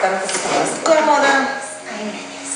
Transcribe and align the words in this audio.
sentar 0.00 0.14
un 0.14 0.20
poquito 0.20 0.48
más 0.48 0.80
cómoda. 0.82 1.60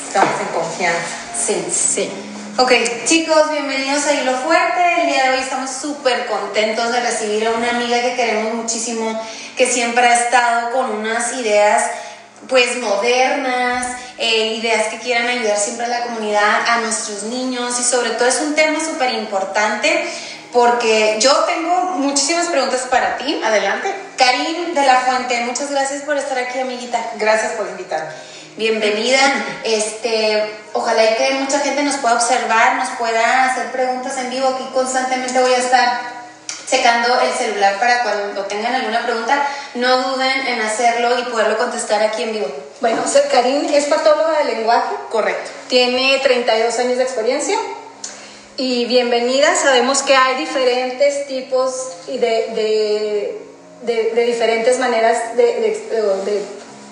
Estamos 0.07 0.41
en 0.41 0.47
confianza. 0.47 0.99
Sí, 1.35 1.65
sí. 1.71 2.09
Ok, 2.57 2.71
chicos, 3.05 3.51
bienvenidos 3.51 4.05
a 4.05 4.13
Hilo 4.13 4.33
Fuerte. 4.37 5.01
El 5.01 5.07
día 5.07 5.23
de 5.23 5.29
hoy 5.31 5.43
estamos 5.43 5.69
súper 5.69 6.25
contentos 6.27 6.91
de 6.91 7.01
recibir 7.01 7.45
a 7.47 7.51
una 7.51 7.71
amiga 7.71 8.01
que 8.01 8.15
queremos 8.15 8.53
muchísimo, 8.53 9.21
que 9.57 9.67
siempre 9.67 10.07
ha 10.07 10.13
estado 10.13 10.71
con 10.71 10.89
unas 10.91 11.33
ideas 11.33 11.83
pues 12.47 12.77
modernas, 12.77 13.97
eh, 14.17 14.55
ideas 14.55 14.87
que 14.87 14.99
quieran 14.99 15.27
ayudar 15.27 15.57
siempre 15.57 15.85
a 15.85 15.89
la 15.89 16.01
comunidad, 16.03 16.67
a 16.67 16.77
nuestros 16.77 17.23
niños 17.23 17.79
y 17.79 17.83
sobre 17.83 18.11
todo 18.11 18.27
es 18.27 18.39
un 18.39 18.55
tema 18.55 18.79
súper 18.79 19.13
importante 19.13 20.07
porque 20.55 21.17
yo 21.19 21.31
tengo 21.43 21.75
muchísimas 21.97 22.47
preguntas 22.47 22.87
para 22.89 23.17
ti. 23.17 23.41
Adelante. 23.43 23.93
Karim 24.17 24.73
de 24.73 24.85
la 24.85 25.01
Fuente, 25.01 25.41
muchas 25.41 25.69
gracias 25.69 26.03
por 26.03 26.17
estar 26.17 26.37
aquí, 26.37 26.59
amiguita. 26.59 26.97
Gracias 27.17 27.51
por 27.51 27.67
invitarme. 27.67 28.09
Bienvenida. 28.55 29.19
Este, 29.65 30.49
ojalá 30.71 31.03
y 31.03 31.15
que 31.15 31.31
mucha 31.31 31.59
gente 31.59 31.83
nos 31.83 31.97
pueda 31.97 32.15
observar, 32.15 32.77
nos 32.77 32.87
pueda 32.97 33.51
hacer 33.51 33.69
preguntas 33.73 34.17
en 34.17 34.29
vivo. 34.29 34.47
Aquí 34.47 34.63
constantemente 34.73 35.37
voy 35.41 35.51
a 35.51 35.57
estar 35.57 35.99
checando 36.65 37.19
el 37.19 37.33
celular 37.33 37.77
para 37.77 38.03
cuando 38.03 38.43
tengan 38.45 38.75
alguna 38.75 39.03
pregunta, 39.03 39.45
no 39.75 39.97
duden 40.03 40.47
en 40.47 40.61
hacerlo 40.61 41.19
y 41.19 41.23
poderlo 41.23 41.57
contestar 41.57 42.01
aquí 42.01 42.23
en 42.23 42.31
vivo. 42.31 42.47
Bueno, 42.79 43.03
Karim 43.29 43.67
es 43.73 43.85
patóloga 43.85 44.39
de 44.39 44.55
lenguaje. 44.55 44.95
Correcto. 45.11 45.51
Tiene 45.67 46.17
32 46.19 46.79
años 46.79 46.97
de 46.97 47.03
experiencia. 47.03 47.57
Y 48.57 48.85
bienvenida, 48.85 49.53
sabemos 49.55 50.01
que 50.01 50.15
hay 50.15 50.37
diferentes 50.37 51.27
tipos 51.27 51.89
y 52.07 52.17
de, 52.19 53.37
de, 53.83 54.13
de, 54.13 54.25
diferentes 54.25 54.79
maneras 54.79 55.35
de, 55.35 55.77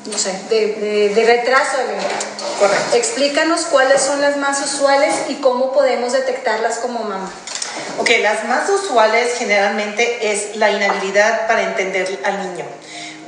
no 0.05 0.17
sé, 0.17 0.34
de, 0.49 1.23
retraso 1.26 1.77
del 1.77 1.88
lenguaje. 1.88 2.16
Correcto. 2.59 2.98
Explícanos 2.98 3.61
cuáles 3.72 4.02
son 4.02 4.20
las 4.20 4.36
más 4.36 4.61
usuales 4.61 5.16
y 5.30 5.36
cómo 5.36 5.72
podemos 5.72 6.11
detectarlas 6.11 6.80
como 6.80 7.00
mamá. 7.00 7.31
Ok, 7.98 8.09
las 8.22 8.44
más 8.44 8.70
usuales 8.70 9.36
generalmente 9.38 10.33
es 10.33 10.58
la 10.58 10.70
inhabilidad 10.70 11.48
para 11.48 11.61
entender 11.64 12.20
al 12.25 12.39
niño. 12.39 12.66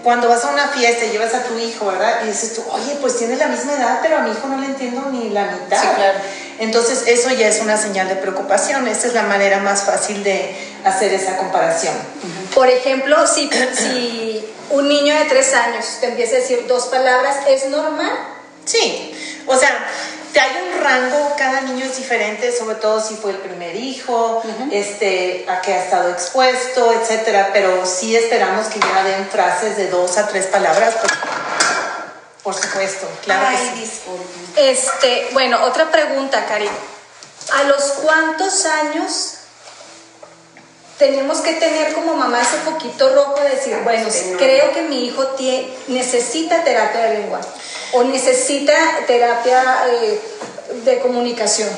Cuando 0.05 0.29
vas 0.29 0.45
a 0.45 0.49
una 0.49 0.67
fiesta 0.67 1.03
y 1.03 1.09
llevas 1.09 1.33
a 1.33 1.45
tu 1.45 1.57
hijo, 1.57 1.87
¿verdad? 1.87 2.19
Y 2.23 2.27
dices 2.27 2.53
tú, 2.53 2.63
oye, 2.69 2.95
pues 3.01 3.17
tiene 3.17 3.37
la 3.37 3.47
misma 3.47 3.73
edad, 3.73 4.01
pero 4.03 4.17
a 4.17 4.19
mi 4.19 4.29
hijo 4.29 4.47
no 4.47 4.61
le 4.61 4.67
entiendo 4.67 5.01
ni 5.11 5.31
la 5.31 5.45
mitad. 5.45 5.81
Sí, 5.81 5.87
claro. 5.95 6.19
Entonces, 6.59 7.05
eso 7.07 7.31
ya 7.31 7.47
es 7.47 7.59
una 7.59 7.75
señal 7.75 8.07
de 8.07 8.15
preocupación. 8.15 8.87
Esa 8.87 9.07
es 9.07 9.15
la 9.15 9.23
manera 9.23 9.57
más 9.61 9.81
fácil 9.81 10.23
de 10.23 10.55
hacer 10.83 11.11
esa 11.11 11.37
comparación. 11.37 11.95
Por 12.53 12.69
ejemplo, 12.69 13.25
si, 13.25 13.49
si 13.73 14.47
un 14.69 14.87
niño 14.87 15.15
de 15.15 15.25
tres 15.25 15.55
años 15.55 15.83
te 15.99 16.09
empieza 16.09 16.35
a 16.35 16.39
decir 16.41 16.67
dos 16.67 16.85
palabras, 16.85 17.37
¿es 17.47 17.67
normal? 17.69 18.11
Sí. 18.63 19.11
O 19.47 19.57
sea, 19.57 19.71
hay 20.39 20.51
un 20.67 20.83
rango, 20.83 21.35
cada 21.37 21.61
niño 21.61 21.85
es 21.85 21.97
diferente, 21.97 22.51
sobre 22.51 22.75
todo 22.75 23.01
si 23.01 23.15
fue 23.15 23.31
el 23.31 23.37
primer 23.37 23.75
hijo, 23.75 24.43
este, 24.71 25.45
a 25.47 25.61
que 25.61 25.73
ha 25.73 25.83
estado 25.83 26.09
expuesto, 26.09 26.91
etcétera, 26.93 27.51
pero 27.53 27.85
sí 27.85 28.15
esperamos 28.15 28.67
que 28.67 28.79
ya 28.79 29.03
den 29.03 29.27
frases 29.29 29.77
de 29.77 29.87
dos 29.89 30.17
a 30.17 30.27
tres 30.27 30.47
palabras. 30.47 30.95
Por, 32.43 32.53
supuesto, 32.53 33.07
claro 33.23 33.47
Ay, 33.47 33.57
que 33.79 33.85
sí. 33.85 34.01
Este, 34.55 35.29
bueno, 35.33 35.63
otra 35.63 35.89
pregunta, 35.89 36.45
Cari. 36.45 36.69
¿A 37.53 37.63
los 37.63 37.83
cuántos 38.03 38.65
años 38.65 39.33
tenemos 40.99 41.39
que 41.39 41.53
tener 41.53 41.93
como 41.93 42.15
mamá 42.15 42.41
ese 42.41 42.57
poquito 42.69 43.13
rojo 43.13 43.41
de 43.41 43.49
decir, 43.49 43.77
bueno, 43.83 44.07
creo 44.37 44.71
que 44.73 44.83
mi 44.83 45.05
hijo 45.05 45.25
tiene, 45.29 45.75
necesita 45.87 46.63
terapia 46.63 47.01
de 47.01 47.19
lengua 47.19 47.41
o 47.95 48.03
necesita 48.03 48.73
terapia 49.07 49.63
eh, 49.87 50.19
de 50.83 50.99
comunicación? 50.99 51.69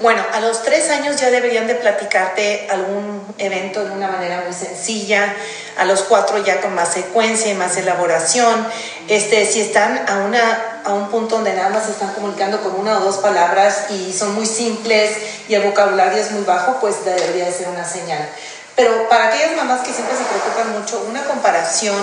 Bueno, 0.00 0.24
a 0.32 0.40
los 0.40 0.62
tres 0.62 0.88
años 0.90 1.20
ya 1.20 1.30
deberían 1.30 1.66
de 1.66 1.74
platicarte 1.74 2.66
algún 2.70 3.22
evento 3.38 3.84
de 3.84 3.90
una 3.90 4.08
manera 4.08 4.42
muy 4.46 4.54
sencilla, 4.54 5.34
a 5.76 5.84
los 5.84 6.02
cuatro 6.02 6.42
ya 6.42 6.60
con 6.60 6.74
más 6.74 6.94
secuencia 6.94 7.52
y 7.52 7.54
más 7.54 7.76
elaboración. 7.76 8.66
Este, 9.08 9.44
si 9.44 9.60
están 9.60 10.08
a, 10.08 10.24
una, 10.24 10.80
a 10.84 10.94
un 10.94 11.10
punto 11.10 11.36
donde 11.36 11.52
nada 11.52 11.68
más 11.68 11.88
están 11.88 12.14
comunicando 12.14 12.62
con 12.62 12.80
una 12.80 12.98
o 12.98 13.00
dos 13.00 13.18
palabras 13.18 13.90
y 13.90 14.12
son 14.12 14.34
muy 14.34 14.46
simples 14.46 15.10
y 15.48 15.54
el 15.54 15.62
vocabulario 15.62 16.18
es 16.18 16.30
muy 16.30 16.44
bajo, 16.44 16.80
pues 16.80 17.04
debería 17.04 17.44
de 17.44 17.52
ser 17.52 17.68
una 17.68 17.84
señal. 17.84 18.26
Pero 18.80 19.10
para 19.10 19.28
aquellas 19.28 19.54
mamás 19.56 19.82
que 19.82 19.92
siempre 19.92 20.16
se 20.16 20.24
preocupan 20.24 20.72
mucho, 20.80 21.04
una 21.06 21.22
comparación 21.24 21.94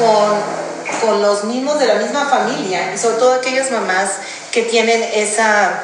con, 0.00 1.06
con 1.06 1.20
los 1.20 1.44
mismos 1.44 1.78
de 1.78 1.88
la 1.88 1.96
misma 1.96 2.24
familia 2.24 2.94
y 2.94 2.96
sobre 2.96 3.18
todo 3.18 3.34
aquellas 3.34 3.70
mamás 3.70 4.12
que 4.50 4.62
tienen 4.62 5.02
esa 5.12 5.82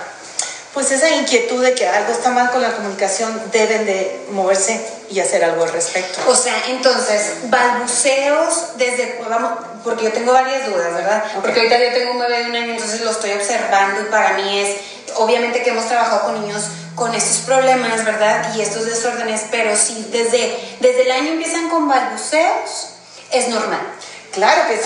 pues 0.73 0.91
esa 0.91 1.11
inquietud 1.11 1.63
de 1.63 1.75
que 1.75 1.87
algo 1.87 2.13
está 2.13 2.31
mal 2.31 2.51
con 2.51 2.63
la 2.63 2.73
comunicación, 2.73 3.39
deben 3.53 3.85
de 3.85 4.25
moverse 4.31 4.81
y 5.11 5.21
hacer 5.21 5.45
algo 5.45 5.65
al 5.65 5.73
respecto. 5.73 6.19
O 6.27 6.35
sea, 6.35 6.55
entonces, 6.69 7.51
balbuceos 7.51 8.79
desde, 8.79 9.21
vamos, 9.29 9.53
porque 9.85 10.05
yo 10.05 10.13
tengo 10.13 10.33
varias 10.33 10.65
dudas, 10.65 10.95
¿verdad? 10.95 11.25
Porque 11.43 11.61
ahorita 11.61 11.79
yo 11.79 11.93
tengo 11.93 12.13
un 12.13 12.21
bebé 12.21 12.45
de 12.45 12.51
un 12.51 12.57
año, 12.57 12.73
entonces 12.73 13.03
lo 13.03 13.11
estoy 13.11 13.33
observando 13.33 14.01
y 14.01 14.05
para 14.05 14.33
mí 14.39 14.61
es, 14.61 14.77
obviamente 15.17 15.63
que 15.63 15.71
hemos 15.71 15.87
trabajado 15.87 16.23
con 16.23 16.41
niños 16.41 16.63
con 16.95 17.15
estos 17.15 17.39
problemas, 17.39 18.05
¿verdad? 18.05 18.55
Y 18.55 18.61
estos 18.61 18.85
desórdenes, 18.85 19.47
pero 19.51 19.75
si 19.77 20.09
desde, 20.13 20.59
desde 20.81 21.03
el 21.03 21.11
año 21.13 21.33
empiezan 21.33 21.71
con 21.71 21.89
balbuceos, 21.89 22.89
es 23.31 23.49
normal. 23.49 23.81
Claro 24.33 24.63
que 24.67 24.77
sí. 24.77 24.83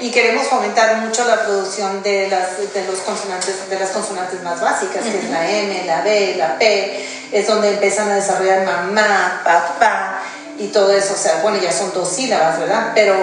Y 0.00 0.10
queremos 0.10 0.46
fomentar 0.46 0.96
mucho 0.98 1.24
la 1.24 1.44
producción 1.44 2.02
de 2.02 2.28
las, 2.28 2.72
de 2.72 2.84
los 2.86 3.00
consonantes, 3.00 3.68
de 3.68 3.78
las 3.78 3.90
consonantes 3.90 4.42
más 4.42 4.60
básicas, 4.60 5.02
que 5.02 5.18
es 5.18 5.30
la 5.30 5.48
M, 5.48 5.84
la 5.84 6.00
B, 6.00 6.34
la 6.36 6.58
P, 6.58 7.06
es 7.30 7.46
donde 7.46 7.74
empiezan 7.74 8.10
a 8.10 8.14
desarrollar 8.14 8.64
mamá, 8.64 9.42
papá 9.44 10.22
y 10.58 10.68
todo 10.68 10.92
eso. 10.92 11.12
O 11.12 11.18
sea, 11.18 11.40
bueno, 11.42 11.58
ya 11.58 11.72
son 11.72 11.92
dos 11.92 12.08
sílabas, 12.08 12.58
¿verdad? 12.58 12.92
Pero 12.94 13.14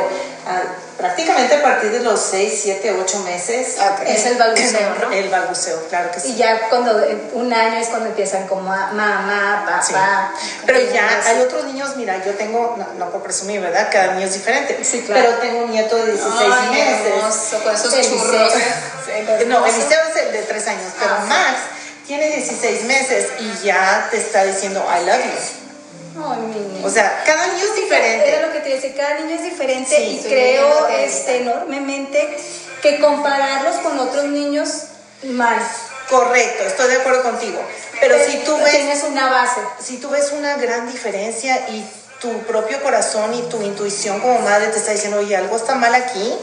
ah, 0.47 0.61
prácticamente 0.97 1.55
a 1.55 1.61
partir 1.61 1.91
de 1.91 1.99
los 1.99 2.19
6, 2.19 2.59
7, 2.63 2.95
8 3.01 3.19
meses. 3.19 3.75
Es 4.05 4.25
el 4.25 4.37
balbuceo, 4.37 4.95
¿no? 5.01 5.11
El 5.11 5.29
balbuceo, 5.29 5.87
claro 5.89 6.11
que 6.11 6.19
sí. 6.19 6.31
Y 6.31 6.35
ya 6.35 6.69
cuando 6.69 7.05
un 7.33 7.53
año 7.53 7.79
es 7.79 7.87
cuando 7.89 8.09
empiezan 8.09 8.47
como 8.47 8.61
mamá, 8.61 9.65
papá. 9.65 10.33
Pero 10.65 10.79
ya 10.91 11.21
hay 11.25 11.41
otros 11.41 11.65
niños, 11.65 11.95
mira, 11.95 12.23
yo 12.23 12.33
tengo, 12.33 12.77
no, 12.97 13.09
por 13.09 13.23
presumir, 13.23 13.61
¿verdad? 13.61 13.89
Cada 13.91 14.13
niño 14.13 14.27
es 14.27 14.33
diferente. 14.33 14.77
Sí, 14.83 15.01
claro. 15.01 15.23
Pero 15.23 15.37
tengo 15.39 15.65
un 15.65 15.71
nieto 15.71 15.95
de 15.95 16.11
16 16.11 16.49
meses. 16.71 17.13
Hermoso, 17.13 17.63
con 17.63 17.75
esos 17.75 18.01
churros. 18.01 18.53
no, 19.47 19.65
Eliseo 19.65 19.99
es 20.09 20.21
el 20.23 20.31
de 20.31 20.41
3 20.41 20.67
años, 20.67 20.91
pero 20.99 21.13
Ah, 21.13 21.25
Max 21.27 21.59
tiene 22.07 22.27
16 22.27 22.83
meses 22.83 23.27
y 23.39 23.65
ya 23.65 24.07
te 24.11 24.17
está 24.17 24.43
diciendo 24.43 24.83
I 24.89 25.05
love 25.05 25.23
you. 25.23 25.62
Ay, 26.15 26.41
mi 26.41 26.55
niño. 26.55 26.85
O 26.85 26.89
sea, 26.89 27.23
cada 27.25 27.47
niño 27.47 27.65
es 27.65 27.75
diferente. 27.75 28.29
Era 28.29 28.47
lo 28.47 28.53
que 28.53 28.59
te 28.59 28.69
decía, 28.69 28.93
cada 28.95 29.19
niño 29.19 29.35
es 29.35 29.43
diferente 29.43 29.95
Sí, 29.95 30.21
y 30.23 30.27
creo 30.27 30.87
este, 30.87 31.37
enormemente 31.37 32.37
que 32.81 32.99
compararlos 32.99 33.77
con 33.77 33.97
otros 33.99 34.25
niños 34.25 34.69
mal. 35.23 35.57
Correcto, 36.09 36.63
estoy 36.65 36.89
de 36.89 36.97
acuerdo 36.97 37.23
contigo. 37.23 37.59
Pero 37.99 38.15
si 38.25 38.37
tú 38.39 38.57
ves 38.57 38.71
Tienes 38.71 39.03
una 39.03 39.29
base. 39.29 39.61
si 39.79 39.97
tú 39.97 40.09
ves 40.09 40.31
una 40.33 40.57
gran 40.57 40.91
diferencia 40.91 41.69
y 41.69 41.85
tu 42.19 42.31
propio 42.43 42.81
corazón 42.83 43.33
y 43.33 43.41
tu 43.43 43.61
intuición 43.61 44.19
como 44.19 44.39
madre 44.39 44.67
te 44.67 44.77
está 44.77 44.91
diciendo, 44.91 45.19
oye, 45.19 45.35
algo 45.35 45.55
está 45.55 45.75
mal 45.75 45.93
aquí, 45.95 46.33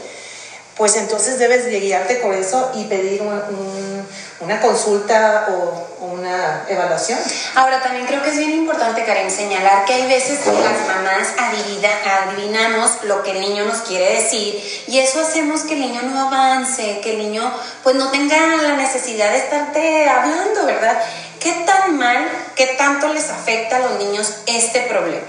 pues 0.77 0.95
entonces 0.95 1.37
debes 1.37 1.65
de 1.65 1.79
guiarte 1.79 2.15
por 2.15 2.33
eso 2.33 2.71
y 2.75 2.85
pedir 2.85 3.21
un- 3.21 3.27
un- 3.33 4.07
una 4.39 4.59
consulta 4.59 5.47
o, 5.51 5.87
o 6.01 6.05
una 6.13 6.65
evaluación. 6.67 7.19
Ahora, 7.53 7.79
también 7.81 8.07
creo 8.07 8.23
que 8.23 8.31
es 8.31 8.37
bien 8.37 8.49
importante, 8.51 9.05
Karen, 9.05 9.29
señalar 9.29 9.85
que 9.85 9.93
hay 9.93 10.07
veces 10.07 10.39
que 10.39 10.51
las 10.51 10.87
mamás 10.87 11.27
adivina- 11.37 12.23
adivinamos 12.23 13.03
lo 13.03 13.21
que 13.21 13.31
el 13.31 13.41
niño 13.41 13.65
nos 13.65 13.81
quiere 13.81 14.15
decir 14.15 14.83
y 14.87 14.97
eso 14.97 15.19
hacemos 15.21 15.61
que 15.61 15.73
el 15.73 15.81
niño 15.81 16.01
no 16.03 16.27
avance, 16.27 17.01
que 17.01 17.11
el 17.11 17.17
niño 17.19 17.53
pues 17.83 17.95
no 17.95 18.09
tenga 18.09 18.37
la 18.63 18.75
necesidad 18.77 19.29
de 19.31 19.37
estarte 19.37 20.09
hablando, 20.09 20.65
¿verdad? 20.65 20.97
¿Qué 21.39 21.51
tan 21.67 21.97
mal, 21.97 22.27
qué 22.55 22.67
tanto 22.77 23.13
les 23.13 23.29
afecta 23.29 23.75
a 23.75 23.79
los 23.79 23.99
niños 23.99 24.33
este 24.47 24.81
problema? 24.81 25.21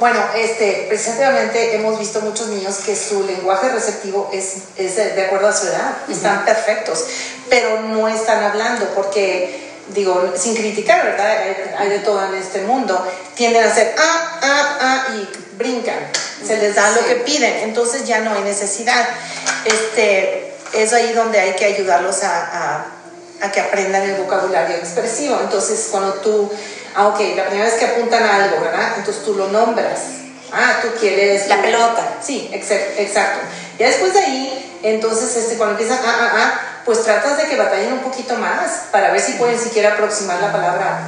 Bueno, 0.00 0.18
este, 0.34 0.86
precisamente 0.88 1.74
hemos 1.74 1.98
visto 1.98 2.22
muchos 2.22 2.48
niños 2.48 2.78
que 2.78 2.96
su 2.96 3.22
lenguaje 3.24 3.68
receptivo 3.68 4.30
es, 4.32 4.54
es 4.78 4.96
de 4.96 5.10
de 5.10 5.26
acuerdo 5.26 5.48
a 5.48 5.52
su 5.52 5.66
edad, 5.66 5.94
están 6.08 6.44
perfectos, 6.46 7.04
pero 7.50 7.82
no 7.82 8.08
están 8.08 8.42
hablando 8.42 8.86
porque, 8.94 9.68
digo, 9.88 10.32
sin 10.36 10.54
criticar, 10.56 11.04
¿verdad? 11.04 11.26
Hay, 11.26 11.56
hay 11.78 11.88
de 11.90 11.98
todo 11.98 12.24
en 12.24 12.34
este 12.34 12.62
mundo, 12.62 13.06
tienden 13.34 13.62
a 13.62 13.68
hacer 13.70 13.94
ah, 13.98 14.38
ah, 14.42 14.78
ah 14.80 15.06
y 15.16 15.56
brincan, 15.58 15.98
se 16.46 16.56
les 16.56 16.74
da 16.74 16.90
lo 16.92 17.04
que 17.06 17.16
piden, 17.16 17.68
entonces 17.68 18.06
ya 18.06 18.20
no 18.20 18.32
hay 18.32 18.40
necesidad. 18.40 19.06
Este, 19.66 20.54
es 20.72 20.92
ahí 20.94 21.12
donde 21.12 21.38
hay 21.40 21.52
que 21.56 21.66
ayudarlos 21.66 22.22
a, 22.22 22.40
a- 22.46 22.86
a 23.42 23.50
que 23.52 23.60
aprendan 23.60 24.02
el 24.02 24.16
vocabulario 24.16 24.76
expresivo. 24.76 25.38
Entonces, 25.42 25.88
cuando 25.90 26.12
tú, 26.14 26.50
ah, 26.94 27.08
ok, 27.08 27.20
la 27.36 27.44
primera 27.46 27.64
vez 27.68 27.74
que 27.74 27.84
apuntan 27.86 28.22
a 28.22 28.44
algo, 28.44 28.60
¿verdad? 28.60 28.94
Entonces 28.98 29.24
tú 29.24 29.34
lo 29.34 29.48
nombras. 29.48 30.00
Ah, 30.52 30.78
tú 30.82 30.88
quieres... 30.98 31.48
La 31.48 31.62
pelota. 31.62 32.14
Sí, 32.20 32.50
exa- 32.52 32.98
exacto. 32.98 33.40
Ya 33.78 33.86
después 33.86 34.12
de 34.14 34.20
ahí, 34.20 34.78
entonces, 34.82 35.36
este, 35.36 35.56
cuando 35.56 35.78
empiezan, 35.78 36.04
ah, 36.04 36.16
ah, 36.20 36.30
ah, 36.34 36.60
pues 36.84 37.02
tratas 37.04 37.36
de 37.36 37.44
que 37.44 37.56
batallen 37.56 37.92
un 37.92 38.00
poquito 38.00 38.34
más 38.34 38.86
para 38.90 39.12
ver 39.12 39.20
si 39.20 39.32
pueden 39.32 39.58
siquiera 39.58 39.92
aproximar 39.92 40.40
la 40.40 40.50
palabra 40.50 41.04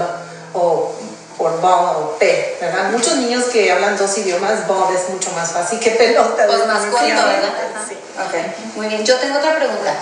o 0.52 0.92
por 1.36 1.60
ball 1.60 1.96
o 1.96 2.18
P, 2.18 2.58
¿verdad? 2.60 2.90
Muchos 2.92 3.16
niños 3.16 3.44
que 3.46 3.72
hablan 3.72 3.96
dos 3.96 4.16
idiomas, 4.18 4.66
ball 4.68 4.94
es 4.94 5.08
mucho 5.08 5.32
más 5.32 5.50
fácil 5.50 5.80
que 5.80 5.90
pelota. 5.92 6.46
Pues 6.46 6.66
más 6.66 6.84
corto, 6.84 6.98
¿verdad? 7.06 7.52
Sí. 7.88 7.96
Ok, 8.18 8.76
muy 8.76 8.86
bien. 8.86 9.04
Yo 9.04 9.16
tengo 9.16 9.38
otra 9.38 9.56
pregunta. 9.56 9.94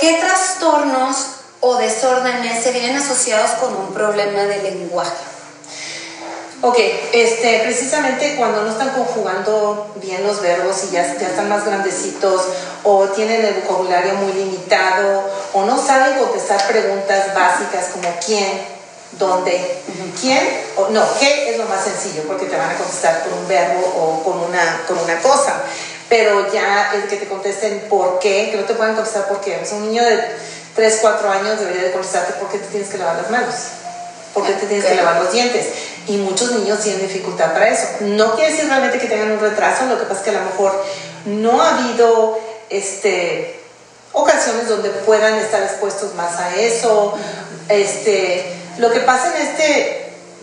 ¿Qué 0.00 0.14
trastornos 0.20 1.16
o 1.62 1.76
desórdenes 1.76 2.62
se 2.62 2.72
vienen 2.72 2.96
asociados 2.96 3.52
con 3.52 3.74
un 3.74 3.94
problema 3.94 4.42
de 4.42 4.62
lenguaje? 4.62 5.32
Ok, 6.60 6.78
este, 7.12 7.60
precisamente 7.64 8.36
cuando 8.36 8.62
no 8.62 8.70
están 8.70 8.90
conjugando 8.90 9.92
bien 9.96 10.24
los 10.24 10.40
verbos 10.40 10.84
y 10.84 10.92
ya, 10.92 11.02
ya 11.18 11.28
están 11.28 11.48
más 11.48 11.64
grandecitos 11.64 12.42
o 12.84 13.04
tienen 13.08 13.44
el 13.44 13.54
vocabulario 13.54 14.14
muy 14.14 14.32
limitado 14.32 15.24
o 15.52 15.64
no 15.64 15.84
saben 15.84 16.18
contestar 16.18 16.64
preguntas 16.68 17.34
básicas 17.34 17.86
como 17.92 18.08
quién, 18.24 18.64
dónde, 19.12 19.82
quién, 20.20 20.40
o 20.76 20.88
no, 20.90 21.04
qué 21.18 21.50
es 21.50 21.58
lo 21.58 21.64
más 21.64 21.84
sencillo 21.84 22.22
porque 22.28 22.46
te 22.46 22.56
van 22.56 22.70
a 22.70 22.76
contestar 22.76 23.24
con 23.24 23.38
un 23.38 23.48
verbo 23.48 23.80
o 23.80 24.22
con 24.22 24.38
una, 24.40 24.82
con 24.86 24.98
una 24.98 25.20
cosa, 25.20 25.62
pero 26.08 26.52
ya 26.52 26.92
el 26.94 27.08
que 27.08 27.16
te 27.16 27.26
contesten 27.26 27.86
por 27.88 28.18
qué, 28.20 28.50
que 28.50 28.56
no 28.56 28.64
te 28.64 28.74
puedan 28.74 28.94
contestar 28.94 29.26
por 29.26 29.40
qué, 29.40 29.60
un 29.72 29.88
niño 29.88 30.04
de 30.04 30.52
3, 30.74 30.98
4 31.00 31.30
años 31.30 31.60
debería 31.60 31.82
de 31.82 31.92
contestarte 31.92 32.34
por 32.34 32.48
qué 32.50 32.58
te 32.58 32.66
tienes 32.66 32.88
que 32.88 32.98
lavar 32.98 33.16
las 33.16 33.30
manos 33.30 33.54
por 34.34 34.46
qué 34.46 34.52
te 34.54 34.66
tienes 34.66 34.86
que 34.86 34.94
lavar 34.94 35.22
los 35.22 35.32
dientes. 35.32 35.66
Y 36.06 36.16
muchos 36.16 36.52
niños 36.52 36.80
tienen 36.80 37.02
dificultad 37.02 37.52
para 37.52 37.68
eso. 37.68 37.86
No 38.00 38.34
quiere 38.34 38.52
decir 38.52 38.68
realmente 38.68 38.98
que 38.98 39.06
tengan 39.06 39.30
un 39.32 39.40
retraso, 39.40 39.86
lo 39.86 39.98
que 39.98 40.04
pasa 40.04 40.20
es 40.20 40.24
que 40.24 40.30
a 40.30 40.40
lo 40.40 40.44
mejor 40.46 40.84
no 41.26 41.62
ha 41.62 41.78
habido 41.78 42.38
este, 42.70 43.60
ocasiones 44.12 44.68
donde 44.68 44.90
puedan 44.90 45.34
estar 45.34 45.62
expuestos 45.62 46.14
más 46.14 46.38
a 46.38 46.56
eso. 46.56 47.14
Este, 47.68 48.56
lo 48.78 48.90
que 48.90 49.00
pasa 49.00 49.36
en 49.36 49.46
este 49.46 49.98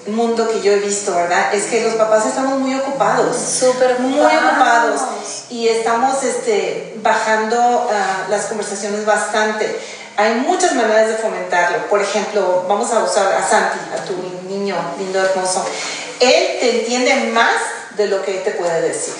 mundo 0.07 0.49
que 0.49 0.61
yo 0.61 0.71
he 0.71 0.79
visto, 0.79 1.13
¿verdad? 1.13 1.53
Es 1.53 1.65
que 1.65 1.83
los 1.83 1.95
papás 1.95 2.25
estamos 2.25 2.59
muy 2.59 2.73
ocupados. 2.75 3.35
Súper 3.35 3.99
Muy 3.99 4.21
ocupados. 4.21 5.01
Y 5.49 5.67
estamos 5.67 6.23
este, 6.23 6.93
bajando 7.03 7.89
ah, 7.91 8.27
las 8.29 8.45
conversaciones 8.45 9.05
bastante. 9.05 9.77
Hay 10.19 10.35
muchas 10.35 10.75
maneras 10.75 11.07
de 11.07 11.13
fomentarlo. 11.13 11.87
Por 11.87 12.01
ejemplo, 12.01 12.65
vamos 12.67 12.91
a 12.91 13.01
usar 13.05 13.31
a 13.31 13.41
Santi, 13.41 13.79
a 13.95 14.03
tu 14.03 14.17
niño 14.49 14.75
lindo, 14.97 15.17
hermoso. 15.17 15.65
Él 16.19 16.59
te 16.59 16.79
entiende 16.81 17.31
más 17.31 17.53
de 17.95 18.07
lo 18.07 18.21
que 18.21 18.33
te 18.33 18.51
puede 18.51 18.81
decir. 18.81 19.13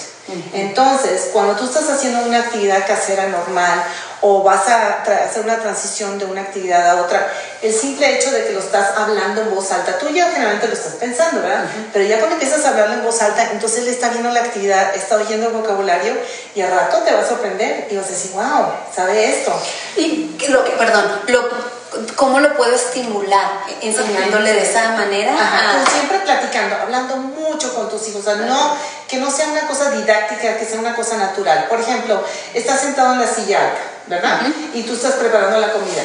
Entonces, 0.54 1.30
cuando 1.34 1.56
tú 1.56 1.66
estás 1.66 1.90
haciendo 1.90 2.26
una 2.26 2.40
actividad 2.40 2.86
casera 2.88 3.28
normal 3.28 3.84
o 4.22 4.44
vas 4.44 4.68
a 4.68 5.04
hacer 5.04 5.44
una 5.44 5.60
transición 5.60 6.20
de 6.20 6.26
una 6.26 6.42
actividad 6.42 6.90
a 6.90 7.02
otra, 7.02 7.32
el 7.62 7.74
simple 7.74 8.16
hecho 8.16 8.32
de 8.32 8.46
que 8.46 8.54
lo 8.54 8.60
estás 8.60 8.98
hablando 8.98 9.42
en 9.42 9.56
voz 9.56 9.72
alta, 9.72 9.98
tú 9.98 10.10
ya 10.10 10.30
generalmente 10.32 10.68
lo 10.68 10.74
estás 10.74 10.94
pensando, 10.94 11.42
¿verdad? 11.42 11.66
Pero 11.94 12.06
ya 12.06 12.18
cuando 12.18 12.36
empiezas 12.36 12.66
a 12.66 12.70
hablarlo 12.70 12.96
en 12.96 13.04
voz 13.04 13.22
alta, 13.22 13.50
entonces 13.52 13.80
él 13.80 13.88
está 13.90 14.10
viendo 14.10 14.30
la 14.32 14.42
actividad, 14.42 14.96
está 14.96 15.16
oyendo 15.16 15.48
el 15.48 15.54
vocabulario 15.54 16.14
y 16.54 16.62
al 16.62 16.72
rato 16.72 16.98
te 17.00 17.14
va 17.14 17.22
a 17.22 17.28
sorprender 17.28 17.88
y 17.90 17.96
vas 17.96 18.08
a 18.08 18.10
decir, 18.10 18.32
wow, 18.34 18.74
sabe 18.94 19.40
esto. 19.40 19.54
Y 19.96 20.38
lo 20.50 20.64
que, 20.64 20.72
perdón, 20.72 21.06
lo 21.28 21.79
¿Cómo 22.16 22.40
lo 22.40 22.56
puedo 22.56 22.76
estimular? 22.76 23.64
Enseñándole 23.82 24.54
de 24.54 24.62
esa 24.62 24.92
manera. 24.92 25.34
Ajá, 25.34 25.84
siempre 25.92 26.20
platicando, 26.20 26.76
hablando 26.76 27.16
mucho 27.18 27.74
con 27.74 27.90
tus 27.90 28.08
hijos. 28.08 28.22
O 28.22 28.24
sea, 28.24 28.36
no, 28.36 28.76
que 29.08 29.18
no 29.18 29.32
sea 29.32 29.48
una 29.48 29.68
cosa 29.68 29.90
didáctica, 29.92 30.58
que 30.58 30.66
sea 30.66 30.80
una 30.80 30.96
cosa 30.96 31.18
natural. 31.18 31.66
Por 31.68 31.80
ejemplo, 31.80 32.24
estás 32.54 32.82
sentado 32.82 33.14
en 33.14 33.22
la 33.22 33.28
silla 33.28 33.62
alta, 33.62 33.82
¿verdad? 34.08 34.42
Y 34.74 34.84
tú 34.84 34.94
estás 34.94 35.14
preparando 35.14 35.60
la 35.60 35.72
comida. 35.72 36.04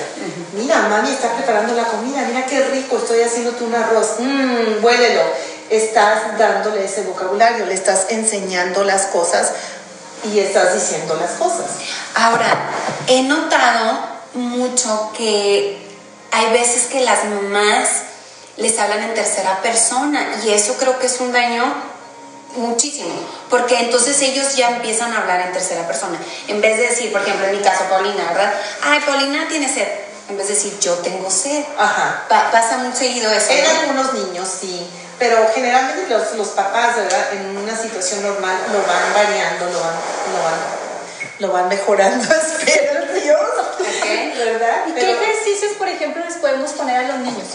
Mira, 0.54 0.88
mami 0.88 1.10
está 1.10 1.32
preparando 1.32 1.75
la 1.75 1.84
comida. 1.84 2.22
Mira 2.28 2.46
qué 2.46 2.64
rico, 2.66 2.96
estoy 2.96 3.20
haciéndote 3.20 3.64
un 3.64 3.75
arroz. 3.75 4.14
Mmm, 4.19 4.82
huélelo. 4.82 5.22
Estás 5.69 6.38
dándole 6.38 6.84
ese 6.84 7.02
vocabulario, 7.02 7.66
le 7.66 7.75
estás 7.75 8.06
enseñando 8.08 8.84
las 8.84 9.06
cosas 9.06 9.52
y 10.22 10.38
estás 10.38 10.75
diciendo 10.75 11.16
las 11.20 11.32
cosas. 11.32 11.66
Ahora, 12.14 12.70
he 13.06 13.22
notado 13.22 14.13
mucho 14.34 15.12
que 15.16 15.78
hay 16.31 16.52
veces 16.52 16.84
que 16.84 17.00
las 17.00 17.25
mamás 17.25 17.88
les 18.56 18.78
hablan 18.78 19.02
en 19.02 19.14
tercera 19.14 19.60
persona 19.62 20.40
y 20.44 20.50
eso 20.50 20.76
creo 20.78 20.98
que 20.98 21.06
es 21.06 21.20
un 21.20 21.32
daño 21.32 21.64
muchísimo, 22.56 23.12
porque 23.50 23.81
entonces 23.81 24.20
ellos 24.22 24.56
ya 24.56 24.70
empiezan 24.76 25.12
a 25.12 25.22
hablar 25.22 25.40
en 25.40 25.52
tercera 25.52 25.86
persona, 25.86 26.19
en 26.48 26.60
vez 26.60 26.76
de 26.76 26.88
decir, 26.88 27.12
por 27.12 27.22
ejemplo, 27.22 27.46
en 27.46 27.56
mi 27.56 27.62
caso, 27.62 27.84
Paulina, 27.90 28.25
¿verdad? 28.28 28.54
Ay, 28.82 29.00
Paulina 29.04 29.48
tiene 29.48 29.69
sed, 29.69 29.88
en 30.28 30.36
vez 30.36 30.48
de 30.48 30.54
decir, 30.54 30.78
yo 30.78 30.94
tengo 30.94 31.31
sed. 31.31 31.64
Ajá. 31.78 32.25
pasa 32.28 32.78
muy 32.78 32.92
seguido 32.94 33.31
eso. 33.32 33.50
En 33.50 33.64
algunos 33.66 34.14
niños, 34.14 34.48
sí, 34.60 34.86
pero 35.19 35.48
generalmente 35.54 36.08
los, 36.08 36.34
los, 36.34 36.48
papás, 36.48 36.96
¿verdad? 36.96 37.32
En 37.32 37.56
una 37.56 37.76
situación 37.76 38.22
normal 38.22 38.56
lo 38.72 38.78
van 38.78 39.14
variando, 39.14 39.66
lo 39.66 39.81
van, 39.81 39.94
lo 40.32 40.42
van, 40.42 40.83
lo 41.38 41.52
van 41.52 41.69
mejorando, 41.69 42.25
espero 42.66 43.12
Dios. 43.20 43.40
¿Verdad? 44.36 44.84
¿Y 44.88 44.92
qué 44.92 45.12
ejercicios, 45.12 45.72
por 45.78 45.88
ejemplo, 45.88 46.22
les 46.25 46.36
podemos 46.36 46.72
poner 46.72 46.96
a 46.96 47.08
los 47.08 47.19
niños? 47.19 47.46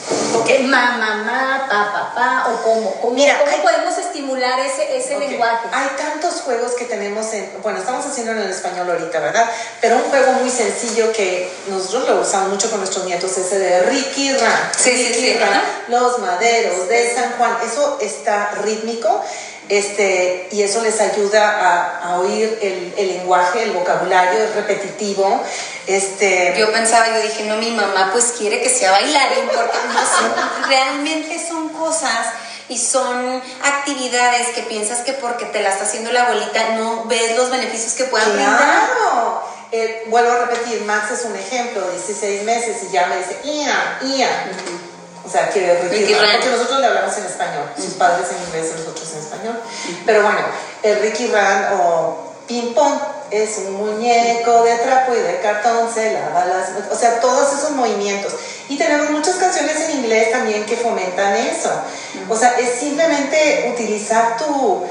Okay. 0.41 0.63
Ma, 0.63 0.97
mamá, 0.97 1.67
pa, 1.69 1.93
papá, 1.93 2.47
o 2.49 2.63
cómo. 2.63 2.95
¿Cómo, 3.01 3.13
Mira, 3.13 3.37
¿cómo 3.39 3.63
podemos 3.63 3.97
estimular 3.97 4.59
ese, 4.59 4.97
ese 4.97 5.19
lenguaje? 5.19 5.67
Hay 5.71 5.87
tantos 5.97 6.41
juegos 6.41 6.73
que 6.73 6.85
tenemos 6.85 7.31
en. 7.33 7.51
Bueno, 7.61 7.79
estamos 7.79 8.05
haciendo 8.05 8.31
en 8.31 8.49
español 8.49 8.89
ahorita, 8.89 9.19
¿verdad? 9.19 9.49
Pero 9.81 9.97
un 9.97 10.03
juego 10.03 10.31
muy 10.33 10.49
sencillo 10.49 11.11
que 11.11 11.51
nosotros 11.67 12.09
lo 12.09 12.21
usamos 12.21 12.49
mucho 12.49 12.69
con 12.69 12.79
nuestros 12.79 13.05
nietos, 13.05 13.37
ese 13.37 13.59
de 13.59 13.81
Ricky 13.83 14.33
Ran. 14.33 14.71
Sí, 14.75 14.91
sí, 14.91 15.13
sí. 15.13 15.39
Los 15.89 16.19
Maderos 16.19 16.87
de 16.87 17.13
San 17.13 17.33
Juan. 17.33 17.57
Eso 17.63 17.97
está 18.01 18.51
rítmico 18.63 19.23
este, 19.69 20.49
y 20.51 20.63
eso 20.63 20.81
les 20.81 20.99
ayuda 20.99 22.01
a, 22.03 22.19
oír 22.19 22.57
el, 22.61 22.93
el, 22.97 23.07
lenguaje, 23.07 23.63
el 23.63 23.71
vocabulario, 23.71 24.39
es 24.39 24.55
repetitivo. 24.55 25.41
Este, 25.85 26.55
yo 26.57 26.71
pensaba, 26.71 27.07
yo 27.07 27.21
dije, 27.21 27.45
no, 27.45 27.55
mi 27.57 27.71
mamá 27.71 28.09
pues 28.11 28.33
quiere 28.37 28.61
que 28.61 28.69
sea 28.69 28.91
bailarín, 28.91 29.45
porque 29.45 29.77
no 29.87 29.99
son, 29.99 30.67
realmente 30.67 31.39
son 31.47 31.69
cosas 31.69 32.27
y 32.67 32.77
son 32.77 33.41
actividades 33.63 34.49
que 34.49 34.63
piensas 34.63 34.99
que 34.99 35.13
porque 35.13 35.45
te 35.45 35.61
la 35.61 35.69
está 35.69 35.85
haciendo 35.85 36.11
la 36.11 36.25
abuelita 36.25 36.75
no 36.75 37.05
ves 37.05 37.35
los 37.35 37.49
beneficios 37.49 37.93
que 37.93 38.05
puedan 38.05 38.31
brindar. 38.33 38.57
Claro. 38.57 39.43
Eh, 39.71 40.05
vuelvo 40.07 40.31
a 40.31 40.45
repetir, 40.45 40.81
Max 40.81 41.11
es 41.11 41.25
un 41.25 41.35
ejemplo, 41.35 41.87
16 41.91 42.43
meses 42.43 42.77
y 42.89 42.91
ya 42.91 43.05
me 43.05 43.17
dice, 43.17 43.39
ia, 43.43 43.99
ia. 44.01 44.51
O 45.29 45.31
sea, 45.31 45.47
quiere 45.49 45.79
Ricky, 45.79 46.15
Ran, 46.15 46.37
porque 46.37 46.49
nosotros 46.49 46.79
le 46.79 46.87
hablamos 46.87 47.15
en 47.19 47.25
español, 47.25 47.69
sus 47.77 47.93
padres 47.93 48.25
en 48.31 48.47
inglés, 48.47 48.73
nosotros 48.75 49.07
en 49.13 49.19
español. 49.19 49.61
Pero 50.03 50.23
bueno, 50.23 50.39
el 50.81 51.01
Ricky 51.01 51.27
Ran 51.27 51.73
o 51.73 52.33
Ping 52.47 52.73
Pong 52.73 52.99
es 53.29 53.59
un 53.59 53.73
muñeco 53.73 54.63
de 54.63 54.75
trapo 54.77 55.13
y 55.13 55.19
de 55.19 55.39
cartón, 55.39 55.87
se 55.93 56.13
lava 56.13 56.45
las... 56.45 56.69
O 56.91 56.95
sea, 56.95 57.19
todos 57.19 57.59
esos 57.59 57.71
movimientos. 57.71 58.33
Y 58.69 58.77
tenemos 58.79 59.11
muchas 59.11 59.35
canciones 59.35 59.79
en 59.81 59.99
inglés 59.99 60.31
también 60.31 60.65
que 60.65 60.75
fomentan 60.75 61.35
eso. 61.35 61.69
O 62.27 62.35
sea, 62.35 62.57
es 62.57 62.79
simplemente 62.79 63.71
utilizar 63.71 64.35
tu... 64.37 64.83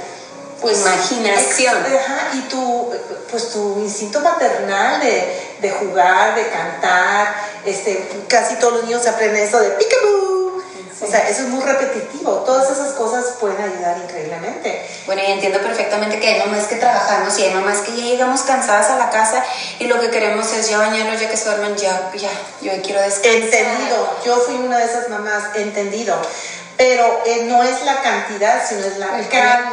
Pues, 0.61 0.81
imaginación. 0.81 1.77
Ajá, 1.79 2.31
y 2.35 2.41
tu, 2.43 2.91
pues, 3.31 3.51
tu 3.51 3.79
instinto 3.81 4.21
maternal 4.21 5.01
de, 5.01 5.48
de 5.61 5.71
jugar, 5.71 6.35
de 6.35 6.49
cantar. 6.49 7.35
Este, 7.65 8.09
casi 8.29 8.57
todos 8.57 8.75
los 8.75 8.85
niños 8.85 9.07
aprenden 9.07 9.45
eso 9.45 9.61
de 9.61 9.71
peekaboo 9.71 10.39
o 11.01 11.07
sea, 11.07 11.29
eso 11.29 11.43
es 11.43 11.49
muy 11.49 11.63
repetitivo. 11.63 12.33
Todas 12.45 12.71
esas 12.71 12.93
cosas 12.95 13.37
pueden 13.39 13.61
ayudar 13.61 13.97
increíblemente. 13.99 14.85
Bueno, 15.07 15.23
y 15.27 15.31
entiendo 15.31 15.61
perfectamente 15.61 16.19
que 16.19 16.27
hay 16.27 16.41
mamás 16.41 16.67
que 16.67 16.77
trabajamos 16.77 17.39
y 17.39 17.45
hay 17.45 17.55
mamás 17.55 17.79
que 17.79 17.97
ya 17.97 18.05
llegamos 18.05 18.43
cansadas 18.43 18.91
a 18.91 18.99
la 18.99 19.11
casa 19.11 19.45
y 19.79 19.87
lo 19.87 20.01
que 20.01 20.11
queremos 20.11 20.53
es 20.53 20.69
ya 20.69 20.79
bañarnos, 20.79 21.21
ya 21.21 21.29
que 21.29 21.37
se 21.37 21.45
duermen, 21.45 21.77
ya, 21.77 22.11
ya, 22.17 22.31
yo 22.61 22.73
quiero 22.83 23.01
descansar. 23.01 23.33
Entendido. 23.33 24.17
Yo 24.25 24.37
fui 24.39 24.57
una 24.57 24.79
de 24.79 24.85
esas 24.85 25.09
mamás, 25.09 25.45
entendido. 25.55 26.21
Pero 26.77 27.23
eh, 27.27 27.45
no 27.45 27.63
es 27.63 27.85
la 27.85 28.01
cantidad, 28.03 28.63
sino 28.69 28.85
es 28.85 28.99
la 28.99 29.09
calidad. 29.09 29.71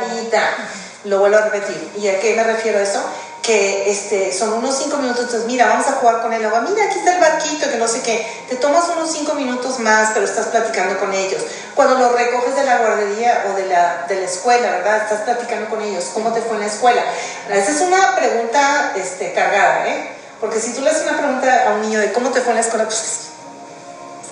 Lo 1.05 1.19
vuelvo 1.19 1.37
a 1.37 1.41
repetir. 1.41 1.91
¿Y 1.97 2.07
a 2.07 2.19
qué 2.19 2.35
me 2.35 2.43
refiero 2.43 2.79
a 2.79 2.81
eso? 2.81 3.03
que 3.45 3.91
este, 3.91 4.33
son 4.33 4.53
unos 4.53 4.75
cinco 4.75 4.97
minutos, 4.97 5.25
entonces 5.25 5.45
mira, 5.45 5.67
vamos 5.67 5.85
a 5.85 5.91
jugar 5.93 6.23
con 6.23 6.33
el 6.33 6.43
agua, 6.43 6.61
mira, 6.61 6.85
aquí 6.85 6.97
está 6.97 7.13
el 7.13 7.21
barquito, 7.21 7.69
que 7.69 7.77
no 7.77 7.87
sé 7.87 8.01
qué, 8.01 8.25
te 8.49 8.55
tomas 8.55 8.89
unos 8.89 9.11
cinco 9.11 9.35
minutos 9.35 9.77
más, 9.79 10.11
pero 10.15 10.25
estás 10.25 10.47
platicando 10.47 10.97
con 10.99 11.13
ellos. 11.13 11.43
Cuando 11.75 11.95
los 11.99 12.11
recoges 12.13 12.55
de 12.55 12.63
la 12.63 12.79
guardería 12.79 13.45
o 13.47 13.55
de 13.55 13.67
la, 13.67 14.05
de 14.07 14.15
la 14.15 14.25
escuela, 14.25 14.71
¿verdad? 14.71 15.03
Estás 15.03 15.21
platicando 15.21 15.69
con 15.69 15.79
ellos, 15.81 16.05
¿cómo 16.13 16.33
te 16.33 16.41
fue 16.41 16.55
en 16.55 16.61
la 16.61 16.67
escuela? 16.67 17.03
Esa 17.51 17.71
es 17.71 17.81
una 17.81 18.15
pregunta 18.15 18.93
este, 18.95 19.31
cargada, 19.33 19.89
¿eh? 19.89 20.09
Porque 20.41 20.59
si 20.59 20.73
tú 20.73 20.81
le 20.81 20.89
haces 20.89 21.03
una 21.03 21.17
pregunta 21.17 21.69
a 21.69 21.73
un 21.75 21.81
niño 21.81 21.99
de 21.99 22.11
cómo 22.13 22.31
te 22.31 22.41
fue 22.41 22.49
en 22.49 22.55
la 22.55 22.61
escuela, 22.61 22.85
pues 22.85 23.29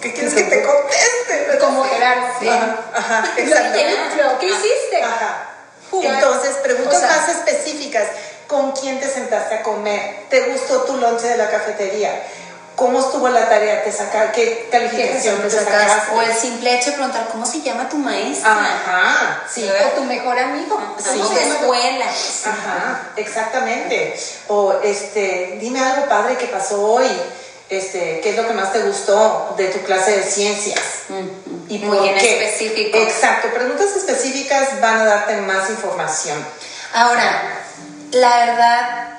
¿Qué 0.01 0.11
quieres 0.11 0.33
que 0.33 0.43
te 0.43 0.63
conteste? 0.63 1.57
Como 1.61 1.83
Gerardo. 1.83 2.27
Sí. 2.39 2.49
Ajá, 2.49 2.77
ajá, 2.93 3.33
exacto. 3.37 3.79
¿Qué 4.39 4.47
hiciste? 4.47 5.01
Ajá. 5.01 5.52
Entonces, 6.01 6.55
preguntas 6.63 7.01
más 7.01 7.29
específicas 7.29 8.07
con 8.47 8.71
quién 8.73 8.99
te 8.99 9.09
sentaste 9.09 9.55
a 9.55 9.63
comer, 9.63 10.25
te 10.29 10.51
gustó 10.51 10.81
tu 10.83 10.97
lonche 10.97 11.27
de 11.27 11.37
la 11.37 11.49
cafetería, 11.49 12.11
cómo 12.75 12.99
estuvo 12.99 13.29
la 13.29 13.47
tarea, 13.47 13.83
te 13.83 13.91
saca, 13.91 14.31
qué 14.31 14.67
calificación 14.71 15.41
te 15.41 15.49
sacaste. 15.49 16.15
O 16.15 16.21
el 16.21 16.33
simple 16.33 16.75
hecho 16.75 16.91
de 16.91 16.97
preguntar 16.97 17.29
cómo 17.31 17.45
se 17.45 17.61
llama 17.61 17.89
tu 17.89 17.97
maestra. 17.97 18.51
Ajá, 18.51 19.43
sí. 19.51 19.67
O 19.67 19.99
tu 19.99 20.03
mejor 20.03 20.37
amigo. 20.37 20.79
Sí. 20.97 21.19
Tu 21.19 21.37
escuela. 21.37 22.05
Ajá, 22.05 23.11
exactamente. 23.15 24.19
O 24.47 24.73
este, 24.83 25.57
dime 25.59 25.79
algo 25.79 26.07
padre 26.07 26.37
que 26.37 26.47
pasó 26.47 26.81
hoy. 26.81 27.07
Este, 27.69 28.19
¿qué 28.21 28.31
es 28.31 28.37
lo 28.37 28.47
que 28.47 28.53
más 28.53 28.71
te 28.71 28.81
gustó 28.81 29.55
de 29.57 29.67
tu 29.69 29.79
clase 29.79 30.17
de 30.17 30.23
ciencias? 30.23 30.79
Y 31.69 31.79
Muy 31.79 31.99
bien 31.99 32.17
específico. 32.17 32.97
Exacto, 32.97 33.49
preguntas 33.53 33.95
específicas 33.95 34.81
van 34.81 34.99
a 34.99 35.05
darte 35.05 35.37
más 35.37 35.69
información. 35.69 36.45
Ahora, 36.93 37.63
la 38.11 38.45
verdad, 38.45 39.13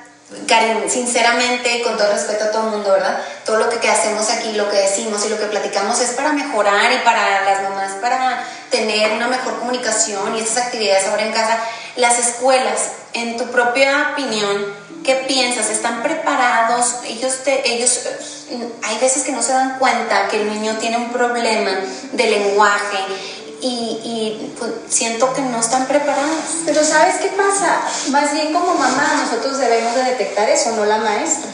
Karim, 0.47 0.89
sinceramente, 0.89 1.83
con 1.83 1.97
todo 1.97 2.13
respeto 2.13 2.45
a 2.45 2.51
todo 2.51 2.65
el 2.65 2.71
mundo, 2.71 2.93
¿verdad? 2.93 3.19
Todo 3.45 3.59
lo 3.59 3.69
que, 3.69 3.89
hacemos 3.89 4.31
aquí, 4.31 4.53
lo 4.53 4.71
que 4.71 4.77
decimos 4.77 5.25
y 5.27 5.29
lo 5.29 5.39
que 5.39 5.47
platicamos 5.47 6.01
es 6.01 6.11
para 6.11 6.33
mejorar 6.33 6.93
y 6.93 6.99
para 6.99 7.43
las 7.45 7.63
mamás, 7.63 7.93
para 8.01 8.45
tener 8.71 9.13
una 9.13 9.29
mejor 9.29 9.59
comunicación 9.59 10.37
y 10.37 10.41
esas 10.41 10.67
actividades 10.67 11.07
ahora 11.07 11.25
en 11.25 11.33
casa. 11.33 11.59
Las 11.97 12.19
escuelas, 12.19 12.91
en 13.13 13.37
tu 13.37 13.45
propia 13.47 14.11
opinión, 14.13 14.67
¿qué 15.05 15.15
piensas? 15.29 15.71
¿Están 15.71 16.03
preparados? 16.03 16.97
Ellos, 17.07 17.45
te, 17.45 17.73
ellos, 17.73 18.01
hay 18.83 18.99
veces 18.99 19.23
que 19.23 19.31
no 19.31 19.43
se 19.43 19.53
dan 19.53 19.79
cuenta 19.79 20.29
que 20.29 20.41
el 20.41 20.49
niño 20.49 20.77
tiene 20.81 20.97
un 20.97 21.13
problema 21.13 21.71
de 22.13 22.31
lenguaje 22.31 22.99
y, 23.61 24.53
pues, 24.59 24.73
siento 24.89 25.33
que 25.33 25.41
no 25.43 25.61
están 25.61 25.87
preparados. 25.87 26.63
Pero 26.67 26.85
¿sabes 26.85 27.17
qué 27.17 27.29
pasa? 27.29 27.81
Más 28.11 28.33
bien 28.33 28.53
como 28.53 28.75
mamá 28.75 29.25
nosotros 29.25 29.59
debemos 29.59 29.95
de 29.95 30.05
detectar 30.05 30.49
eso, 30.51 30.73
no 30.73 30.85
la 30.85 30.99
maestra. 30.99 31.51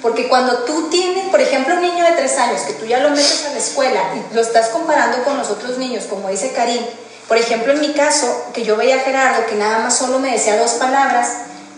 Porque 0.00 0.28
cuando 0.28 0.64
tú 0.64 0.88
tienes, 0.90 1.28
por 1.28 1.40
ejemplo, 1.40 1.74
un 1.74 1.82
niño 1.82 2.04
de 2.04 2.12
tres 2.12 2.36
años, 2.38 2.62
que 2.62 2.72
tú 2.74 2.86
ya 2.86 2.98
lo 2.98 3.10
metes 3.10 3.46
a 3.46 3.52
la 3.52 3.58
escuela 3.58 4.00
y 4.14 4.34
lo 4.34 4.40
estás 4.40 4.68
comparando 4.68 5.22
con 5.24 5.36
los 5.36 5.48
otros 5.50 5.78
niños, 5.78 6.04
como 6.04 6.28
dice 6.28 6.52
Karim, 6.52 6.82
por 7.28 7.36
ejemplo, 7.36 7.72
en 7.72 7.80
mi 7.80 7.92
caso, 7.92 8.50
que 8.52 8.64
yo 8.64 8.76
veía 8.76 8.96
a 8.96 9.00
Gerardo 9.00 9.46
que 9.46 9.54
nada 9.54 9.78
más 9.78 9.96
solo 9.96 10.18
me 10.18 10.32
decía 10.32 10.58
dos 10.58 10.72
palabras, 10.72 11.28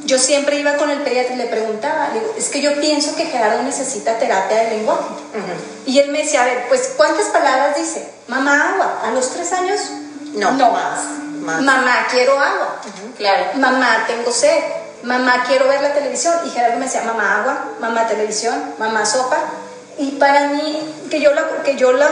yo 0.05 0.19
siempre 0.19 0.59
iba 0.59 0.77
con 0.77 0.91
el 0.91 1.01
pediatra 1.01 1.35
y 1.35 1.39
le 1.39 1.47
preguntaba, 1.47 2.09
es 2.37 2.49
que 2.51 2.61
yo 2.61 2.79
pienso 2.81 3.15
que 3.17 3.25
Gerardo 3.27 3.63
necesita 3.63 4.19
terapia 4.19 4.65
de 4.65 4.71
lenguaje. 4.77 5.05
Y 5.87 5.99
él 5.99 6.11
me 6.11 6.19
decía, 6.19 6.43
a 6.43 6.47
ver, 6.47 6.69
pues 6.69 6.93
¿cuántas 6.97 7.29
palabras 7.29 7.77
dice? 7.77 8.07
Mamá, 8.29 8.75
agua. 8.75 9.01
¿A 9.05 9.11
los 9.13 9.31
tres 9.31 9.53
años? 9.53 9.81
No, 10.35 10.53
no. 10.53 10.71
más. 10.71 11.63
Mamá, 11.63 12.07
quiero 12.11 12.33
agua. 12.33 12.81
Claro. 13.17 13.47
Mamá, 13.55 14.05
tengo 14.07 14.31
sed. 14.31 14.63
Mamá, 15.03 15.45
quiero 15.47 15.69
ver 15.69 15.83
la 15.83 15.93
televisión. 15.93 16.35
Y 16.47 16.51
Gerardo 16.51 16.79
me 16.79 16.87
decía, 16.87 17.03
mamá, 17.03 17.41
agua. 17.41 17.65
Mamá, 17.81 18.07
televisión. 18.07 18.75
Mamá, 18.79 19.05
sopa. 19.05 19.39
Y 19.99 20.13
para 20.13 20.49
mí, 20.49 20.95
que 21.11 21.21
yo, 21.21 21.33
la, 21.33 21.63
que 21.63 21.77
yo 21.77 21.93
la, 21.93 22.09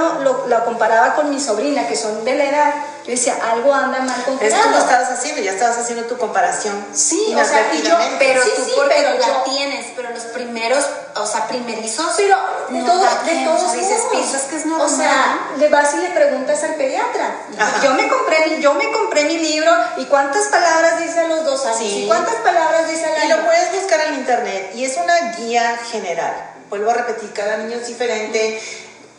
la 0.49 0.65
comparaba 0.65 1.15
con 1.15 1.31
mi 1.31 1.41
sobrina, 1.41 1.89
que 1.89 1.97
son 1.97 2.25
de 2.25 2.35
la 2.35 2.45
edad, 2.45 2.75
yo 3.05 3.11
decía, 3.11 3.37
algo 3.51 3.75
anda 3.75 3.99
mal 3.99 4.23
con 4.23 4.39
Eso 4.41 4.57
lo 4.71 4.79
estabas 4.79 5.11
haciendo, 5.11 5.43
ya 5.43 5.51
estabas 5.51 5.77
haciendo 5.79 6.05
tu 6.05 6.17
comparación. 6.19 6.87
Sí, 6.93 7.35
o 7.35 7.45
sea, 7.45 7.75
y 7.75 7.83
yo, 7.83 7.97
pero 8.21 8.41
tú 8.41 8.62
porque 8.77 8.95
pero 8.97 9.19
la 9.19 9.43
tienes, 9.43 9.87
pero 9.97 10.11
los 10.11 10.23
primeros, 10.27 10.87
o 11.17 11.27
sea, 11.27 11.49
primerizos. 11.49 12.15
Pero 12.17 12.37
de, 12.69 12.81
todo, 12.83 13.01
de 13.01 13.45
todos 13.45 13.73
dices, 13.73 14.03
piensas 14.12 14.43
que 14.43 14.57
es 14.57 14.67
normal. 14.67 14.87
O 14.87 14.89
sea, 14.89 15.39
le 15.59 15.69
vas 15.69 15.93
y 15.95 15.97
le 15.97 16.11
preguntas 16.11 16.62
al 16.62 16.75
pediatra. 16.77 17.35
Yo 17.83 17.95
me 17.95 18.09
compré 18.09 18.47
mi, 18.47 18.62
yo 18.62 18.75
me 18.75 18.93
compré 18.93 19.25
mi 19.25 19.39
libro 19.39 19.73
y 19.97 20.05
cuántas 20.05 20.47
palabras 20.47 21.01
dice 21.01 21.19
a 21.21 21.27
los 21.27 21.45
dos 21.45 21.67
años 21.67 21.81
y 21.83 22.07
cuántas 22.07 22.37
palabras 22.37 22.89
dice 22.89 23.05
al 23.05 23.17
año. 23.17 23.25
Y 23.25 23.29
lo 23.39 23.45
puedes 23.47 23.73
buscar 23.73 24.01
en 24.07 24.15
internet 24.15 24.73
y 24.77 24.85
es 24.85 24.97
una 24.97 25.33
guía 25.33 25.77
general. 25.91 26.51
Vuelvo 26.73 26.91
a 26.91 26.95
repetir, 26.95 27.31
cada 27.35 27.59
niño 27.59 27.76
es 27.76 27.87
diferente 27.87 28.59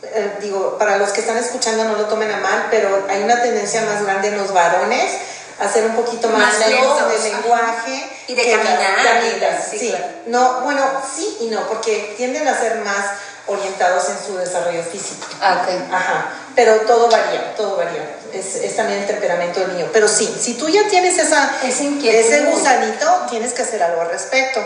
eh, 0.02 0.38
digo, 0.40 0.76
para 0.76 0.98
los 0.98 1.10
que 1.10 1.20
están 1.20 1.36
escuchando 1.36 1.84
no 1.84 1.94
lo 1.96 2.06
tomen 2.06 2.28
a 2.32 2.38
mal, 2.38 2.66
pero 2.68 3.06
hay 3.08 3.22
una 3.22 3.40
tendencia 3.40 3.82
más 3.82 4.02
grande 4.02 4.28
en 4.28 4.38
los 4.38 4.52
varones 4.52 5.12
a 5.60 5.72
ser 5.72 5.86
un 5.86 5.94
poquito 5.94 6.28
más, 6.30 6.58
más 6.58 6.68
lento 6.68 7.08
de 7.08 7.30
lenguaje 7.30 8.10
y 8.26 8.34
de 8.34 8.50
caminar. 8.50 9.64
sí, 9.70 9.94
no, 10.26 10.62
bueno, 10.62 10.82
sí 11.14 11.36
y 11.42 11.46
no, 11.46 11.66
porque 11.68 12.14
tienden 12.16 12.48
a 12.48 12.58
ser 12.58 12.78
más 12.78 13.06
orientados 13.46 14.08
en 14.08 14.26
su 14.26 14.36
desarrollo 14.36 14.82
físico. 14.82 15.24
Ah, 15.40 15.60
okay. 15.62 15.88
Ajá, 15.92 16.32
pero 16.56 16.74
todo 16.80 17.08
varía, 17.08 17.54
todo 17.54 17.76
varía. 17.76 18.16
Es, 18.32 18.56
es, 18.56 18.74
también 18.74 19.02
el 19.02 19.06
temperamento 19.06 19.60
del 19.60 19.74
niño. 19.74 19.90
Pero 19.92 20.08
sí, 20.08 20.34
si 20.40 20.54
tú 20.54 20.68
ya 20.68 20.88
tienes 20.88 21.18
esa, 21.18 21.54
ese 21.62 22.40
gusanito, 22.50 23.26
tienes 23.30 23.52
que 23.52 23.62
hacer 23.62 23.80
algo 23.80 24.00
al 24.00 24.08
respecto. 24.08 24.60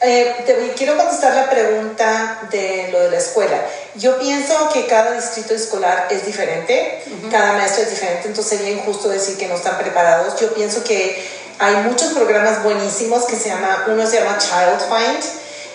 Eh, 0.00 0.44
te 0.46 0.72
quiero 0.76 0.96
contestar 0.96 1.34
la 1.34 1.50
pregunta 1.50 2.42
de 2.52 2.88
lo 2.92 3.00
de 3.00 3.10
la 3.10 3.18
escuela. 3.18 3.60
Yo 3.96 4.18
pienso 4.20 4.68
que 4.72 4.86
cada 4.86 5.12
distrito 5.12 5.54
escolar 5.54 6.06
es 6.10 6.24
diferente, 6.24 7.02
cada 7.32 7.54
maestro 7.54 7.82
es 7.82 7.90
diferente, 7.90 8.28
entonces 8.28 8.58
sería 8.58 8.74
injusto 8.74 9.08
decir 9.08 9.36
que 9.36 9.48
no 9.48 9.56
están 9.56 9.76
preparados. 9.76 10.40
Yo 10.40 10.54
pienso 10.54 10.84
que 10.84 11.20
hay 11.58 11.74
muchos 11.78 12.12
programas 12.12 12.62
buenísimos 12.62 13.24
que 13.24 13.34
se 13.34 13.48
llama, 13.48 13.86
uno 13.88 14.06
se 14.06 14.20
llama 14.20 14.38
Child 14.38 14.80
Find 14.88 15.24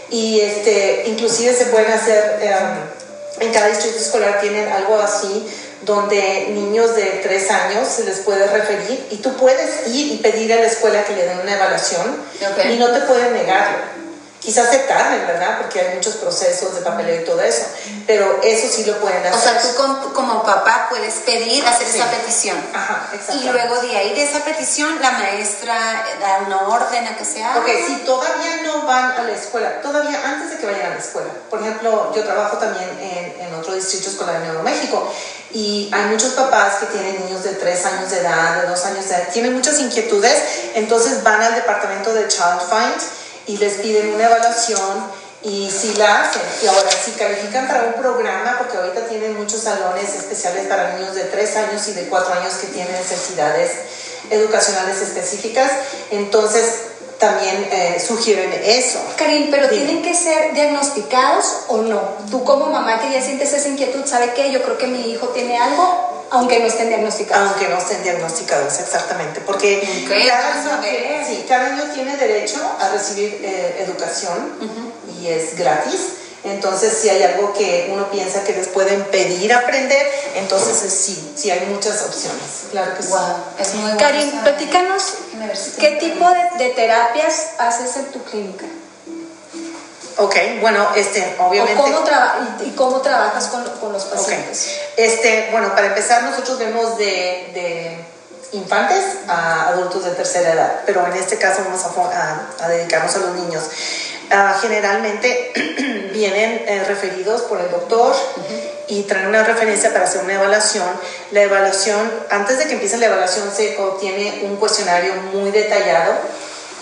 y 0.10 0.40
este, 0.40 1.04
inclusive 1.08 1.54
se 1.54 1.66
pueden 1.66 1.92
hacer, 1.92 2.40
em, 2.42 3.46
en 3.46 3.54
cada 3.54 3.68
distrito 3.68 3.98
escolar 3.98 4.40
tienen 4.40 4.70
algo 4.70 5.02
así 5.02 5.46
donde 5.82 6.48
niños 6.52 6.96
de 6.96 7.20
tres 7.24 7.52
años 7.52 7.90
se 7.90 8.06
les 8.06 8.20
puede 8.20 8.48
referir 8.48 9.06
y 9.12 9.18
tú 9.18 9.36
puedes 9.36 9.88
ir 9.88 10.14
y 10.14 10.18
pedir 10.20 10.54
a 10.54 10.58
la 10.58 10.68
escuela 10.68 11.04
que 11.04 11.14
le 11.14 11.26
den 11.26 11.40
una 11.40 11.56
evaluación 11.56 12.24
y 12.72 12.78
no 12.78 12.90
te 12.92 13.02
pueden 13.02 13.34
negarlo. 13.34 14.03
Quizás 14.44 14.72
se 14.72 14.80
tarden, 14.80 15.26
¿verdad? 15.26 15.60
Porque 15.62 15.80
hay 15.80 15.96
muchos 15.96 16.16
procesos 16.16 16.76
de 16.76 16.82
papeleo 16.82 17.22
y 17.22 17.24
todo 17.24 17.40
eso, 17.40 17.66
pero 18.06 18.42
eso 18.44 18.68
sí 18.68 18.84
lo 18.84 19.00
pueden 19.00 19.26
hacer. 19.26 19.34
O 19.34 19.40
sea, 19.40 19.62
tú 19.62 20.14
como, 20.14 20.44
papá 20.44 20.88
puedes 20.90 21.14
pedir 21.26 21.66
hacer 21.66 21.88
esa 21.88 22.12
petición. 22.12 22.58
Ajá, 22.74 23.10
Y 23.36 23.48
luego 23.48 23.78
de 23.78 23.96
ahí 23.96 24.14
de 24.14 24.24
esa 24.24 24.44
petición, 24.44 25.00
la 25.02 25.12
maestra 25.12 26.06
da 26.20 26.40
una 26.46 26.68
orden 26.68 27.08
a 27.08 27.16
que 27.16 27.24
sea. 27.24 27.58
Ok, 27.58 27.70
si 27.88 27.96
todavía 28.06 28.64
no 28.64 28.82
van 28.86 29.14
a 29.14 29.24
la 29.24 29.32
escuela, 29.32 29.82
todavía 29.82 30.20
antes 30.26 30.52
de 30.52 30.58
que 30.58 30.66
vayan 30.66 30.92
a 30.92 30.96
la 30.96 31.00
escuela. 31.00 31.30
Por 31.50 31.62
ejemplo, 31.62 32.12
yo 32.14 32.26
trabajo 32.26 32.58
también 32.58 32.90
en, 33.00 33.48
en 33.48 33.56
otro 33.56 33.74
distrito 33.74 34.10
escolar 34.10 34.36
en 34.36 34.48
Nuevo 34.48 34.64
México 34.64 35.10
y 35.54 35.90
hay 35.94 36.06
muchos 36.08 36.34
papás 36.34 36.80
que 36.80 36.88
tienen 36.88 37.24
niños 37.24 37.44
de 37.44 37.54
3 37.54 37.86
años 37.86 38.12
de 38.12 38.20
edad, 38.20 38.62
de 38.62 38.68
2 38.68 38.86
años 38.86 39.08
de 39.08 39.16
edad, 39.16 39.30
tienen 39.32 39.54
muchas 39.54 39.80
inquietudes, 39.80 40.36
entonces 40.74 41.24
van 41.24 41.42
al 41.42 41.56
departamento 41.56 42.14
de 42.14 42.28
Child 42.28 42.60
Find 42.70 43.23
y 43.48 43.58
les 43.58 43.74
piden 43.76 44.14
una 44.14 44.26
evaluación 44.26 45.24
y 45.44 45.70
si 45.70 45.94
la 45.96 46.22
hacen, 46.22 46.42
y 46.64 46.68
ahora 46.68 46.90
si 46.90 47.12
califican 47.12 47.68
para 47.68 47.84
un 47.84 47.94
programa, 47.94 48.56
porque 48.58 48.78
ahorita 48.78 49.08
tienen 49.08 49.38
muchos 49.38 49.62
salones 49.62 50.16
especiales 50.16 50.68
para 50.68 50.94
niños 50.96 51.16
de 51.16 51.26
3 51.26 51.56
años 51.58 51.88
y 51.90 51.94
de 51.94 52.08
4 52.08 52.34
años 52.34 52.54
que 52.56 52.68
tienen 52.68 52.94
necesidades 52.94 53.72
educacionales 54.30 55.02
específicas, 55.02 55.70
entonces 56.12 56.66
también 57.20 57.68
eh, 57.72 58.04
sugieren 58.06 58.52
eso. 58.64 59.00
Karim, 59.18 59.50
pero 59.52 59.70
tienen 59.70 60.02
que 60.02 60.14
ser 60.14 60.54
diagnosticados 60.54 61.46
o 61.68 61.78
no. 61.78 62.02
Tú 62.30 62.44
como 62.44 62.68
mamá 62.68 63.00
que 63.02 63.12
ya 63.12 63.22
sientes 63.22 63.54
esa 63.54 63.68
inquietud, 63.68 64.06
¿sabe 64.06 64.34
qué? 64.34 64.52
Yo 64.52 64.62
creo 64.64 64.78
que 64.78 64.88
mi 64.88 65.12
hijo 65.12 65.28
tiene 65.30 65.58
algo, 65.58 66.13
aunque 66.34 66.60
no 66.60 66.66
estén 66.66 66.90
diagnosticados. 66.90 67.52
Aunque 67.52 67.70
no 67.70 67.78
estén 67.78 68.04
diagnosticados, 68.04 68.80
exactamente. 68.80 69.40
Porque 69.42 69.82
cada, 71.48 71.70
niño, 71.70 71.84
tiene 71.94 72.18
derecho 72.18 72.60
a 72.80 72.90
recibir 72.90 73.40
eh, 73.44 73.86
educación 73.88 74.52
y 75.20 75.28
es 75.28 75.56
gratis. 75.58 76.02
Entonces, 76.44 76.98
si 77.02 77.08
hay 77.08 77.24
algo 77.24 77.54
que 77.54 77.90
uno 77.94 78.12
piensa 78.12 78.44
que 78.44 78.52
les 78.52 78.68
puede 78.68 78.94
impedir 78.94 79.54
aprender, 79.54 80.06
entonces 80.36 80.92
sí, 80.92 81.34
sí 81.36 81.50
hay 81.50 81.66
muchas 81.68 82.04
opciones. 82.04 82.66
Claro 82.72 82.98
que 82.98 83.04
sí. 83.04 83.14
Es 83.60 83.76
muy 83.76 83.96
Karim, 83.98 84.30
platícanos 84.42 85.04
qué 85.80 85.92
tipo 85.92 86.28
de 86.58 86.70
terapias 86.70 87.52
haces 87.60 87.96
en 87.96 88.06
tu 88.12 88.22
clínica. 88.24 88.66
Ok, 90.18 90.36
bueno, 90.62 90.90
este, 90.96 91.36
obviamente. 91.40 91.82
cómo 91.82 92.04
y, 92.64 92.70
cómo 92.72 93.02
trabajas 93.02 93.48
con, 93.48 93.64
con 93.80 93.94
los 93.94 94.04
pacientes? 94.06 94.80
Este, 94.96 95.50
bueno, 95.52 95.74
para 95.74 95.88
empezar, 95.88 96.24
nosotros 96.24 96.60
vemos 96.60 96.98
de, 96.98 97.50
de, 97.54 98.06
infantes 98.52 99.04
a 99.28 99.70
adultos 99.70 100.06
de 100.06 100.12
tercera 100.12 100.54
edad, 100.54 100.82
pero 100.86 101.06
en 101.08 101.14
este 101.14 101.38
caso 101.38 101.64
vamos 101.66 101.82
a, 101.84 102.48
a, 102.64 102.70
dedicarnos 102.70 103.16
a 103.16 103.20
los 103.20 103.36
niños. 103.36 103.64
Uh, 104.32 104.60
generalmente 104.62 105.52
vienen 106.14 106.64
eh, 106.68 106.84
referidos 106.88 107.42
por 107.42 107.60
el 107.60 107.70
doctor 107.70 108.16
y 108.88 109.04
traen 109.04 109.28
una 109.28 109.44
referencia 109.44 109.92
para 109.92 110.06
hacer 110.06 110.24
una 110.24 110.36
evaluación. 110.36 110.88
La 111.32 111.42
evaluación, 111.42 112.12
antes 112.30 112.60
de 112.60 112.68
que 112.68 112.74
empiece 112.74 112.98
la 112.98 113.08
evaluación, 113.08 113.52
se 113.54 113.78
obtiene 113.78 114.42
un 114.44 114.58
cuestionario 114.58 115.14
muy 115.34 115.52
detallado, 115.52 116.14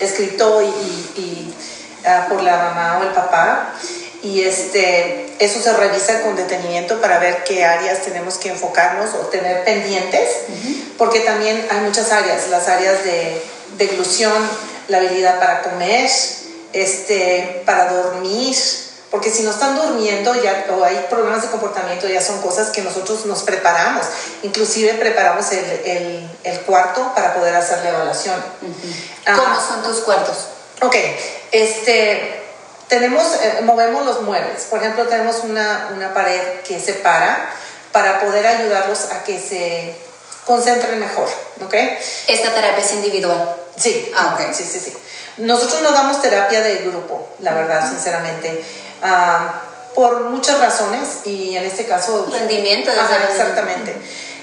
escrito 0.00 0.62
y, 0.62 0.66
y 0.66 1.54
Ah, 2.04 2.26
por 2.28 2.42
la 2.42 2.56
mamá 2.56 2.98
o 2.98 3.02
el 3.04 3.10
papá 3.10 3.74
y 4.22 4.42
este, 4.42 5.34
eso 5.38 5.60
se 5.60 5.72
revisa 5.72 6.22
con 6.22 6.34
detenimiento 6.34 7.00
para 7.00 7.18
ver 7.18 7.44
qué 7.44 7.64
áreas 7.64 8.02
tenemos 8.02 8.38
que 8.38 8.50
enfocarnos 8.50 9.14
o 9.14 9.26
tener 9.26 9.64
pendientes, 9.64 10.28
porque 10.96 11.20
también 11.20 11.66
hay 11.70 11.80
muchas 11.80 12.12
áreas, 12.12 12.48
las 12.48 12.68
áreas 12.68 13.04
de 13.04 13.42
deglución, 13.78 14.32
la 14.88 14.98
habilidad 14.98 15.38
para 15.40 15.62
comer, 15.62 16.08
este, 16.72 17.62
para 17.66 17.92
dormir, 17.92 18.56
porque 19.10 19.30
si 19.30 19.42
no 19.42 19.50
están 19.50 19.76
durmiendo 19.76 20.34
ya, 20.42 20.66
o 20.70 20.84
hay 20.84 21.04
problemas 21.10 21.42
de 21.42 21.48
comportamiento, 21.48 22.08
ya 22.08 22.22
son 22.22 22.40
cosas 22.40 22.70
que 22.70 22.82
nosotros 22.82 23.26
nos 23.26 23.42
preparamos. 23.42 24.06
Inclusive 24.42 24.94
preparamos 24.94 25.52
el, 25.52 25.64
el, 25.84 26.30
el 26.44 26.60
cuarto 26.60 27.12
para 27.14 27.34
poder 27.34 27.54
hacer 27.54 27.78
la 27.82 27.90
evaluación. 27.90 28.36
Ah. 29.26 29.34
¿Cómo 29.36 29.60
son 29.60 29.82
tus 29.82 30.02
cuartos? 30.02 30.51
Ok, 30.82 30.96
este, 31.52 32.42
tenemos, 32.88 33.22
eh, 33.42 33.60
movemos 33.62 34.04
los 34.04 34.22
muebles. 34.22 34.64
Por 34.64 34.80
ejemplo, 34.80 35.06
tenemos 35.06 35.38
una, 35.44 35.90
una 35.94 36.12
pared 36.12 36.60
que 36.66 36.80
separa 36.80 37.50
para 37.92 38.20
poder 38.20 38.46
ayudarlos 38.46 39.12
a 39.12 39.22
que 39.22 39.38
se 39.38 39.94
concentren 40.44 40.98
mejor, 40.98 41.28
¿ok? 41.64 41.74
¿Esta 42.26 42.52
terapia 42.52 42.84
es 42.84 42.92
individual? 42.94 43.56
Sí. 43.76 44.10
Ah, 44.16 44.34
ok. 44.34 44.52
Sí, 44.52 44.64
sí, 44.64 44.80
sí. 44.80 44.92
Nosotros 45.38 45.82
no 45.82 45.92
damos 45.92 46.20
terapia 46.20 46.62
de 46.62 46.78
grupo, 46.78 47.28
la 47.40 47.54
verdad, 47.54 47.88
sinceramente. 47.88 48.64
Ah, 49.02 49.62
por 49.94 50.24
muchas 50.24 50.58
razones 50.58 51.20
y 51.24 51.56
en 51.56 51.64
este 51.64 51.84
caso... 51.84 52.28
Rendimiento. 52.30 52.90
Ajá, 52.90 53.28
exactamente. 53.30 53.94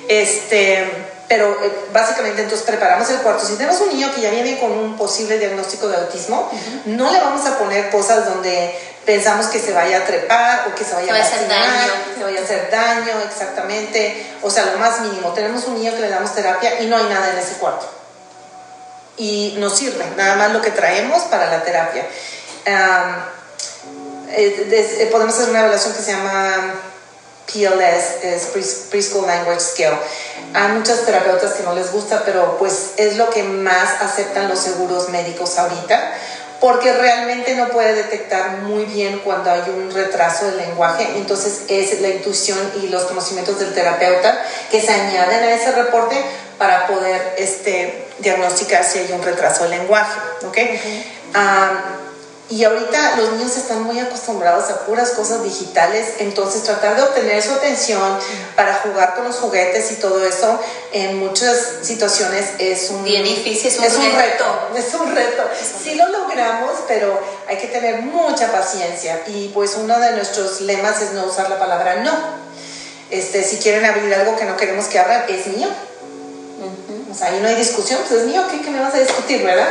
Este, 0.07 0.89
pero 1.29 1.63
eh, 1.63 1.71
básicamente 1.93 2.41
entonces 2.41 2.65
preparamos 2.67 3.09
el 3.11 3.19
cuarto. 3.19 3.45
Si 3.45 3.53
tenemos 3.53 3.79
un 3.79 3.89
niño 3.89 4.11
que 4.13 4.19
ya 4.21 4.31
viene 4.31 4.59
con 4.59 4.71
un 4.71 4.97
posible 4.97 5.37
diagnóstico 5.37 5.87
de 5.87 5.95
autismo, 5.97 6.51
no 6.85 7.11
le 7.11 7.19
vamos 7.21 7.45
a 7.45 7.57
poner 7.57 7.89
cosas 7.91 8.25
donde 8.25 8.77
pensamos 9.05 9.45
que 9.47 9.59
se 9.59 9.71
vaya 9.71 9.99
a 9.99 10.05
trepar 10.05 10.67
o 10.67 10.75
que 10.75 10.83
se 10.83 10.93
vaya 10.95 11.13
Se 11.13 11.19
a 11.21 11.23
hacer 11.23 11.47
daño. 11.47 11.91
que 12.17 12.23
vaya 12.23 12.39
a 12.41 12.43
hacer 12.43 12.69
daño, 12.71 13.13
exactamente. 13.29 14.25
O 14.41 14.49
sea, 14.49 14.65
lo 14.65 14.77
más 14.79 14.99
mínimo. 15.01 15.31
Tenemos 15.33 15.63
un 15.65 15.75
niño 15.75 15.93
que 15.95 16.01
le 16.01 16.09
damos 16.09 16.33
terapia 16.35 16.81
y 16.81 16.87
no 16.87 16.97
hay 16.97 17.05
nada 17.05 17.29
en 17.31 17.37
ese 17.37 17.53
cuarto. 17.53 17.87
Y 19.17 19.55
nos 19.59 19.77
sirve, 19.77 20.03
nada 20.17 20.35
más 20.35 20.51
lo 20.51 20.61
que 20.61 20.71
traemos 20.71 21.23
para 21.23 21.47
la 21.51 21.63
terapia. 21.63 22.05
Eh, 24.31 24.65
des- 24.69 24.99
eh, 24.99 25.07
podemos 25.11 25.33
hacer 25.35 25.49
una 25.49 25.59
evaluación 25.59 25.93
que 25.93 26.01
se 26.01 26.11
llama 26.11 26.73
PLS, 27.51 28.23
es 28.23 28.53
Pres- 28.53 28.89
Preschool 28.89 29.25
Language 29.27 29.59
Scale. 29.59 29.97
Hay 30.53 30.67
muchas 30.69 31.05
terapeutas 31.05 31.53
que 31.53 31.63
no 31.63 31.73
les 31.73 31.91
gusta, 31.91 32.23
pero 32.25 32.57
pues 32.57 32.91
es 32.97 33.17
lo 33.17 33.29
que 33.29 33.43
más 33.43 34.01
aceptan 34.01 34.47
los 34.49 34.59
seguros 34.59 35.09
médicos 35.09 35.57
ahorita, 35.57 36.13
porque 36.59 36.91
realmente 36.91 37.55
no 37.55 37.69
puede 37.69 37.93
detectar 37.93 38.57
muy 38.63 38.83
bien 38.85 39.19
cuando 39.19 39.49
hay 39.51 39.61
un 39.69 39.91
retraso 39.93 40.45
del 40.45 40.57
lenguaje, 40.57 41.07
entonces 41.15 41.61
es 41.69 42.01
la 42.01 42.09
intuición 42.09 42.59
y 42.83 42.87
los 42.89 43.03
conocimientos 43.03 43.59
del 43.59 43.73
terapeuta 43.73 44.37
que 44.69 44.81
se 44.81 44.91
añaden 44.91 45.43
a 45.43 45.53
ese 45.53 45.71
reporte 45.71 46.21
para 46.57 46.85
poder 46.87 47.35
este, 47.37 48.07
diagnosticar 48.19 48.83
si 48.83 48.99
hay 48.99 49.11
un 49.13 49.23
retraso 49.23 49.63
del 49.63 49.71
lenguaje, 49.71 50.19
¿ok? 50.45 50.57
Am, 51.33 51.77
y 52.51 52.63
ahorita 52.63 53.17
los 53.17 53.33
niños 53.33 53.55
están 53.57 53.83
muy 53.83 53.99
acostumbrados 53.99 54.71
a 54.71 54.85
puras 54.85 55.11
cosas 55.11 55.43
digitales, 55.43 56.15
entonces 56.17 56.63
tratar 56.63 56.95
de 56.95 57.03
obtener 57.03 57.43
su 57.43 57.51
atención 57.51 58.17
para 58.55 58.75
jugar 58.75 59.13
con 59.15 59.25
los 59.25 59.35
juguetes 59.35 59.91
y 59.91 59.95
todo 59.95 60.25
eso 60.25 60.59
en 60.91 61.19
muchas 61.19 61.55
situaciones 61.83 62.45
es 62.57 62.89
un, 62.89 63.03
Bien 63.03 63.23
difícil, 63.23 63.71
es 63.83 63.95
un 63.95 64.15
reto. 64.15 64.17
reto. 64.17 64.77
Es 64.77 64.93
un 64.95 65.15
reto. 65.15 65.43
Sí 65.83 65.93
lo 65.93 66.07
logramos, 66.09 66.71
pero 66.87 67.19
hay 67.47 67.57
que 67.57 67.67
tener 67.67 68.01
mucha 68.01 68.51
paciencia 68.51 69.21
y 69.27 69.49
pues 69.49 69.75
uno 69.75 69.99
de 69.99 70.13
nuestros 70.13 70.61
lemas 70.61 71.01
es 71.01 71.11
no 71.11 71.25
usar 71.25 71.49
la 71.51 71.59
palabra 71.59 71.97
no. 71.97 72.11
Este, 73.11 73.43
si 73.43 73.57
quieren 73.57 73.85
abrir 73.85 74.11
algo 74.13 74.35
que 74.35 74.45
no 74.45 74.57
queremos 74.57 74.85
que 74.85 74.97
abran, 74.97 75.25
es 75.29 75.45
mío. 75.47 75.67
O 77.11 77.15
sea, 77.15 77.27
ahí 77.27 77.39
no 77.41 77.47
hay 77.47 77.55
discusión, 77.55 77.99
pues 78.07 78.21
es 78.21 78.27
mío, 78.27 78.43
¿qué, 78.49 78.61
qué 78.61 78.69
me 78.69 78.79
vas 78.79 78.93
a 78.93 78.99
discutir, 78.99 79.43
verdad? 79.43 79.69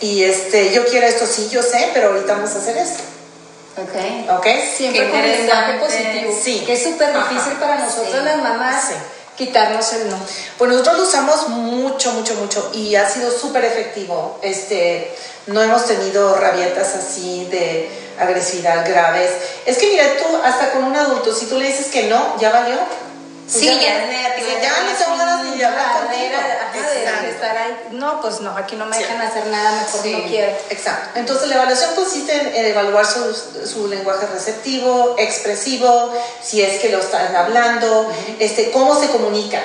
Y 0.00 0.22
este, 0.24 0.72
yo 0.72 0.86
quiero 0.86 1.06
esto, 1.06 1.26
sí, 1.26 1.48
yo 1.50 1.62
sé, 1.62 1.90
pero 1.94 2.08
ahorita 2.08 2.34
vamos 2.34 2.50
a 2.54 2.58
hacer 2.58 2.76
esto, 2.76 3.02
Ok. 3.76 4.38
¿ok? 4.38 4.46
Siempre 4.76 5.08
con 5.08 5.18
interesante. 5.18 5.78
positivo. 5.84 6.40
Sí. 6.42 6.62
Que 6.66 6.72
es 6.74 6.82
súper 6.84 7.10
Ajá. 7.16 7.28
difícil 7.28 7.52
para 7.54 7.76
nosotros 7.78 8.14
Sí. 8.18 8.24
las 8.24 8.36
mamás 8.38 8.84
Sí. 8.88 8.94
quitarnos 9.36 9.92
el 9.94 10.10
no. 10.10 10.16
Pues 10.56 10.70
nosotros 10.70 10.96
lo 10.98 11.02
usamos 11.04 11.48
mucho, 11.48 12.12
mucho, 12.12 12.34
mucho 12.34 12.70
y 12.74 12.94
ha 12.96 13.08
sido 13.08 13.30
súper 13.30 13.64
efectivo. 13.64 14.38
Este, 14.42 15.12
no 15.46 15.62
hemos 15.62 15.86
tenido 15.86 16.34
rabietas 16.36 16.94
así 16.94 17.46
de 17.50 17.88
agresividad 18.18 18.88
graves. 18.88 19.30
Es 19.66 19.78
que 19.78 19.88
mira, 19.88 20.04
tú 20.18 20.24
hasta 20.44 20.70
con 20.72 20.84
un 20.84 20.96
adulto, 20.96 21.32
si 21.34 21.46
tú 21.46 21.56
le 21.58 21.66
dices 21.66 21.86
que 21.86 22.04
no, 22.04 22.36
ya 22.40 22.50
valió. 22.50 22.76
Sí, 23.48 23.64
ya 23.66 23.72
Sí, 23.72 23.80
ya 23.80 24.68
no 24.68 24.74
tienes 24.76 24.98
tengo 24.98 25.16
ganas 25.16 25.42
ni 25.44 25.56
de 25.58 25.64
hablar 25.64 25.92
contigo. 26.00 26.34
ajá, 26.36 27.22
de- 27.22 27.30
estar 27.30 27.56
ahí. 27.56 27.76
No, 27.92 28.20
pues 28.20 28.40
no, 28.40 28.56
aquí 28.56 28.76
no 28.76 28.84
me 28.86 28.96
Sí. 28.96 29.02
dejan 29.02 29.22
hacer 29.22 29.46
nada, 29.46 29.72
mejor 29.82 30.02
Sí. 30.02 30.12
no 30.12 30.28
quiero. 30.28 30.52
Exacto. 30.70 31.18
Entonces 31.18 31.48
la 31.48 31.54
evaluación 31.56 31.94
consiste 31.94 32.32
en, 32.34 32.54
en 32.54 32.66
evaluar 32.66 33.06
su, 33.06 33.34
su 33.66 33.88
lenguaje 33.88 34.26
receptivo, 34.26 35.16
expresivo, 35.18 36.12
si 36.42 36.62
es 36.62 36.80
que 36.80 36.90
lo 36.90 36.98
están 36.98 37.34
hablando, 37.34 38.12
este, 38.38 38.70
cómo 38.70 38.98
se 39.00 39.08
comunican. 39.08 39.62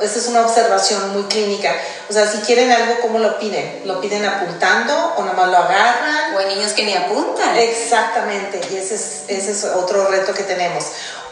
Esa 0.00 0.18
es 0.18 0.26
una 0.26 0.40
observación 0.40 1.12
muy 1.12 1.22
clínica. 1.24 1.72
O 2.10 2.12
sea, 2.12 2.26
si 2.30 2.38
quieren 2.38 2.72
algo, 2.72 3.00
¿cómo 3.02 3.18
lo 3.18 3.38
piden? 3.38 3.82
¿Lo 3.84 4.00
piden 4.00 4.24
apuntando 4.24 5.14
o 5.16 5.22
nomás 5.22 5.48
lo 5.48 5.58
agarran? 5.58 6.34
O 6.34 6.38
hay 6.38 6.46
niños 6.56 6.72
que 6.72 6.82
ni 6.84 6.94
apuntan. 6.94 7.56
Exactamente, 7.56 8.60
y 8.72 8.76
ese 8.76 8.96
es, 8.96 9.22
ese 9.28 9.52
es 9.52 9.64
otro 9.64 10.08
reto 10.08 10.34
que 10.34 10.42
tenemos. 10.42 10.84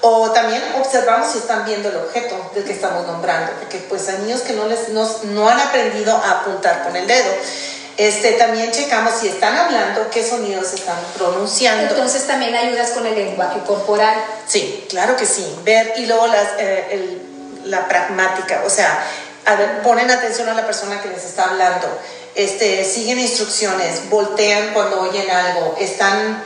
O 0.02 0.30
también 0.30 0.62
observamos 0.78 1.30
si 1.32 1.38
están 1.38 1.64
viendo 1.66 1.90
el 1.90 1.96
objeto 1.96 2.50
del 2.54 2.64
que 2.64 2.72
estamos 2.72 3.06
nombrando, 3.06 3.52
porque 3.58 3.78
pues 3.88 4.08
hay 4.08 4.18
niños 4.18 4.40
que 4.40 4.54
no, 4.54 4.66
les, 4.66 4.88
no, 4.90 5.06
no 5.24 5.48
han 5.48 5.60
aprendido 5.60 6.16
a 6.16 6.40
apuntar 6.40 6.84
con 6.84 6.96
el 6.96 7.06
dedo. 7.06 7.30
Este, 7.98 8.32
también 8.32 8.72
checamos 8.72 9.12
si 9.20 9.28
están 9.28 9.54
hablando, 9.56 10.08
qué 10.10 10.26
sonidos 10.26 10.72
están 10.72 10.96
pronunciando. 11.18 11.82
Entonces 11.94 12.26
también 12.26 12.54
ayudas 12.54 12.90
con 12.92 13.04
el 13.06 13.14
lenguaje 13.14 13.60
corporal. 13.66 14.14
Sí, 14.46 14.86
claro 14.88 15.16
que 15.16 15.26
sí. 15.26 15.46
Ver 15.64 15.92
y 15.96 16.06
luego 16.06 16.26
las, 16.28 16.48
eh, 16.58 16.86
el- 16.92 17.70
la 17.70 17.86
pragmática, 17.86 18.62
o 18.64 18.70
sea, 18.70 19.04
a 19.44 19.54
ver, 19.56 19.82
ponen 19.82 20.10
atención 20.10 20.48
a 20.48 20.54
la 20.54 20.64
persona 20.64 21.02
que 21.02 21.08
les 21.08 21.24
está 21.24 21.50
hablando, 21.50 21.86
este, 22.34 22.84
siguen 22.84 23.18
instrucciones, 23.18 24.08
voltean 24.08 24.72
cuando 24.72 25.02
oyen 25.02 25.30
algo, 25.30 25.76
están 25.78 26.42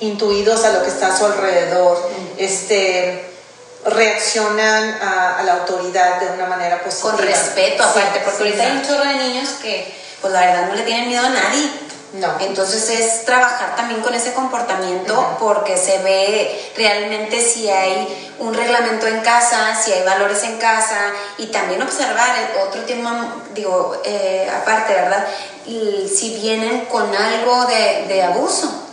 intuidos 0.00 0.64
a 0.64 0.72
lo 0.72 0.82
que 0.82 0.88
está 0.88 1.08
a 1.08 1.16
su 1.16 1.26
alrededor, 1.26 2.10
este, 2.36 3.30
reaccionan 3.84 4.98
a, 5.02 5.38
a 5.38 5.42
la 5.42 5.52
autoridad 5.54 6.20
de 6.20 6.28
una 6.34 6.46
manera 6.46 6.82
positiva. 6.82 7.12
Con 7.12 7.18
respeto, 7.20 7.82
Sí, 7.82 7.88
aparte, 7.88 8.20
porque 8.24 8.36
sí, 8.38 8.42
ahorita 8.44 8.62
hay 8.62 8.72
un 8.72 8.82
chorro 8.82 9.04
de 9.04 9.14
niños 9.14 9.48
que, 9.62 9.94
pues 10.20 10.32
la 10.32 10.40
verdad, 10.40 10.68
no 10.68 10.74
le 10.74 10.82
tienen 10.82 11.08
miedo 11.08 11.24
a 11.24 11.30
nadie. 11.30 11.70
No. 12.12 12.26
Entonces 12.40 12.90
es 12.90 13.24
trabajar 13.24 13.76
también 13.76 14.00
con 14.00 14.12
ese 14.12 14.32
comportamiento 14.32 15.36
porque 15.38 15.76
se 15.76 15.98
ve 15.98 16.72
realmente 16.76 17.40
si 17.40 17.70
hay 17.70 18.32
un 18.40 18.52
reglamento 18.52 19.06
en 19.06 19.20
casa, 19.20 19.80
si 19.80 19.92
hay 19.92 20.02
valores 20.02 20.42
en 20.42 20.58
casa 20.58 21.12
y 21.38 21.46
también 21.46 21.80
observar 21.80 22.36
el 22.36 22.66
otro 22.66 22.82
tema, 22.82 23.44
digo, 23.54 23.96
eh, 24.04 24.50
aparte, 24.60 24.92
¿verdad? 24.94 25.24
Y 25.66 26.10
si 26.12 26.34
vienen 26.34 26.86
con 26.86 27.14
algo 27.14 27.66
de, 27.66 28.06
de 28.08 28.22
abuso. 28.24 28.88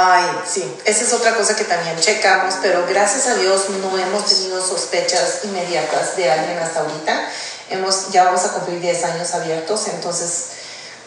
Ay, 0.00 0.30
sí, 0.46 0.76
esa 0.84 1.02
es 1.02 1.12
otra 1.12 1.34
cosa 1.34 1.56
que 1.56 1.64
también 1.64 1.98
checamos, 1.98 2.54
pero 2.62 2.86
gracias 2.86 3.26
a 3.26 3.34
Dios 3.34 3.68
no 3.68 3.98
hemos 3.98 4.26
tenido 4.26 4.64
sospechas 4.64 5.40
inmediatas 5.42 6.16
de 6.16 6.30
alguien 6.30 6.56
hasta 6.56 6.80
ahorita. 6.80 7.28
Hemos, 7.70 8.12
ya 8.12 8.22
vamos 8.22 8.44
a 8.44 8.52
cumplir 8.52 8.80
10 8.80 9.04
años 9.06 9.34
abiertos, 9.34 9.88
entonces, 9.88 10.50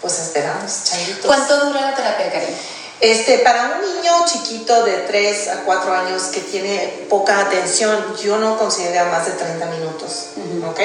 pues 0.01 0.19
esperamos, 0.19 0.83
changuitos. 0.83 1.25
¿Cuánto 1.25 1.67
dura 1.67 1.79
la 1.79 1.95
terapia, 1.95 2.33
Karen? 2.33 2.57
Este, 2.99 3.39
para 3.39 3.77
un 3.77 3.95
niño 3.95 4.25
chiquito 4.25 4.83
de 4.83 4.97
3 4.97 5.47
a 5.47 5.55
4 5.63 5.93
años 5.93 6.23
que 6.23 6.41
tiene 6.41 7.05
poca 7.09 7.39
atención, 7.39 8.15
yo 8.21 8.39
no 8.39 8.57
considero 8.57 9.09
más 9.09 9.25
de 9.25 9.31
30 9.31 9.65
minutos, 9.67 10.25
¿ok? 10.67 10.79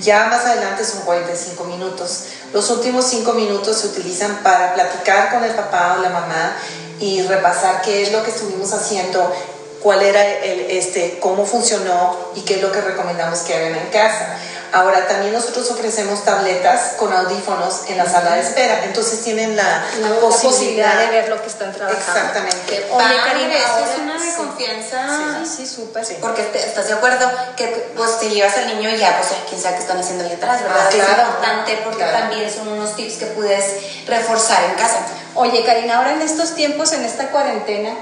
Ya 0.00 0.26
más 0.26 0.44
adelante 0.44 0.84
son 0.84 1.00
45 1.00 1.64
minutos. 1.64 2.24
Los 2.52 2.68
últimos 2.70 3.06
5 3.06 3.32
minutos 3.32 3.78
se 3.78 3.86
utilizan 3.86 4.42
para 4.42 4.74
platicar 4.74 5.30
con 5.32 5.42
el 5.42 5.52
papá 5.52 5.96
o 5.98 6.02
la 6.02 6.10
mamá 6.10 6.56
y 7.00 7.22
repasar 7.22 7.82
qué 7.82 8.02
es 8.02 8.12
lo 8.12 8.22
que 8.22 8.30
estuvimos 8.30 8.72
haciendo, 8.72 9.34
cuál 9.80 10.02
era 10.02 10.22
el, 10.22 10.70
este, 10.70 11.18
cómo 11.18 11.46
funcionó 11.46 12.16
y 12.36 12.42
qué 12.42 12.56
es 12.56 12.62
lo 12.62 12.70
que 12.70 12.80
recomendamos 12.80 13.40
que 13.40 13.54
hagan 13.54 13.74
en 13.74 13.86
casa. 13.86 14.38
Ahora, 14.72 15.06
también 15.08 15.32
nosotros 15.32 15.70
ofrecemos 15.70 16.24
tabletas 16.24 16.94
con 16.98 17.12
audífonos 17.12 17.82
en 17.88 17.98
la 17.98 18.08
sala 18.08 18.34
de 18.36 18.40
espera, 18.42 18.84
entonces 18.84 19.20
tienen 19.22 19.56
la, 19.56 19.84
La, 20.00 20.08
la 20.10 20.20
posibilidad 20.20 20.98
de 20.98 21.06
ver 21.08 21.28
lo 21.28 21.40
que 21.42 21.48
están 21.48 21.72
trabajando. 21.72 22.00
Exactamente. 22.10 22.86
Oye, 22.90 23.16
Karina, 23.24 23.54
eso 23.56 23.78
es 23.92 23.98
una 24.02 24.14
de 24.14 24.30
sí. 24.30 24.36
confianza. 24.36 25.40
Sí, 25.44 25.56
sí, 25.56 25.66
súper. 25.66 26.04
Sí. 26.04 26.16
Porque 26.20 26.42
te- 26.44 26.58
estás 26.64 26.86
de 26.86 26.92
acuerdo 26.94 27.30
que 27.56 27.90
pues 27.96 28.18
te 28.20 28.30
llevas 28.30 28.56
al 28.58 28.66
niño 28.68 28.90
y 28.90 28.98
ya, 28.98 29.16
pues 29.18 29.32
quién 29.48 29.60
sabe 29.60 29.76
qué 29.76 29.82
están 29.82 29.98
haciendo 29.98 30.24
ahí 30.24 30.32
atrás, 30.32 30.62
¿verdad? 30.62 30.80
Ah, 30.84 30.88
Es 30.88 30.94
claro. 30.94 31.22
importante 31.22 31.80
porque 31.84 31.98
Claro. 32.04 32.18
también 32.18 32.50
son 32.52 32.68
unos 32.68 32.94
tips 32.96 33.14
que 33.14 33.26
puedes 33.26 33.64
reforzar 34.06 34.62
en 34.64 34.74
casa. 34.74 34.98
Oye, 35.34 35.64
Karina, 35.64 35.98
ahora 35.98 36.12
en 36.12 36.22
estos 36.22 36.54
tiempos, 36.54 36.92
en 36.92 37.04
esta 37.04 37.28
cuarentena, 37.30 37.94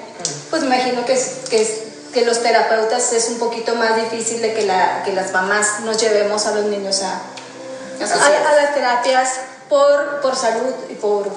pues 0.50 0.62
me 0.62 0.76
imagino 0.76 1.04
que, 1.04 1.12
es- 1.14 1.30
que, 1.50 1.62
es- 1.62 1.78
que 2.18 2.26
los 2.26 2.42
terapeutas 2.42 3.12
es 3.12 3.28
un 3.28 3.38
poquito 3.38 3.76
más 3.76 3.94
difícil 3.94 4.42
de 4.42 4.52
que, 4.52 4.64
la, 4.64 5.02
que 5.04 5.12
las 5.12 5.32
mamás 5.32 5.80
nos 5.84 6.00
llevemos 6.00 6.46
a 6.46 6.54
los 6.54 6.64
niños 6.64 7.02
a, 7.02 7.12
a, 7.12 8.50
a 8.50 8.56
las 8.56 8.74
terapias 8.74 9.28
por, 9.68 10.20
por 10.20 10.34
salud 10.34 10.74
y 10.90 10.94
por, 10.94 11.28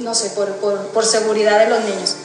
no 0.00 0.14
sé, 0.14 0.30
por, 0.30 0.48
por, 0.56 0.88
por 0.88 1.06
seguridad 1.06 1.60
de 1.60 1.66
los 1.68 1.84
niños. 1.84 2.16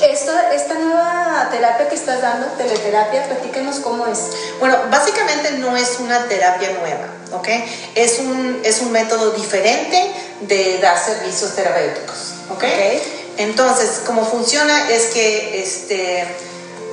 Esta, 0.00 0.54
esta 0.54 0.74
nueva 0.74 1.48
terapia 1.52 1.88
que 1.88 1.94
estás 1.94 2.22
dando, 2.22 2.46
teleterapia, 2.56 3.24
platícanos 3.26 3.76
cómo 3.80 4.06
es. 4.06 4.18
Bueno, 4.58 4.78
básicamente 4.90 5.52
no 5.58 5.76
es 5.76 5.98
una 6.00 6.26
terapia 6.28 6.70
nueva, 6.80 7.38
¿ok? 7.38 7.48
Es 7.94 8.20
un, 8.20 8.62
es 8.64 8.80
un 8.80 8.90
método 8.90 9.32
diferente 9.32 10.12
de 10.40 10.78
dar 10.80 10.98
servicios 10.98 11.54
terapéuticos, 11.54 12.16
¿ok? 12.50 12.64
Ok. 12.64 12.64
Entonces, 13.36 14.00
cómo 14.06 14.24
funciona 14.24 14.90
es 14.90 15.06
que, 15.06 15.62
este, 15.62 16.26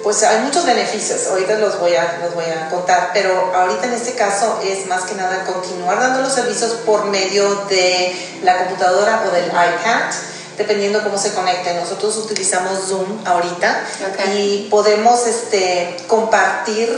pues 0.04 0.24
hay 0.24 0.40
muchos 0.40 0.66
beneficios, 0.66 1.28
ahorita 1.28 1.58
los 1.60 1.80
voy, 1.80 1.96
a, 1.96 2.20
los 2.24 2.34
voy 2.34 2.46
a 2.46 2.70
contar, 2.70 3.12
pero 3.14 3.52
ahorita 3.54 3.86
en 3.86 3.94
este 3.94 4.14
caso 4.14 4.60
es 4.64 4.88
más 4.88 5.04
que 5.04 5.16
nada 5.16 5.44
continuar 5.46 6.00
dando 6.00 6.22
los 6.22 6.34
servicios 6.34 6.72
por 6.86 7.06
medio 7.06 7.66
de 7.70 8.40
la 8.44 8.58
computadora 8.58 9.24
o 9.28 9.32
del 9.32 9.48
iPad 9.48 10.14
dependiendo 10.58 11.02
cómo 11.02 11.18
se 11.18 11.32
conecte. 11.32 11.74
Nosotros 11.74 12.18
utilizamos 12.18 12.90
Zoom 12.90 13.26
ahorita 13.26 13.82
Ok. 14.12 14.36
y 14.36 14.68
podemos 14.70 15.26
este, 15.26 15.96
compartir 16.08 16.90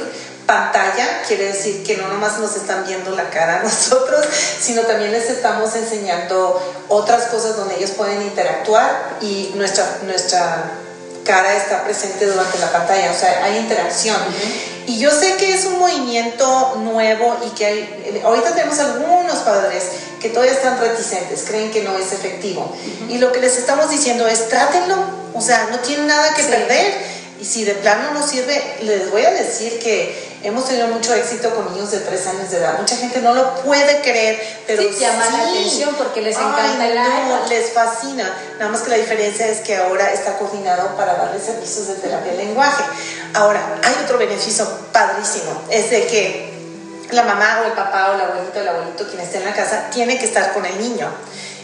pantalla, 0.48 1.22
quiere 1.28 1.46
decir 1.54 1.84
que 1.84 1.96
no 1.96 2.08
nomás 2.08 2.40
nos 2.40 2.56
están 2.56 2.86
viendo 2.86 3.12
la 3.12 3.30
cara 3.30 3.60
a 3.60 3.64
nosotros, 3.64 4.26
sino 4.60 4.82
también 4.82 5.12
les 5.12 5.30
estamos 5.30 5.76
enseñando 5.76 6.60
otras 6.90 7.26
cosas 7.26 7.56
donde 7.56 7.78
ellos 7.78 7.92
pueden 7.92 8.22
interactuar 8.24 9.18
y 9.22 9.52
nuestra, 9.56 10.00
nuestra 10.04 10.64
cara 11.24 11.56
está 11.56 11.84
presente 11.84 12.26
durante 12.26 12.58
la 12.60 12.72
pantalla, 12.72 13.12
o 13.12 13.16
sea, 13.20 13.44
hay 13.44 13.58
interacción. 13.58 14.18
Y 14.88 14.98
yo 15.00 15.12
sé 15.12 15.36
que 15.38 15.54
es 15.54 15.66
un 15.66 15.80
movimiento 15.80 16.76
nuevo 16.84 17.38
y 17.46 17.50
que 17.56 17.66
hay, 17.66 18.22
ahorita 18.24 18.54
tenemos 18.56 18.80
algunos 18.80 19.38
padres 19.40 19.84
que 20.20 20.30
todavía 20.30 20.54
están 20.54 20.80
reticentes, 20.80 21.44
creen 21.48 21.72
que 21.72 21.84
no 21.84 21.96
es 21.98 22.12
efectivo. 22.14 22.76
Y 23.10 23.18
lo 23.20 23.32
que 23.32 23.40
les 23.40 23.58
estamos 23.58 23.90
diciendo 23.90 24.28
es, 24.28 24.50
trátenlo, 24.50 24.96
o 25.34 25.42
sea, 25.42 25.68
no 25.72 25.80
tienen 25.80 26.08
nada 26.08 26.34
que 26.34 26.44
Sí. 26.44 26.50
perder. 26.50 27.21
Y 27.42 27.46
si 27.46 27.64
de 27.64 27.74
plano 27.74 28.12
no 28.14 28.22
sirve, 28.22 28.78
les 28.82 29.10
voy 29.10 29.26
a 29.26 29.32
decir 29.32 29.80
que 29.80 30.38
hemos 30.44 30.64
tenido 30.68 30.88
mucho 30.90 31.12
éxito 31.16 31.50
con 31.56 31.74
niños 31.74 31.90
de 31.90 32.00
3 32.00 32.28
años 32.28 32.52
de 32.52 32.58
edad. 32.58 32.78
Mucha 32.78 32.96
gente 32.96 33.20
no 33.20 33.34
lo 33.34 33.56
puede 33.64 34.02
creer, 34.02 34.40
pero 34.68 34.84
Sí, 34.84 35.00
llama 35.00 35.26
la 35.26 35.50
atención 35.50 35.96
porque 35.98 36.22
les 36.22 36.36
encanta 36.36 36.84
Ay, 36.84 36.92
el 36.92 36.96
no, 36.96 37.48
les 37.50 37.72
fascina. 37.72 38.32
Nada 38.60 38.70
más 38.70 38.82
que 38.82 38.92
la 38.92 38.98
diferencia 38.98 39.48
es 39.48 39.62
que 39.62 39.76
ahora 39.76 40.14
está 40.14 40.38
coordinado 40.38 40.96
para 40.96 41.16
darle 41.16 41.40
servicios 41.40 41.88
de 41.88 41.96
terapia 41.96 42.32
de 42.32 42.46
lenguaje. 42.46 42.84
Ahora, 43.34 43.80
hay 43.84 43.96
otro 44.04 44.20
beneficio 44.20 44.68
padrísimo, 44.92 45.64
es 45.72 45.90
de 45.90 46.06
que 46.06 46.52
la 47.10 47.24
mamá 47.24 47.62
o 47.64 47.66
el 47.66 47.74
papá 47.74 48.12
o 48.12 48.18
la 48.18 48.26
abuelita 48.26 48.60
o 48.60 48.62
el 48.62 48.70
abuelito, 48.70 49.08
quien 49.08 49.20
esté 49.20 49.40
en 49.40 49.46
la 49.46 49.54
casa, 49.54 49.90
tiene 49.92 50.20
que 50.20 50.26
estar 50.26 50.54
con 50.54 50.64
el 50.64 50.78
niño. 50.78 51.10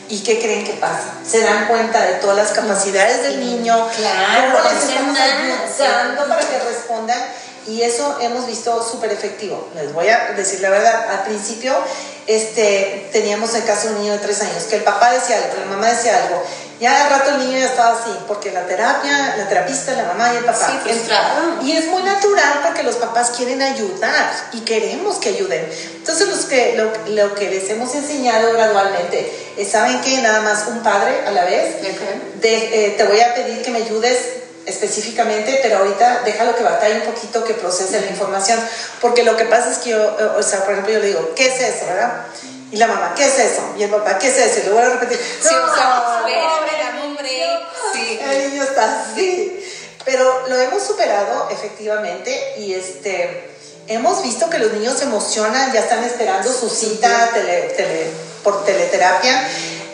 ¿Y 0.09 0.19
qué 0.19 0.39
creen 0.39 0.63
que 0.63 0.73
pasa? 0.73 1.13
Se 1.25 1.41
dan 1.41 1.67
cuenta 1.67 2.05
de 2.05 2.13
todas 2.13 2.37
las 2.37 2.51
capacidades 2.51 3.23
del 3.23 3.39
niño, 3.39 3.89
Claro, 3.97 4.57
cómo 4.57 4.69
les 4.73 4.83
estamos 4.83 5.17
ayudando 5.19 6.27
para 6.27 6.39
que 6.39 6.59
respondan 6.59 7.19
y 7.67 7.81
eso 7.81 8.17
hemos 8.21 8.47
visto 8.47 8.81
súper 8.81 9.11
efectivo. 9.11 9.67
Les 9.75 9.91
voy 9.91 10.07
a 10.07 10.31
decir 10.37 10.61
la 10.61 10.69
verdad, 10.69 11.09
al 11.11 11.23
principio 11.23 11.75
este, 12.25 13.09
teníamos 13.11 13.53
el 13.55 13.65
caso 13.65 13.89
de 13.89 13.95
un 13.95 14.01
niño 14.01 14.13
de 14.13 14.19
tres 14.19 14.41
años, 14.41 14.63
que 14.63 14.77
el 14.77 14.83
papá 14.83 15.11
decía 15.11 15.37
algo, 15.37 15.59
la 15.59 15.65
mamá 15.65 15.89
decía 15.89 16.23
algo, 16.23 16.43
ya 16.79 17.05
al 17.05 17.09
rato 17.09 17.31
el 17.31 17.39
niño 17.39 17.57
ya 17.57 17.65
estaba 17.65 17.99
así, 17.99 18.11
porque 18.27 18.51
la 18.51 18.65
terapia, 18.67 19.35
la 19.37 19.47
terapista, 19.47 19.93
la 19.93 20.03
mamá 20.03 20.33
y 20.33 20.37
el 20.37 20.45
papá. 20.45 20.67
Sí, 20.67 20.77
frustrado. 20.83 21.61
Y 21.63 21.71
es 21.71 21.87
muy 21.87 22.03
natural 22.03 22.59
porque 22.63 22.83
los 22.83 22.95
papás 22.95 23.31
quieren 23.35 23.61
ayudar 23.61 24.31
y 24.53 24.61
queremos 24.61 25.17
que 25.17 25.29
ayuden. 25.29 25.67
Entonces 25.95 26.27
los 26.27 26.45
que, 26.45 26.75
lo, 26.77 27.13
lo 27.13 27.33
que 27.35 27.49
les 27.49 27.69
hemos 27.69 27.93
enseñado 27.95 28.53
gradualmente 28.53 29.53
es, 29.57 29.71
¿saben 29.71 30.01
qué? 30.01 30.21
Nada 30.21 30.41
más 30.41 30.67
un 30.67 30.83
padre 30.83 31.25
a 31.25 31.31
la 31.31 31.45
vez. 31.45 31.77
Ok. 31.81 32.41
De, 32.41 32.85
eh, 32.85 32.95
te 32.97 33.03
voy 33.05 33.21
a 33.21 33.33
pedir 33.33 33.63
que 33.63 33.71
me 33.71 33.79
ayudes 33.79 34.17
específicamente, 34.67 35.59
pero 35.63 35.77
ahorita 35.77 36.21
déjalo 36.25 36.55
que 36.55 36.61
batalle 36.61 36.95
un 36.97 37.13
poquito, 37.13 37.43
que 37.43 37.53
procese 37.53 38.01
la 38.01 38.07
información, 38.07 38.59
porque 39.01 39.23
lo 39.23 39.37
que 39.37 39.45
pasa 39.45 39.71
es 39.71 39.77
que 39.79 39.91
yo, 39.91 39.97
eh, 39.97 40.25
o 40.37 40.43
sea, 40.43 40.63
por 40.63 40.73
ejemplo, 40.73 40.93
yo 40.93 40.99
le 40.99 41.07
digo, 41.07 41.31
¿qué 41.35 41.47
es 41.47 41.61
eso, 41.61 41.85
verdad? 41.87 42.25
Y 42.71 42.77
la 42.77 42.87
mamá, 42.87 43.13
¿qué 43.15 43.25
es 43.25 43.39
eso? 43.39 43.61
Y 43.77 43.83
el 43.83 43.89
papá, 43.89 44.17
¿qué 44.17 44.27
es 44.27 44.37
eso? 44.37 44.59
Y 44.59 44.63
le 44.63 44.69
voy 44.71 44.81
a 44.83 44.89
repetir, 44.89 45.17
Sí, 45.17 45.47
o 45.55 45.75
sea, 45.75 46.19
"No, 46.21 46.27
espérame, 46.27 47.15
break. 47.15 47.59
Sí. 47.93 48.19
el 48.21 48.51
niño 48.51 48.63
está 48.63 49.03
así. 49.03 49.63
Pero 50.03 50.47
lo 50.47 50.57
hemos 50.59 50.83
superado 50.83 51.49
efectivamente 51.49 52.55
y 52.57 52.73
este 52.73 53.51
hemos 53.87 54.21
visto 54.21 54.49
que 54.49 54.57
los 54.59 54.73
niños 54.73 54.97
se 54.97 55.05
emocionan, 55.05 55.71
ya 55.71 55.79
están 55.81 56.03
esperando 56.03 56.51
su 56.51 56.69
cita 56.69 57.29
tele- 57.33 57.73
tele- 57.77 58.11
por 58.43 58.65
teleterapia. 58.65 59.47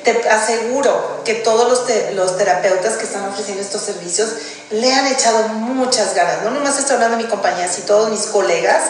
Te 0.03 0.27
aseguro 0.29 1.21
que 1.23 1.35
todos 1.35 1.69
los, 1.69 1.85
te- 1.87 2.11
los 2.11 2.37
terapeutas 2.37 2.93
que 2.93 3.03
están 3.05 3.23
ofreciendo 3.29 3.61
estos 3.61 3.81
servicios 3.83 4.29
le 4.71 4.91
han 4.93 5.07
echado 5.07 5.47
muchas 5.49 6.13
ganas. 6.15 6.41
No 6.43 6.49
nomás 6.51 6.77
estoy 6.77 6.95
hablando 6.95 7.17
de 7.17 7.23
mi 7.23 7.29
compañía, 7.29 7.67
sino 7.71 7.85
todos 7.85 8.09
mis 8.09 8.21
colegas. 8.25 8.81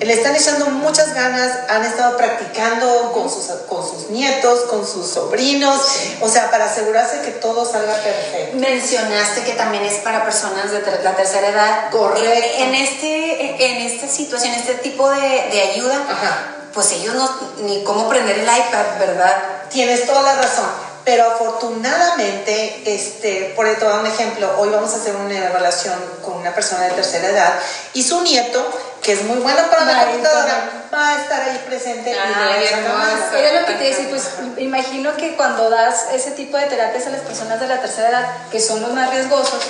Le 0.00 0.14
están 0.14 0.34
echando 0.34 0.66
muchas 0.66 1.12
ganas, 1.14 1.68
han 1.68 1.84
estado 1.84 2.16
practicando 2.16 3.12
con 3.12 3.28
sus, 3.28 3.44
con 3.68 3.86
sus 3.86 4.08
nietos, 4.08 4.60
con 4.62 4.86
sus 4.86 5.06
sobrinos, 5.10 5.78
o 6.22 6.28
sea, 6.28 6.50
para 6.50 6.64
asegurarse 6.64 7.20
que 7.20 7.32
todo 7.32 7.70
salga 7.70 7.92
perfecto. 7.94 8.56
Mencionaste 8.56 9.42
que 9.44 9.52
también 9.52 9.84
es 9.84 9.98
para 9.98 10.24
personas 10.24 10.70
de 10.72 10.78
ter- 10.78 11.02
la 11.04 11.14
tercera 11.16 11.48
edad. 11.48 11.90
Correcto. 11.90 12.30
En, 12.62 12.74
este, 12.74 13.66
en 13.66 13.86
esta 13.86 14.08
situación, 14.08 14.54
este 14.54 14.74
tipo 14.76 15.08
de, 15.10 15.20
de 15.20 15.60
ayuda, 15.74 15.96
Ajá. 16.08 16.54
pues 16.72 16.90
ellos 16.92 17.14
no, 17.14 17.30
ni 17.66 17.84
cómo 17.84 18.08
prender 18.08 18.38
el 18.38 18.44
iPad, 18.44 18.98
¿verdad? 18.98 19.36
Tienes 19.70 20.06
toda 20.06 20.22
la 20.22 20.34
razón. 20.36 20.89
Pero 21.04 21.26
afortunadamente, 21.32 22.82
este, 22.86 23.52
por 23.56 23.66
te 23.66 23.74
voy 23.84 23.86
a 23.86 23.96
dar 23.96 24.00
un 24.00 24.06
ejemplo, 24.06 24.50
hoy 24.58 24.68
vamos 24.70 24.92
a 24.92 24.96
hacer 24.96 25.16
una 25.16 25.34
evaluación 25.34 25.94
con 26.22 26.34
una 26.34 26.54
persona 26.54 26.84
de 26.84 26.90
tercera 26.90 27.28
edad 27.28 27.54
y 27.94 28.02
su 28.02 28.20
nieto, 28.22 28.64
que 29.02 29.12
es 29.12 29.22
muy 29.24 29.38
bueno 29.38 29.60
para 29.70 29.84
la 29.86 30.04
computadora, 30.06 30.70
va 30.92 31.08
a 31.08 31.22
estar 31.22 31.40
ahí 31.42 31.62
presente 31.66 32.10
y 32.10 32.14
le 32.14 32.20
va 32.20 32.44
a 32.44 32.54
Ay, 32.54 32.64
echar 32.64 32.78
la 32.82 32.88
mano. 32.92 33.12
hermoso. 33.12 33.36
Era 33.36 33.60
lo 33.60 33.66
que 33.66 33.74
te 33.74 33.84
decía, 33.84 34.06
pues 34.10 34.28
imagino 34.58 35.16
que 35.16 35.36
cuando 35.36 35.70
das 35.70 36.06
ese 36.12 36.32
tipo 36.32 36.56
de 36.58 36.66
terapias 36.66 37.06
a 37.06 37.10
las 37.10 37.20
personas 37.22 37.58
de 37.60 37.66
la 37.68 37.80
tercera 37.80 38.10
edad, 38.10 38.26
que 38.50 38.60
son 38.60 38.82
los 38.82 38.92
más 38.92 39.10
riesgosos, 39.10 39.60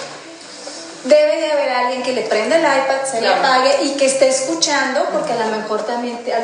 debe 1.05 1.37
de 1.41 1.53
haber 1.53 1.71
alguien 1.71 2.03
que 2.03 2.13
le 2.13 2.23
prenda 2.23 2.57
el 2.57 2.63
iPad, 2.63 3.09
se 3.11 3.21
le 3.21 3.29
apague 3.29 3.85
y 3.85 3.97
que 3.97 4.07
esté 4.07 4.29
escuchando, 4.29 5.05
porque 5.13 5.33
a 5.33 5.37
lo 5.37 5.47
mejor 5.57 5.87
también 5.87 6.23
te- 6.25 6.35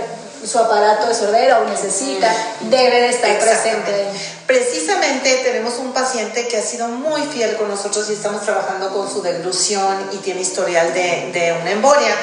su 0.45 0.59
aparato 0.59 1.07
de 1.09 1.15
sordera 1.15 1.61
o 1.61 1.65
necesita, 1.69 2.33
debe 2.63 3.01
de 3.03 3.09
estar 3.09 3.39
presente. 3.39 4.07
Precisamente 4.47 5.41
tenemos 5.45 5.75
un 5.79 5.93
paciente 5.93 6.47
que 6.47 6.57
ha 6.57 6.63
sido 6.63 6.87
muy 6.89 7.21
fiel 7.23 7.57
con 7.57 7.69
nosotros 7.69 8.09
y 8.11 8.13
estamos 8.13 8.43
trabajando 8.43 8.91
con 8.93 9.11
su 9.11 9.21
deglución 9.21 10.09
y 10.13 10.17
tiene 10.19 10.41
historial 10.41 10.95
de, 10.95 11.31
de 11.33 11.53
una 11.61 11.71
embolia. 11.73 12.15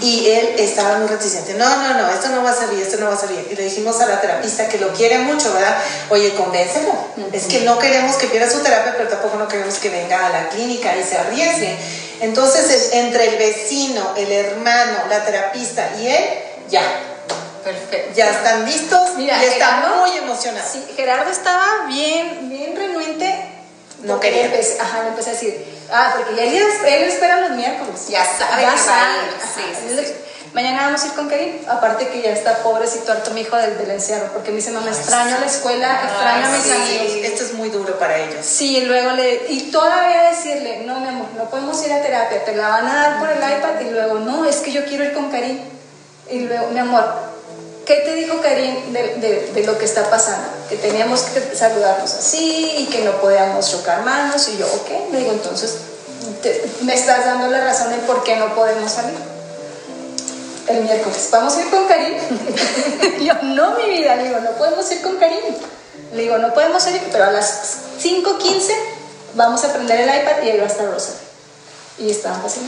Y 0.00 0.28
él 0.30 0.54
estaba 0.58 0.98
muy 0.98 1.06
reticente. 1.08 1.54
No, 1.54 1.68
no, 1.76 1.94
no, 1.98 2.08
esto 2.10 2.28
no 2.30 2.42
va 2.42 2.50
a 2.50 2.54
salir, 2.54 2.80
esto 2.82 2.96
no 2.98 3.08
va 3.08 3.14
a 3.14 3.18
salir. 3.18 3.46
Y 3.50 3.54
le 3.56 3.64
dijimos 3.64 4.00
a 4.00 4.06
la 4.06 4.20
terapista 4.20 4.68
que 4.68 4.78
lo 4.78 4.92
quiere 4.94 5.18
mucho, 5.18 5.52
¿verdad? 5.52 5.76
Oye, 6.10 6.34
convéncelo. 6.34 6.92
Es 7.32 7.44
que 7.44 7.60
no 7.60 7.78
queremos 7.78 8.16
que 8.16 8.26
pierda 8.28 8.50
su 8.50 8.60
terapia, 8.60 8.94
pero 8.96 9.08
tampoco 9.10 9.36
no 9.36 9.46
queremos 9.48 9.74
que 9.76 9.90
venga 9.90 10.26
a 10.26 10.30
la 10.30 10.48
clínica 10.48 10.96
y 10.96 11.02
se 11.04 11.16
arriesgue. 11.18 11.76
Entonces, 12.20 12.70
es- 12.70 12.92
entre 12.94 13.26
el 13.28 13.36
vecino, 13.36 14.14
el 14.16 14.32
hermano, 14.32 14.98
la 15.10 15.24
terapista 15.24 15.90
y 16.00 16.06
él, 16.08 16.24
ya, 16.70 16.82
Perfecto. 17.66 18.12
ya 18.14 18.30
están 18.30 18.64
listos 18.64 19.10
Mira, 19.16 19.42
y 19.42 19.46
están 19.46 19.82
Gerardo, 19.82 19.96
muy 20.06 20.16
emocionados. 20.16 20.70
Sí, 20.72 20.84
Gerardo 20.96 21.30
estaba 21.30 21.66
bien, 21.88 22.48
bien 22.48 22.76
renuente. 22.76 23.34
No 24.02 24.20
quería. 24.20 24.44
empecé- 24.46 24.78
ajá, 24.80 25.02
le 25.02 25.08
empecé 25.08 25.30
a 25.30 25.32
decir, 25.32 25.64
ah, 25.92 26.12
porque 26.16 26.36
ya 26.36 26.42
él, 26.44 26.54
él 26.86 27.02
espera 27.04 27.40
los 27.40 27.50
miércoles. 27.50 28.08
Ya 28.08 28.24
sabe 28.24 28.62
Ya 28.62 28.76
sabe, 28.78 29.14
sí, 29.54 29.62
sí, 29.88 29.94
le- 29.94 30.26
Mañana 30.52 30.84
vamos 30.86 31.02
a 31.02 31.06
ir 31.08 31.12
con 31.12 31.28
Karim, 31.28 31.58
aparte 31.68 32.08
que 32.08 32.22
ya 32.22 32.30
está 32.30 32.62
pobrecito 32.62 33.12
harto 33.12 33.30
mi 33.32 33.42
hijo 33.42 33.56
del, 33.56 33.76
del 33.76 33.90
encierro, 33.90 34.32
porque 34.32 34.50
me 34.50 34.56
dice, 34.56 34.70
mamá, 34.70 34.88
extraño 34.90 35.36
la 35.38 35.44
escuela, 35.46 36.00
extraño 36.04 36.46
a 36.46 36.50
mis 36.50 36.62
sí. 36.62 36.70
amigos. 36.70 37.12
Esto 37.30 37.44
es 37.44 37.52
muy 37.54 37.68
duro 37.68 37.98
para 37.98 38.16
ellos. 38.16 38.46
Sí, 38.46 38.78
y 38.78 38.84
luego 38.86 39.10
le, 39.10 39.42
y 39.50 39.70
todavía 39.70 40.30
decirle, 40.30 40.84
no, 40.86 40.98
mi 41.00 41.08
amor, 41.08 41.26
no 41.36 41.50
podemos 41.50 41.84
ir 41.84 41.92
a 41.92 42.00
terapia, 42.00 42.42
te 42.44 42.56
la 42.56 42.68
van 42.68 42.86
a 42.86 42.94
dar 42.94 43.18
por 43.18 43.28
el 43.28 43.36
iPad, 43.38 43.80
y 43.82 43.90
luego, 43.90 44.14
no, 44.20 44.46
es 44.46 44.56
que 44.58 44.72
yo 44.72 44.84
quiero 44.86 45.04
ir 45.04 45.12
con 45.12 45.30
Karim. 45.30 45.60
Y 46.30 46.40
luego, 46.40 46.68
mi 46.68 46.78
amor, 46.78 47.04
¿qué 47.86 47.94
te 48.04 48.14
dijo 48.14 48.40
Karim 48.42 48.92
de, 48.92 49.14
de- 49.16 49.52
de 49.54 49.64
lo 49.64 49.78
que 49.78 49.84
está 49.86 50.10
pasando? 50.10 50.48
Que 50.68 50.76
teníamos 50.76 51.22
que 51.22 51.56
saludarnos 51.56 52.12
así 52.14 52.74
y 52.78 52.86
que 52.86 53.02
no 53.04 53.12
podíamos 53.20 53.70
chocar 53.70 54.02
manos. 54.02 54.48
Y 54.48 54.58
yo, 54.58 54.66
ok, 54.66 55.12
le 55.12 55.18
digo, 55.20 55.32
entonces, 55.32 55.76
te- 56.42 56.64
me 56.82 56.94
estás 56.94 57.24
dando 57.24 57.46
la 57.48 57.62
razón 57.64 57.92
en 57.92 58.00
por 58.00 58.22
qué 58.24 58.36
no 58.36 58.54
podemos 58.54 58.90
salir. 58.92 59.16
El 60.66 60.82
miércoles, 60.82 61.28
¿vamos 61.30 61.56
a 61.56 61.60
ir 61.60 61.70
con 61.70 61.86
Karim? 61.86 62.16
yo, 63.24 63.34
no, 63.42 63.76
mi 63.78 63.88
vida, 63.88 64.16
le 64.16 64.24
digo, 64.24 64.40
no 64.40 64.50
podemos 64.52 64.90
ir 64.90 65.00
con 65.00 65.16
Karim. 65.16 65.54
Le 66.12 66.22
digo, 66.22 66.38
no 66.38 66.52
podemos 66.54 66.84
ir, 66.88 67.00
pero 67.12 67.24
a 67.24 67.30
las 67.30 67.76
5.15 68.02 68.72
vamos 69.34 69.62
a 69.64 69.72
prender 69.72 70.00
el 70.00 70.08
iPad 70.08 70.42
y 70.44 70.50
ahí 70.50 70.58
va 70.58 70.64
a 70.64 70.68
estar 70.68 70.86
Rosa. 70.90 71.12
Y 71.98 72.10
está 72.10 72.34
fácil. 72.34 72.62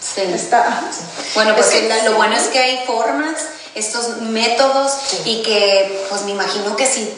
Sí. 0.00 0.22
Está. 0.22 0.82
Bueno, 1.34 1.54
pues 1.54 1.72
Es 1.72 2.04
lo 2.04 2.14
bueno 2.16 2.36
es 2.36 2.48
que 2.48 2.58
hay 2.58 2.84
formas 2.86 3.36
estos 3.74 4.18
métodos 4.20 4.92
y 5.24 5.42
que 5.42 6.06
pues 6.08 6.22
me 6.22 6.32
imagino 6.32 6.76
que 6.76 6.86
si 6.86 7.10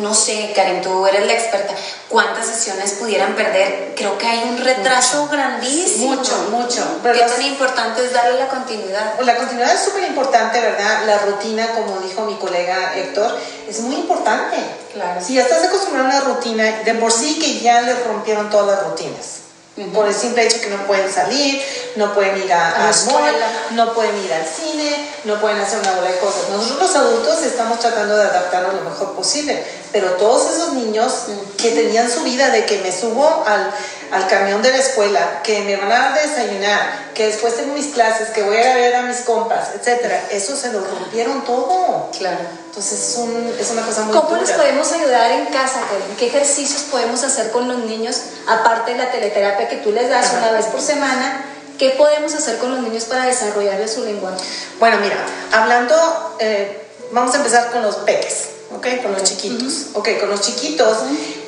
no 0.00 0.14
sé, 0.14 0.52
Karen, 0.54 0.82
tú 0.82 1.06
eres 1.06 1.26
la 1.26 1.32
experta, 1.32 1.74
cuántas 2.08 2.46
sesiones 2.46 2.92
pudieran 2.92 3.34
perder. 3.34 3.94
Creo 3.96 4.16
que 4.18 4.26
hay 4.26 4.48
un 4.48 4.58
retraso 4.58 5.28
grandísimo. 5.28 6.14
Mucho, 6.14 6.36
mucho. 6.50 6.84
Qué 7.02 7.18
tan 7.18 7.42
importante 7.42 8.04
es 8.04 8.12
darle 8.12 8.38
la 8.38 8.48
continuidad. 8.48 9.18
La 9.20 9.36
continuidad 9.36 9.74
es 9.74 9.82
súper 9.82 10.04
importante, 10.04 10.60
¿verdad? 10.60 11.04
La 11.06 11.18
rutina, 11.18 11.72
como 11.74 12.00
dijo 12.00 12.22
mi 12.22 12.34
colega 12.34 12.96
Héctor, 12.96 13.36
es 13.68 13.80
muy 13.80 13.96
importante. 13.96 14.56
Claro. 14.92 15.20
Si 15.24 15.34
ya 15.34 15.42
estás 15.42 15.64
acostumbrado 15.64 16.08
a 16.08 16.10
una 16.10 16.20
rutina, 16.20 16.64
de 16.84 16.94
por 16.94 17.12
sí 17.12 17.38
que 17.38 17.60
ya 17.60 17.80
le 17.82 17.94
rompieron 18.04 18.50
todas 18.50 18.66
las 18.78 18.86
rutinas. 18.88 19.47
Por 19.94 20.08
el 20.08 20.14
simple 20.14 20.44
hecho 20.44 20.60
que 20.60 20.70
no 20.70 20.86
pueden 20.86 21.12
salir, 21.12 21.62
no 21.96 22.12
pueden 22.14 22.36
ir 22.42 22.52
a, 22.52 22.68
A 22.74 22.78
mall, 22.80 22.90
escuela. 22.90 23.46
no 23.72 23.94
pueden 23.94 24.16
ir 24.24 24.32
al 24.32 24.46
cine, 24.46 25.08
no 25.24 25.40
pueden 25.40 25.60
hacer 25.60 25.78
una 25.80 25.92
bola 25.92 26.10
de 26.10 26.18
cosas. 26.18 26.48
Nosotros 26.50 26.80
los 26.80 26.96
adultos 26.96 27.42
estamos 27.42 27.78
tratando 27.78 28.16
de 28.16 28.24
adaptarnos 28.24 28.74
lo 28.74 28.82
mejor 28.82 29.12
posible, 29.14 29.64
pero 29.92 30.12
todos 30.12 30.52
esos 30.54 30.72
niños 30.74 31.12
que 31.56 31.70
tenían 31.70 32.10
su 32.10 32.22
vida 32.22 32.50
de 32.50 32.64
que 32.66 32.78
me 32.78 32.92
subo 32.92 33.44
al, 33.46 33.70
al 34.12 34.26
camión 34.28 34.62
de 34.62 34.70
la 34.70 34.78
escuela, 34.78 35.40
que 35.42 35.60
me 35.60 35.76
van 35.76 35.90
a 35.92 36.14
desayunar, 36.18 37.08
que 37.14 37.26
después 37.26 37.56
tengo 37.56 37.74
mis 37.74 37.86
clases, 37.94 38.28
que 38.28 38.42
voy 38.42 38.58
a 38.58 38.74
ver 38.74 38.94
a 38.96 39.02
mis 39.02 39.18
compas, 39.18 39.68
etcétera, 39.74 40.22
eso 40.30 40.56
se 40.56 40.72
lo 40.72 40.80
rompieron 40.84 41.44
todo. 41.44 42.10
Claro. 42.16 42.38
Entonces 42.66 42.92
es, 43.10 43.16
un- 43.16 43.56
es 43.58 43.70
una 43.70 43.82
cosa 43.82 44.02
muy 44.02 44.14
¿Cómo 44.14 44.28
dura. 44.28 44.40
les 44.42 44.50
podemos 44.52 44.92
ayudar 44.92 45.32
en 45.32 45.46
casa, 45.46 45.80
Karen? 45.90 46.16
¿Qué 46.18 46.26
ejercicios 46.28 46.82
podemos 46.90 47.24
hacer 47.24 47.50
con 47.50 47.66
los 47.66 47.78
niños, 47.78 48.20
aparte 48.46 48.92
de 48.92 48.98
la 48.98 49.10
teleterapia 49.10 49.68
que 49.68 49.76
tú 49.78 49.90
les 49.90 50.08
das 50.08 50.26
Ajá. 50.26 50.38
una 50.38 50.52
vez 50.52 50.66
por 50.66 50.80
semana? 50.80 51.44
¿Qué 51.78 51.90
podemos 51.90 52.34
hacer 52.34 52.58
con 52.58 52.70
los 52.70 52.80
niños 52.80 53.04
para 53.04 53.24
desarrollarles 53.24 53.92
su 53.92 54.04
lenguaje? 54.04 54.36
Bueno, 54.80 54.98
mira, 55.00 55.16
hablando, 55.52 56.36
eh, 56.40 56.86
vamos 57.12 57.32
a 57.34 57.38
empezar 57.38 57.70
con 57.70 57.82
los 57.82 57.96
peques, 57.96 58.48
¿ok? 58.74 58.86
Con 59.02 59.12
los 59.12 59.22
chiquitos. 59.24 59.72
Ok, 59.94 60.08
con 60.20 60.30
los 60.30 60.40
chiquitos, 60.40 60.98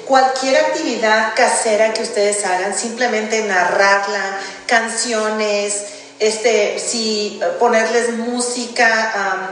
cualquier 0.06 0.56
actividad 0.56 1.32
casera 1.34 1.92
que 1.92 2.02
ustedes 2.02 2.44
hagan, 2.44 2.76
simplemente 2.76 3.42
narrarla, 3.44 4.38
canciones, 4.66 5.82
este, 6.18 6.78
si 6.78 7.40
ponerles 7.58 8.10
música, 8.18 9.12
am, 9.14 9.48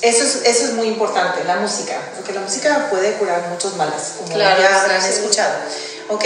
eso 0.00 0.24
es, 0.24 0.36
eso 0.44 0.64
es 0.66 0.72
muy 0.72 0.88
importante, 0.88 1.44
la 1.44 1.56
música, 1.56 1.94
porque 2.16 2.32
la 2.32 2.40
música 2.40 2.88
puede 2.90 3.12
curar 3.14 3.46
muchos 3.50 3.76
males, 3.76 4.14
como 4.18 4.34
Claro, 4.34 4.60
ya 4.60 4.80
habrán 4.82 5.02
sí. 5.02 5.08
escuchado. 5.10 5.52
Ok, 6.08 6.24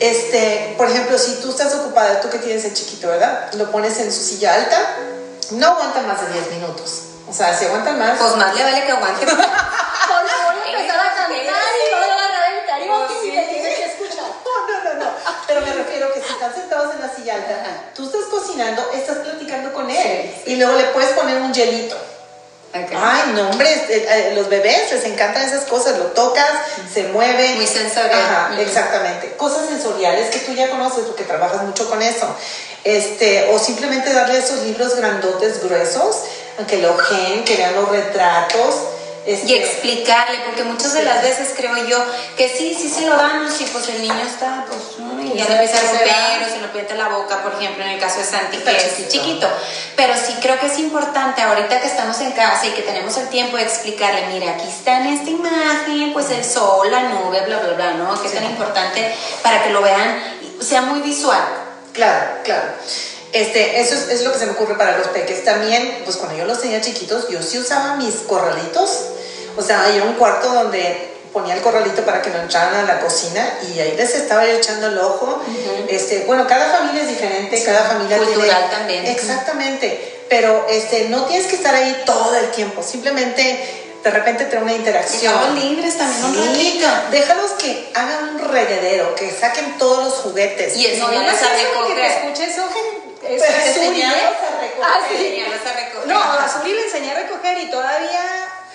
este, 0.00 0.74
por 0.78 0.88
ejemplo, 0.88 1.18
si 1.18 1.34
tú 1.36 1.50
estás 1.50 1.74
ocupada, 1.74 2.20
tú 2.20 2.30
que 2.30 2.38
tienes 2.38 2.64
el 2.64 2.72
chiquito, 2.74 3.08
¿verdad? 3.08 3.52
Lo 3.54 3.70
pones 3.70 3.98
en 3.98 4.10
su 4.12 4.20
silla 4.22 4.54
alta, 4.54 4.96
no 5.50 5.66
aguantan 5.68 6.06
más 6.06 6.20
de 6.26 6.32
10 6.32 6.50
minutos. 6.52 7.02
O 7.28 7.32
sea, 7.34 7.56
si 7.56 7.66
aguantan 7.66 7.98
más. 7.98 8.18
Pues 8.18 8.36
más 8.36 8.54
le 8.54 8.62
vale 8.62 8.84
que 8.86 8.92
aguante. 8.92 9.26
Por 9.26 9.36
favor, 9.36 10.54
empezar 10.66 10.98
a 11.00 11.14
cantar 11.14 11.36
y 11.36 11.92
no 11.92 12.00
le 12.00 12.06
van 12.06 12.34
a 12.34 12.40
ver 12.48 12.58
el 12.60 12.66
karaoke 12.66 13.14
Pues 13.14 13.24
y 13.24 13.30
sí. 13.30 13.36
te 13.36 13.42
tienen 13.52 13.74
que 13.76 13.84
escuchar. 13.84 14.24
No, 14.24 14.66
no, 14.66 14.94
no, 14.94 15.04
no. 15.04 15.10
Pero 15.46 15.60
me 15.60 15.72
refiero 15.74 16.12
que 16.14 16.22
si 16.22 16.32
están 16.32 16.54
sentados 16.54 16.94
en 16.94 17.00
la 17.02 17.14
silla 17.14 17.34
alta, 17.34 17.90
tú 17.94 18.06
estás 18.06 18.24
cocinando, 18.58 18.90
estás 18.92 19.18
platicando 19.18 19.72
con 19.72 19.90
él. 19.90 20.30
Y 20.46 20.56
luego 20.56 20.76
le 20.76 20.84
puedes 20.84 21.10
poner 21.10 21.40
un 21.40 21.52
hielito. 21.52 21.96
Ok. 22.74 22.92
Ay, 22.94 23.32
no, 23.34 23.50
hombre, 23.50 23.72
eh, 23.72 24.06
eh, 24.10 24.32
los 24.34 24.48
bebés 24.48 24.92
les 24.92 25.04
encantan 25.04 25.42
esas 25.42 25.64
cosas, 25.64 25.96
lo 25.98 26.06
tocas, 26.06 26.50
se 26.92 27.04
mueve. 27.04 27.54
Muy 27.54 27.66
sensorial. 27.66 28.20
Ajá, 28.20 28.60
exactamente. 28.60 29.32
Cosas 29.36 29.68
sensoriales 29.68 30.30
que 30.30 30.40
tú 30.40 30.52
ya 30.52 30.68
conoces 30.68 31.04
porque 31.04 31.24
trabajas 31.24 31.62
mucho 31.62 31.88
con 31.88 32.02
eso. 32.02 32.26
Este, 32.84 33.48
o 33.52 33.58
simplemente 33.58 34.12
darle 34.12 34.38
esos 34.38 34.62
libros 34.62 34.96
grandotes, 34.96 35.62
gruesos, 35.62 36.16
que 36.66 36.78
lo 36.78 36.92
ojeen, 36.92 37.44
que 37.44 37.56
vean 37.56 37.74
los 37.74 37.88
retratos. 37.88 38.74
Este, 39.26 39.46
Y 39.46 39.54
explicarle, 39.56 40.38
porque 40.46 40.64
muchas 40.64 40.94
de 40.94 41.02
las 41.02 41.22
veces 41.22 41.52
creo 41.56 41.76
yo 41.86 42.02
que 42.36 42.48
sí, 42.48 42.74
sí 42.78 42.88
se 42.88 43.06
lo 43.06 43.16
damos 43.16 43.60
y 43.60 43.64
pues 43.64 43.88
el 43.88 44.00
niño 44.00 44.22
está, 44.24 44.64
pues, 44.66 44.80
y 45.22 45.36
ya 45.36 45.44
le 45.44 45.54
empieza 45.54 45.78
a 45.78 45.92
romper 45.92 46.42
o 46.46 46.50
se 46.50 46.60
lo 46.60 46.72
pierde 46.72 46.94
la 46.94 47.08
boca, 47.08 47.42
por 47.42 47.52
ejemplo, 47.54 47.84
en 47.84 47.90
el 47.90 48.00
caso 48.00 48.20
de 48.20 48.24
Santi, 48.24 48.56
que 48.56 48.70
es 48.76 49.08
chiquito. 49.08 49.48
Pero 49.96 50.14
sí 50.14 50.34
creo 50.40 50.58
que 50.58 50.66
es 50.66 50.78
importante 50.78 51.42
ahorita 51.42 51.80
que 51.80 51.86
estamos 51.86 52.18
en 52.20 52.32
casa 52.32 52.66
y 52.66 52.70
que 52.70 52.82
tenemos 52.82 53.16
el 53.18 53.28
tiempo 53.28 53.56
de 53.56 53.64
explicarle, 53.64 54.26
mira, 54.28 54.52
aquí 54.52 54.68
está 54.68 55.00
en 55.00 55.08
esta 55.08 55.30
imagen, 55.30 56.12
pues 56.12 56.30
el 56.30 56.44
sol, 56.44 56.90
la 56.90 57.02
nube, 57.02 57.42
bla, 57.42 57.58
bla, 57.58 57.74
bla, 57.74 57.94
¿no? 57.94 58.20
Que 58.20 58.28
es 58.28 58.34
tan 58.34 58.44
importante 58.44 59.14
para 59.42 59.62
que 59.62 59.70
lo 59.70 59.82
vean, 59.82 60.22
sea 60.60 60.82
muy 60.82 61.00
visual. 61.00 61.42
Claro, 61.92 62.38
claro. 62.44 62.68
Este, 63.32 63.80
eso 63.80 63.94
es, 63.94 64.08
es 64.08 64.22
lo 64.22 64.32
que 64.32 64.38
se 64.38 64.46
me 64.46 64.52
ocurre 64.52 64.76
para 64.76 64.96
los 64.98 65.08
peques. 65.08 65.44
También, 65.44 66.02
pues 66.04 66.16
cuando 66.16 66.36
yo 66.38 66.44
los 66.46 66.60
tenía 66.60 66.80
chiquitos, 66.80 67.28
yo 67.28 67.42
sí 67.42 67.58
usaba 67.58 67.96
mis 67.96 68.14
corralitos. 68.26 68.90
O 69.56 69.62
sea, 69.62 69.82
hay 69.84 70.00
un 70.00 70.14
cuarto 70.14 70.52
donde 70.52 71.16
ponía 71.32 71.54
el 71.54 71.60
corralito 71.60 72.02
para 72.02 72.22
que 72.22 72.30
no 72.30 72.38
entraran 72.40 72.74
a 72.74 72.82
la 72.84 73.00
cocina 73.00 73.58
y 73.68 73.78
ahí 73.80 73.94
les 73.96 74.14
estaba 74.14 74.46
yo 74.46 74.52
echando 74.52 74.86
el 74.86 74.98
ojo. 74.98 75.42
este, 75.88 76.24
bueno, 76.26 76.46
cada 76.46 76.70
familia 76.78 77.02
es 77.02 77.08
diferente, 77.08 77.62
cada 77.64 77.84
familia 77.84 78.16
Cultural 78.16 78.48
tiene... 78.48 78.68
también. 78.70 79.06
Exactamente. 79.06 80.24
Pero 80.30 80.66
este, 80.70 81.08
no 81.08 81.24
tienes 81.24 81.46
que 81.46 81.56
estar 81.56 81.74
ahí 81.74 82.02
todo 82.06 82.34
el 82.34 82.50
tiempo. 82.50 82.82
Simplemente 82.82 83.84
de 84.02 84.10
repente 84.10 84.44
tener 84.44 84.62
una 84.62 84.74
interacción. 84.74 85.34
Dejamos 85.34 85.64
libres 85.64 85.98
también 85.98 86.24
un 86.24 86.34
Sí, 86.34 86.80
ratito. 86.80 86.86
déjalos 87.10 87.50
que 87.52 87.90
hagan 87.94 88.28
un 88.30 88.38
reguedero, 88.48 89.14
que 89.14 89.30
saquen 89.30 89.76
todos 89.76 90.04
los 90.04 90.14
juguetes. 90.14 90.76
Y 90.76 90.86
eso 90.86 91.08
No, 91.08 91.10
les 91.10 91.40
de 91.40 91.46
que 91.48 91.94
te 91.94 92.44
eso, 92.44 92.62
es, 93.22 93.42
es 93.42 93.76
Uri, 93.76 93.86
enseñarlos 94.02 94.36
a 94.42 94.60
recoger. 94.60 94.84
Ah, 94.84 95.00
sí. 95.08 95.44
No, 96.06 96.22
a 96.22 96.48
Suri 96.48 96.72
le 96.72 96.84
enseñé 96.84 97.10
a 97.12 97.14
recoger 97.14 97.58
y 97.58 97.70
todavía 97.70 98.22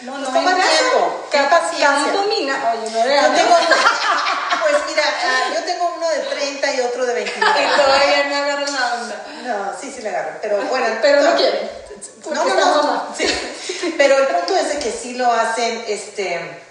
no, 0.01 0.17
no 0.17 0.25
Toma 0.25 0.39
hay 0.39 0.45
nada. 0.57 0.69
tiempo, 0.69 1.27
qué 1.31 1.37
Ca- 1.37 1.49
paciencia. 1.49 1.87
Canto 1.87 2.23
mina. 2.23 2.73
Oye, 2.73 2.91
no 2.91 3.05
le 3.05 3.15
Yo 3.15 3.27
tengo, 3.33 3.55
pues 4.61 4.75
mira, 4.87 5.03
ah, 5.23 5.53
yo 5.53 5.63
tengo 5.63 5.93
uno 5.95 6.09
de 6.09 6.19
30 6.19 6.73
y 6.73 6.81
otro 6.81 7.05
de 7.05 7.13
29. 7.13 7.61
Y 7.63 7.81
todavía 7.81 8.23
no 8.25 8.35
agarran 8.35 8.73
la 8.73 8.93
onda. 8.95 9.25
No, 9.43 9.73
sí, 9.79 9.91
sí 9.95 10.01
le 10.01 10.09
agarro, 10.09 10.37
pero 10.41 10.57
bueno. 10.63 10.85
Pero 11.01 11.21
no 11.21 11.29
to- 11.31 11.37
quiere. 11.37 11.83
No, 12.31 12.43
no, 12.45 12.55
no, 12.83 13.15
sí. 13.17 13.93
Pero 13.97 14.17
el 14.17 14.27
punto 14.27 14.55
es 14.57 14.69
de 14.69 14.79
que 14.79 14.91
sí 14.91 15.15
lo 15.15 15.31
hacen, 15.31 15.83
este... 15.87 16.62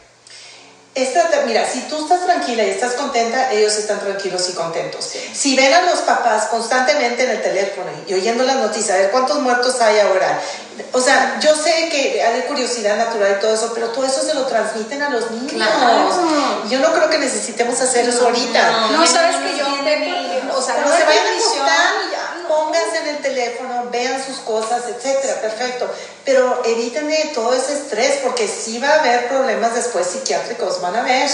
Esta, 0.94 1.26
mira, 1.46 1.66
si 1.66 1.81
tú 1.88 2.02
estás 2.02 2.26
tranquila 2.26 2.64
y 2.64 2.68
estás 2.68 2.92
contenta, 2.92 3.50
ellos 3.50 3.74
están 3.78 3.98
tranquilos 4.00 4.50
y 4.50 4.52
contentos. 4.52 5.09
Si 5.33 5.57
ven 5.57 5.72
a 5.72 5.81
los 5.83 6.00
papás 6.00 6.48
constantemente 6.48 7.24
en 7.24 7.31
el 7.31 7.42
teléfono 7.42 7.90
y 8.07 8.12
oyendo 8.12 8.44
las 8.44 8.57
noticias, 8.57 8.98
a 8.98 9.00
ver 9.00 9.11
cuántos 9.11 9.40
muertos 9.40 9.81
hay 9.81 10.00
ahora. 10.00 10.38
O 10.92 11.00
sea, 11.00 11.38
yo 11.40 11.57
sé 11.57 11.88
que 11.90 12.22
hay 12.22 12.42
curiosidad 12.42 12.98
natural 12.98 13.37
y 13.38 13.40
todo 13.40 13.55
eso, 13.55 13.72
pero 13.72 13.88
todo 13.88 14.05
eso 14.05 14.22
se 14.22 14.35
lo 14.35 14.44
transmiten 14.44 15.02
a 15.02 15.09
los 15.09 15.31
niños. 15.31 15.52
Claro. 15.52 16.11
Yo 16.68 16.78
no 16.81 16.92
creo 16.92 17.09
que 17.09 17.18
necesitemos 17.18 17.81
hacer 17.81 18.07
eso 18.07 18.26
ahorita. 18.26 18.70
no. 18.70 18.98
No, 18.98 19.07
sabes 19.07 19.37
no, 19.37 19.46
que 19.46 19.52
no 19.52 19.59
yo 19.59 19.72
o 20.55 20.61
sea, 20.61 20.74
Cuando 20.74 20.90
no 20.92 20.96
se 20.98 21.05
vayan 21.05 21.26
a 21.26 21.35
pónganse 22.55 22.99
en 22.99 23.09
el 23.09 23.19
teléfono, 23.19 23.88
vean 23.91 24.23
sus 24.25 24.38
cosas, 24.38 24.83
etcétera, 24.88 25.41
perfecto. 25.41 25.88
Pero 26.25 26.62
evítenme 26.65 27.31
todo 27.35 27.53
ese 27.55 27.73
estrés, 27.75 28.21
porque 28.23 28.47
sí 28.49 28.79
va 28.79 28.88
a 28.88 29.01
haber 29.01 29.29
problemas 29.29 29.75
después 29.75 30.07
psiquiátricos, 30.07 30.81
van 30.81 30.97
a 30.97 31.01
haber, 31.01 31.29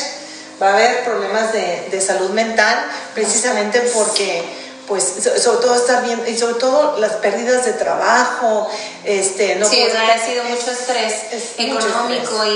va 0.62 0.68
a 0.70 0.72
haber 0.74 1.04
problemas 1.04 1.52
de, 1.52 1.88
de 1.90 2.00
salud 2.00 2.30
mental, 2.30 2.76
precisamente 3.14 3.80
porque, 3.94 4.42
pues, 4.86 5.04
so- 5.22 5.38
sobre 5.38 5.58
todo 5.66 5.74
estar 5.74 6.02
bien, 6.04 6.22
y 6.26 6.36
sobre 6.38 6.54
todo 6.54 6.98
las 6.98 7.12
pérdidas 7.16 7.64
de 7.66 7.74
trabajo, 7.74 8.70
este, 9.04 9.56
no 9.56 9.68
sí, 9.68 9.76
poder- 9.90 10.10
ha 10.10 10.18
sido 10.24 10.44
mucho 10.44 10.70
estrés 10.70 11.14
es 11.32 11.66
mucho 11.68 11.86
económico 11.88 12.44
y, 12.46 12.50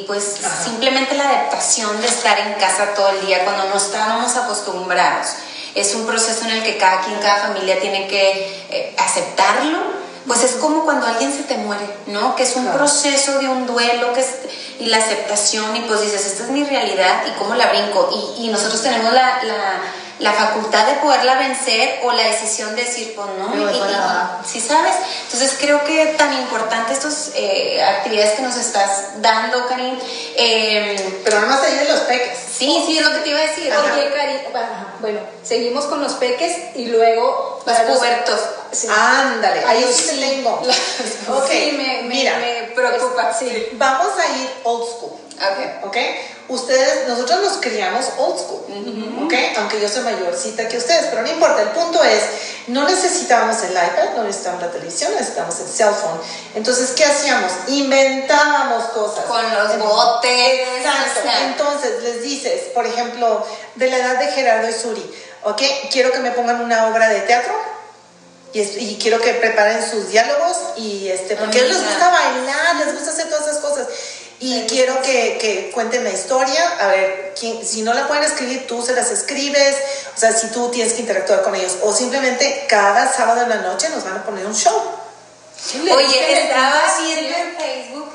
y, 0.00 0.04
pues 0.06 0.24
simplemente 0.64 1.14
la 1.14 1.28
adaptación 1.28 2.00
de 2.00 2.06
estar 2.06 2.38
en 2.38 2.54
casa 2.54 2.94
todo 2.96 3.08
el 3.10 3.26
día 3.26 3.44
cuando 3.44 3.64
no 3.68 3.76
estábamos 3.76 4.34
acostumbrados. 4.36 5.28
Es 5.74 5.94
un 5.94 6.06
proceso 6.06 6.44
en 6.44 6.50
el 6.50 6.62
que 6.62 6.76
cada 6.78 7.00
quien, 7.02 7.18
cada 7.20 7.48
familia 7.48 7.78
tiene 7.80 8.06
que 8.08 8.64
eh, 8.70 8.94
aceptarlo. 8.98 9.98
Pues 10.26 10.44
es 10.44 10.52
como 10.56 10.84
cuando 10.84 11.06
alguien 11.06 11.32
se 11.32 11.44
te 11.44 11.56
muere, 11.56 11.88
¿no? 12.06 12.36
Que 12.36 12.42
es 12.42 12.54
un 12.56 12.64
Claro. 12.64 12.78
proceso 12.78 13.38
de 13.38 13.48
un 13.48 13.66
duelo 13.66 14.12
que 14.12 14.20
es, 14.20 14.26
y 14.78 14.86
la 14.86 14.98
aceptación 14.98 15.74
y 15.74 15.80
pues 15.80 16.02
dices, 16.02 16.26
esta 16.26 16.44
es 16.44 16.50
mi 16.50 16.64
realidad 16.64 17.22
y 17.26 17.30
cómo 17.38 17.54
la 17.54 17.66
brinco. 17.68 18.10
Y, 18.36 18.44
y 18.44 18.48
nosotros 18.48 18.82
tenemos 18.82 19.10
la, 19.14 19.42
la, 19.42 19.80
la 20.18 20.32
facultad 20.32 20.86
de 20.86 20.94
poderla 20.94 21.36
vencer 21.38 22.00
o 22.02 22.12
la 22.12 22.22
decisión 22.24 22.74
de 22.74 22.82
decir, 22.84 23.14
pues 23.14 23.28
no, 23.38 23.54
y- 23.54 23.76
y-. 23.76 24.48
¿Sí 24.50 24.60
sabes? 24.60 24.94
Entonces 25.24 25.56
creo 25.60 25.84
que 25.84 26.06
tan 26.18 26.32
importante 26.34 26.92
estas 26.92 27.30
eh, 27.36 27.80
actividades 27.82 28.32
que 28.32 28.42
nos 28.42 28.56
estás 28.56 29.20
dando, 29.22 29.66
Karim. 29.68 29.96
eh, 30.36 31.20
Pero 31.24 31.40
nada 31.40 31.52
más 31.54 31.62
ahí 31.64 31.74
de 31.78 31.84
los 31.84 32.00
peques. 32.00 32.36
sí, 32.52 32.82
sí, 32.86 32.98
es 32.98 33.04
lo 33.04 33.12
que 33.12 33.18
te 33.20 33.28
iba 33.30 33.38
a 33.38 33.42
decir. 33.42 33.72
Oye, 33.72 34.10
Cari, 34.12 34.34
ajá, 34.54 34.94
bueno, 35.00 35.20
seguimos 35.44 35.84
con 35.84 36.02
los 36.02 36.14
peques 36.14 36.56
y 36.74 36.86
luego 36.86 37.62
Los 37.64 37.78
pubertos. 37.78 38.40
Sí. 38.72 38.88
Ándale, 38.90 39.64
ahí 39.64 39.84
sí 39.92 40.02
sí. 40.10 40.20
tengo. 40.20 40.60
Ok, 41.28 41.48
Sí, 41.50 41.72
me, 41.76 42.02
me, 42.02 42.02
mira, 42.02 42.38
me 42.38 42.72
preocupa. 42.74 43.32
Sí. 43.32 43.68
Vamos 43.74 44.08
a 44.18 44.26
ir 44.36 44.50
old 44.64 44.84
school. 44.88 45.12
Ok. 45.12 45.86
¿ok? 45.86 45.96
Ustedes, 46.48 47.06
nosotros 47.06 47.40
nos 47.42 47.56
criamos 47.58 48.06
old 48.16 48.38
school, 48.38 49.24
¿ok? 49.24 49.34
Aunque 49.58 49.80
yo 49.80 49.88
soy 49.88 50.02
mayorcita 50.02 50.66
que 50.66 50.78
ustedes, 50.78 51.06
pero 51.10 51.22
no 51.22 51.28
importa, 51.28 51.62
el 51.62 51.68
punto 51.68 52.02
es, 52.02 52.22
no 52.68 52.84
necesitábamos 52.88 53.62
el 53.64 53.72
iPad, 53.72 54.16
no 54.16 54.24
necesitábamos 54.24 54.66
la 54.66 54.72
televisión, 54.72 55.12
necesitábamos 55.12 55.60
el 55.60 55.68
cell 55.68 55.94
phone. 55.94 56.20
Entonces, 56.54 56.90
¿qué 56.96 57.04
hacíamos? 57.04 57.52
Inventábamos 57.68 58.84
cosas. 58.86 59.24
Con 59.26 59.42
los 59.54 59.78
botes. 59.78 60.68
Exacto. 60.78 61.28
Entonces, 61.46 62.02
les 62.02 62.22
dices, 62.22 62.62
por 62.74 62.86
ejemplo, 62.86 63.46
de 63.74 63.90
la 63.90 63.98
edad 63.98 64.18
de 64.18 64.26
Gerardo 64.28 64.68
y 64.68 64.72
Suri, 64.72 65.14
¿ok? 65.44 65.62
Quiero 65.92 66.12
que 66.12 66.20
me 66.20 66.30
pongan 66.30 66.60
una 66.62 66.88
obra 66.88 67.08
de 67.08 67.20
teatro. 67.20 67.54
Y, 68.50 68.60
y 68.60 68.98
quiero 69.00 69.20
que 69.20 69.34
preparen 69.34 69.78
sus 69.88 70.08
diálogos 70.08 70.56
y 70.78 71.08
este 71.08 71.36
porque 71.36 71.60
les 71.60 71.84
gusta 71.84 72.08
bailar, 72.08 72.76
les 72.76 72.94
gusta 72.94 73.10
hacer 73.10 73.28
todas 73.28 73.46
esas 73.46 73.58
cosas. 73.58 73.86
Y 74.40 74.66
quiero 74.66 75.02
que, 75.02 75.36
que, 75.40 75.70
cuenten 75.72 76.04
la 76.04 76.10
historia. 76.10 76.78
A 76.80 76.86
ver, 76.88 77.34
si 77.34 77.82
no 77.82 77.92
la 77.92 78.06
pueden 78.06 78.22
escribir, 78.22 78.66
tú 78.66 78.82
se 78.82 78.94
las 78.94 79.10
escribes. 79.10 79.76
O 80.16 80.18
sea, 80.18 80.32
si 80.32 80.48
tú 80.48 80.70
tienes 80.70 80.92
que 80.92 81.00
interactuar 81.00 81.42
con 81.42 81.54
ellos. 81.54 81.78
O 81.82 81.92
simplemente 81.92 82.66
cada 82.68 83.12
sábado 83.12 83.42
en 83.42 83.48
la 83.48 83.56
noche 83.56 83.88
nos 83.88 84.04
van 84.04 84.18
a 84.18 84.24
poner 84.24 84.46
un 84.46 84.54
show. 84.54 84.80
Oye, 85.92 86.42
estaba 86.42 86.82
viendo 87.00 87.36
en 87.36 87.56
Facebook 87.56 88.12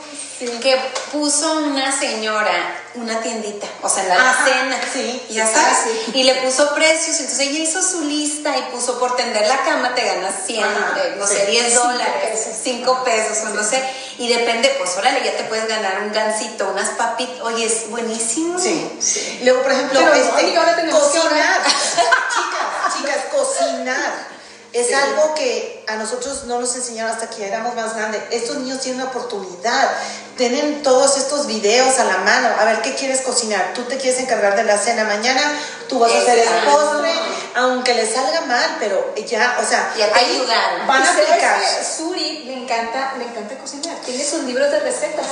que 0.60 0.78
puso 1.12 1.58
una 1.60 1.92
señora 1.98 2.80
una 2.96 3.20
tiendita, 3.22 3.66
o 3.82 3.90
sea, 3.90 4.04
en 4.04 4.10
la 4.10 4.46
cena, 4.46 4.80
sí, 4.94 5.24
ya 5.30 5.48
sabes, 5.48 5.80
y 6.14 6.24
le 6.24 6.36
puso 6.36 6.76
precios, 6.76 7.20
entonces 7.20 7.48
ella 7.48 7.60
hizo 7.60 7.82
su 7.82 8.02
lista 8.02 8.56
y 8.56 8.62
puso 8.72 9.00
por 9.00 9.16
tender 9.16 9.48
la 9.48 9.64
cama 9.64 9.96
te 9.96 10.06
ganas 10.06 10.36
100, 10.46 10.64
eh, 10.64 11.16
no 11.18 11.26
sé, 11.26 11.48
10 11.48 11.74
dólares, 11.74 12.48
5 12.64 13.04
pesos, 13.04 13.40
o 13.46 13.50
no 13.50 13.64
sé, 13.64 13.84
y 14.20 14.28
depende, 14.28 14.76
pues 14.78 14.96
órale, 14.96 15.24
ya 15.26 15.36
te 15.36 15.44
puedes 15.46 15.68
ganar 15.68 16.04
un 16.04 16.12
gansito, 16.12 16.70
unas 16.70 16.90
papitas, 16.90 17.42
oye, 17.42 17.66
es 17.66 17.90
buenísimo. 17.90 18.60
Sí, 18.60 18.88
sí. 19.00 19.40
Luego, 19.44 19.64
por 19.64 19.72
ejemplo, 19.72 20.00
este, 20.00 20.54
cocinar, 20.92 21.64
chicas, 21.66 22.96
chicas, 22.96 23.18
cocinar 23.32 24.34
es 24.74 24.92
algo 24.92 25.36
que 25.36 25.84
a 25.88 25.96
nosotros 25.98 26.46
no 26.46 26.60
nos 26.60 26.76
enseñaron 26.76 27.12
hasta 27.12 27.30
que 27.30 27.48
éramos 27.48 27.76
más 27.76 27.96
grandes. 27.96 28.22
Estos 28.32 28.58
niños 28.58 28.80
tienen 28.80 29.02
una 29.02 29.12
oportunidad, 29.12 29.92
tienen 30.36 30.82
todos 30.82 31.16
estos 31.18 31.46
videos 31.46 32.00
a 32.00 32.06
la 32.06 32.18
mano. 32.18 32.50
A 32.60 32.66
ver, 32.66 32.82
¿qué 32.82 32.96
quieres 32.96 33.22
cocinar? 33.22 33.74
Tú 33.76 33.84
te 33.84 33.98
quieres 33.98 34.20
encargar 34.20 34.56
de 34.56 34.64
la 34.64 34.80
cena 34.80 35.04
mañana, 35.04 35.42
tú 35.88 36.00
vas 36.00 36.12
a 36.12 36.18
hacer 36.18 36.40
el 36.40 36.50
postre, 36.66 37.12
aunque 37.56 37.94
le 37.94 38.12
salga 38.12 38.42
mal, 38.42 38.78
pero 38.80 39.14
ya, 39.16 39.58
o 39.62 39.66
sea, 39.66 39.94
ya 39.98 40.10
ahí 40.14 40.46
van 40.88 41.02
a 41.02 41.12
aplicar. 41.12 41.62
Suri 41.98 42.44
le 42.46 42.64
encanta, 42.64 43.14
le 43.18 43.26
encanta 43.26 43.56
cocinar, 43.58 43.98
tiene 44.06 44.24
sus 44.24 44.44
libros 44.44 44.72
de 44.72 44.80
recetas. 44.80 45.26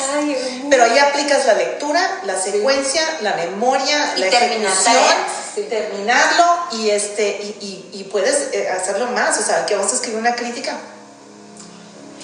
pero 0.70 0.84
ahí 0.84 1.00
aplicas 1.00 1.46
la 1.46 1.54
lectura, 1.54 2.22
la 2.24 2.40
secuencia, 2.40 3.02
la 3.22 3.34
memoria, 3.34 4.14
la 4.18 4.28
ejecución 4.28 5.42
terminarlo 5.70 6.46
y 6.72 6.90
este 6.90 7.28
y, 7.30 7.90
y, 7.92 8.04
puedes 8.06 8.54
eh, 8.54 8.70
hacerlo 8.70 9.08
más, 9.08 9.38
o 9.38 9.44
sea, 9.44 9.66
que 9.66 9.76
vamos 9.76 9.92
a 9.92 9.96
escribir 9.96 10.20
una 10.20 10.36
crítica. 10.36 10.78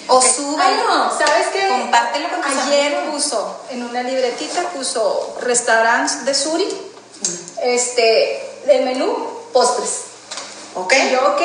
O 0.07 0.21
súbelo. 0.21 1.11
¿Sabes 1.17 1.47
qué? 1.51 1.67
Compártelo 1.67 2.29
con 2.29 2.41
tus 2.41 2.63
Ayer 2.63 3.09
puso, 3.11 3.61
en 3.69 3.83
una 3.83 4.03
libretita 4.03 4.61
puso 4.69 5.37
restaurants 5.41 6.23
de 6.23 6.33
Suri, 6.33 6.67
este, 7.61 8.61
de 8.65 8.81
menú, 8.81 9.36
postres. 9.53 10.01
Ok. 10.75 10.93
Y 10.93 11.11
yo, 11.11 11.33
ok. 11.33 11.41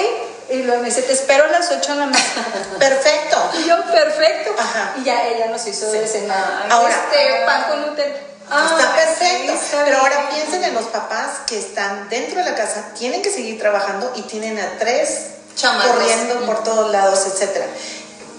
Y 0.51 0.63
luego 0.65 0.83
me 0.83 0.89
dice, 0.89 1.03
te 1.03 1.13
espero 1.13 1.45
a 1.45 1.49
las 1.49 1.71
8 1.71 1.93
de 1.93 1.99
la 1.99 2.07
mañana. 2.07 2.47
perfecto. 2.79 3.51
Y 3.59 3.69
yo, 3.69 3.83
perfecto. 3.91 4.55
Ajá. 4.59 4.95
Y 5.01 5.05
ya 5.05 5.27
ella 5.29 5.47
nos 5.47 5.67
hizo 5.67 5.91
de 5.91 6.07
cenar. 6.07 6.67
Ahora, 6.71 6.95
este, 6.95 7.47
pan 7.47 7.65
con 7.69 7.87
Nutella. 7.87 8.17
Ah, 8.51 8.77
está 8.77 8.95
perfecto. 8.95 9.55
Pero 9.85 9.99
ahora 9.99 10.29
piensen 10.31 10.63
en 10.65 10.75
los 10.75 10.85
papás 10.87 11.39
que 11.47 11.59
están 11.59 12.09
dentro 12.11 12.41
de 12.41 12.51
la 12.51 12.55
casa, 12.55 12.91
tienen 12.99 13.23
que 13.23 13.31
seguir 13.31 13.59
trabajando 13.59 14.13
y 14.15 14.23
tienen 14.23 14.59
a 14.59 14.79
tres 14.79 15.29
corriendo 15.61 16.47
por 16.47 16.63
todos 16.63 16.91
lados, 16.93 17.27
etcétera. 17.27 17.67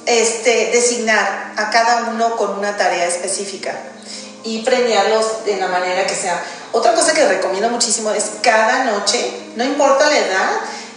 Este, 0.06 0.72
designar 0.72 1.54
a 1.58 1.70
cada 1.70 2.10
uno 2.10 2.36
con 2.36 2.60
una 2.60 2.76
tarea 2.78 3.06
específica 3.06 3.74
y 4.44 4.64
premiarlos 4.64 5.46
de 5.46 5.58
la 5.58 5.68
manera 5.68 6.06
que 6.06 6.16
sea. 6.16 6.42
Otra 6.74 6.94
cosa 6.94 7.14
que 7.14 7.26
recomiendo 7.28 7.70
muchísimo 7.70 8.12
es 8.12 8.32
cada 8.42 8.84
noche, 8.84 9.52
no 9.56 9.64
importa 9.64 10.10
la 10.10 10.18
edad, 10.18 10.50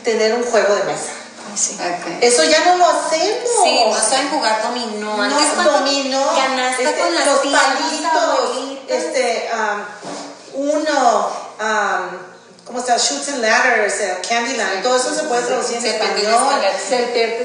tener 0.03 0.35
un 0.35 0.43
juego 0.45 0.75
de 0.75 0.85
mesa. 0.85 1.13
Eso 2.21 2.45
ya 2.45 2.65
no 2.65 2.77
lo 2.77 2.87
hacemos. 2.87 3.51
Sí, 3.65 3.85
no 3.87 3.95
saben 3.95 4.29
jugar 4.29 4.63
dominó. 4.63 5.23
Antes 5.23 5.57
no, 5.57 5.71
dominó. 5.73 6.23
Ganaste 6.37 6.85
este, 6.85 7.01
con 7.01 7.15
los 7.15 7.39
palitos. 7.39 8.51
Este, 8.89 9.51
um, 9.55 10.69
uno, 10.69 11.31
um, 11.61 12.36
¿cómo 12.67 12.81
está? 12.81 12.97
Shoots 12.97 13.29
and 13.29 13.41
Ladders, 13.41 13.95
uh, 14.01 14.29
Candyland, 14.29 14.83
todo 14.83 14.97
eso 14.97 15.15
se 15.15 15.23
puede 15.23 15.43
traducir 15.43 15.77
en 15.77 15.87
español. 15.87 16.61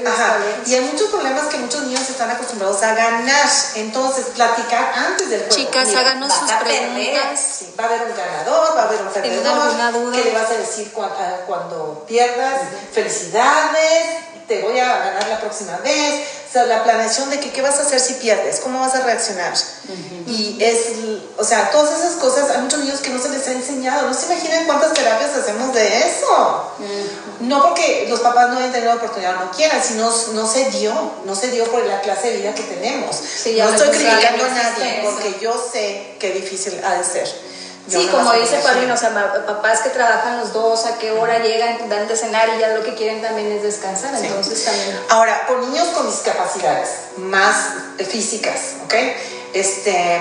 Ajá. 0.06 0.36
Y 0.66 0.74
hay 0.74 0.80
muchos 0.80 1.08
problemas 1.10 1.44
que 1.46 1.58
muchos 1.58 1.82
niños 1.84 2.08
están 2.10 2.30
acostumbrados 2.30 2.82
a 2.82 2.94
ganar. 2.94 3.48
Entonces, 3.76 4.26
platicar 4.34 4.92
antes 4.94 5.30
del 5.30 5.40
juego. 5.40 5.54
Chicas, 5.54 5.88
háganos 5.94 6.32
sus 6.32 6.50
preguntas. 6.52 7.40
Sí, 7.58 7.72
va 7.78 7.84
a 7.84 7.86
haber 7.86 8.02
un 8.02 8.16
ganador, 8.16 8.76
va 8.76 8.82
a 8.82 8.84
haber 8.84 9.00
un 9.00 9.12
perdedor. 9.12 10.12
¿Qué 10.12 10.24
le 10.24 10.32
vas 10.32 10.50
a 10.50 10.54
decir 10.54 10.90
cuando, 10.92 11.16
cuando 11.46 12.04
pierdas? 12.06 12.60
Felicidades 12.92 14.32
te 14.46 14.60
voy 14.60 14.78
a 14.78 14.98
ganar 14.98 15.28
la 15.28 15.40
próxima 15.40 15.76
vez, 15.78 16.26
o 16.52 16.54
sea, 16.54 16.66
la 16.66 16.84
planeación 16.84 17.30
de 17.30 17.40
que 17.40 17.50
qué 17.50 17.62
vas 17.62 17.78
a 17.78 17.80
hacer 17.80 17.98
si 17.98 18.12
pierdes, 18.14 18.60
cómo 18.60 18.78
vas 18.78 18.94
a 18.94 19.00
reaccionar. 19.00 19.54
Y 20.26 20.58
es, 20.60 20.76
o 21.38 21.44
sea, 21.44 21.70
todas 21.70 21.98
esas 21.98 22.16
cosas, 22.16 22.50
hay 22.50 22.60
muchos 22.60 22.80
niños 22.80 23.00
que 23.00 23.08
no 23.08 23.18
se 23.22 23.30
les 23.30 23.48
ha 23.48 23.52
enseñado, 23.52 24.06
no 24.06 24.12
se 24.12 24.26
imaginan 24.26 24.66
cuántas 24.66 24.92
terapias 24.92 25.34
hacemos 25.34 25.72
de 25.72 26.06
eso. 26.06 26.74
No 27.40 27.62
porque 27.62 28.04
los 28.10 28.20
papás 28.20 28.50
no 28.50 28.58
hayan 28.58 28.70
tenido 28.70 28.90
la 28.90 28.98
oportunidad 28.98 29.40
o 29.40 29.46
no 29.46 29.50
quieran, 29.50 29.82
sino 29.82 30.12
no 30.34 30.46
se 30.46 30.68
dio, 30.68 30.92
no 31.24 31.34
se 31.34 31.48
dio 31.48 31.64
por 31.70 31.86
la 31.86 32.02
clase 32.02 32.32
de 32.32 32.36
vida 32.36 32.54
que 32.54 32.64
tenemos. 32.64 33.16
no 33.16 33.70
estoy 33.70 33.88
criticando 33.88 34.44
a 34.44 34.48
nadie, 34.48 35.00
porque 35.04 35.38
yo 35.40 35.54
sé 35.72 36.16
qué 36.20 36.32
difícil 36.32 36.78
ha 36.84 36.96
de 36.96 37.04
ser 37.04 37.51
sí, 37.88 38.08
como 38.10 38.32
dice 38.32 38.58
Paulino, 38.58 38.94
o 38.94 38.96
sea, 38.96 39.12
papás 39.46 39.80
que 39.80 39.90
trabajan 39.90 40.38
los 40.38 40.52
dos, 40.52 40.86
a 40.86 40.98
qué 40.98 41.12
hora 41.12 41.38
llegan, 41.38 41.88
dan 41.88 42.08
de 42.08 42.16
cenar 42.16 42.48
y 42.56 42.60
ya 42.60 42.68
lo 42.68 42.82
que 42.82 42.94
quieren 42.94 43.20
también 43.20 43.50
es 43.52 43.62
descansar, 43.62 44.14
entonces 44.14 44.64
también... 44.64 44.98
Ahora, 45.08 45.46
con 45.46 45.60
niños 45.60 45.88
con 45.88 46.06
discapacidades 46.06 46.88
más 47.16 47.56
físicas, 48.08 48.76
¿ok? 48.84 48.94
Este, 49.54 50.20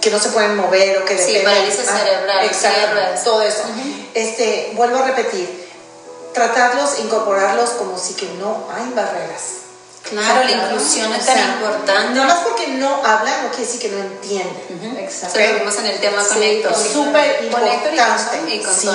que 0.00 0.10
no 0.10 0.18
se 0.18 0.30
pueden 0.30 0.56
mover 0.56 0.98
o 0.98 1.04
que 1.04 1.14
dependen... 1.14 1.40
Sí, 1.40 1.44
parálisis 1.44 1.86
ah, 1.88 1.98
cerebral, 1.98 2.46
exacto, 2.46 3.00
todo 3.24 3.42
eso. 3.42 3.62
este, 4.14 4.72
vuelvo 4.74 4.98
a 4.98 5.06
repetir, 5.06 5.68
tratarlos, 6.32 6.98
incorporarlos 7.00 7.70
como 7.70 7.98
si 7.98 8.14
que 8.14 8.26
no 8.34 8.66
hay 8.74 8.92
barreras. 8.94 9.67
Claro, 10.10 10.44
la 10.44 10.50
inclusión 10.50 11.12
es 11.12 11.26
tan 11.26 11.38
importante. 11.38 12.14
No 12.14 12.24
más 12.24 12.38
porque 12.40 12.68
no 12.68 13.04
hablan, 13.04 13.44
no 13.44 13.50
quiere 13.50 13.66
decir 13.66 13.80
que 13.80 13.88
no 13.88 13.98
entienden. 13.98 14.96
Exacto. 14.98 15.38
Lo 15.38 15.58
vimos 15.58 15.78
en 15.78 15.86
el 15.86 16.00
tema 16.00 16.22
sí, 16.22 16.34
conecto. 16.34 16.74
Súper 16.74 17.44
importante. 17.44 17.90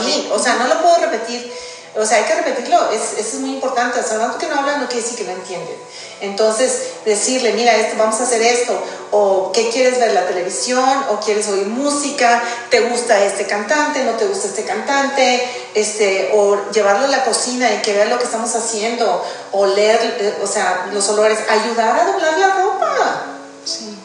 sí, 0.03 0.29
o 0.31 0.39
sea, 0.39 0.55
no 0.55 0.67
lo 0.67 0.81
puedo 0.81 0.97
repetir 0.97 1.51
o 1.95 2.05
sea, 2.05 2.17
hay 2.17 2.23
que 2.23 2.35
repetirlo, 2.35 2.89
es, 2.91 3.19
eso 3.19 3.37
es 3.37 3.39
muy 3.39 3.51
importante. 3.51 3.99
O 3.99 4.03
sea, 4.03 4.17
tanto 4.17 4.39
que 4.39 4.47
no 4.47 4.59
hablan 4.59 4.81
no 4.81 4.87
quiere 4.87 5.03
decir 5.03 5.17
que 5.17 5.25
no 5.25 5.31
entienden. 5.31 5.75
Entonces, 6.21 6.93
decirle, 7.05 7.53
mira, 7.53 7.75
esto, 7.75 7.97
vamos 7.97 8.19
a 8.19 8.23
hacer 8.23 8.41
esto, 8.41 8.81
o 9.11 9.51
qué 9.51 9.69
quieres 9.69 9.99
ver 9.99 10.13
la 10.13 10.25
televisión, 10.25 11.05
o 11.09 11.19
quieres 11.19 11.47
oír 11.49 11.67
música, 11.67 12.41
te 12.69 12.81
gusta 12.81 13.23
este 13.23 13.45
cantante, 13.45 14.03
no 14.05 14.13
te 14.13 14.25
gusta 14.25 14.47
este 14.47 14.63
cantante, 14.63 15.47
este, 15.75 16.31
o 16.33 16.71
llevarlo 16.71 17.05
a 17.05 17.09
la 17.09 17.25
cocina 17.25 17.71
y 17.71 17.81
que 17.81 17.93
vea 17.93 18.05
lo 18.05 18.17
que 18.17 18.23
estamos 18.23 18.55
haciendo, 18.55 19.23
o 19.51 19.65
leer, 19.67 19.99
eh, 20.19 20.39
o 20.41 20.47
sea, 20.47 20.89
los 20.93 21.07
olores, 21.09 21.39
ayudar 21.47 21.99
a 21.99 22.11
doblar 22.11 22.39
la 22.39 22.55
ropa. 22.55 23.25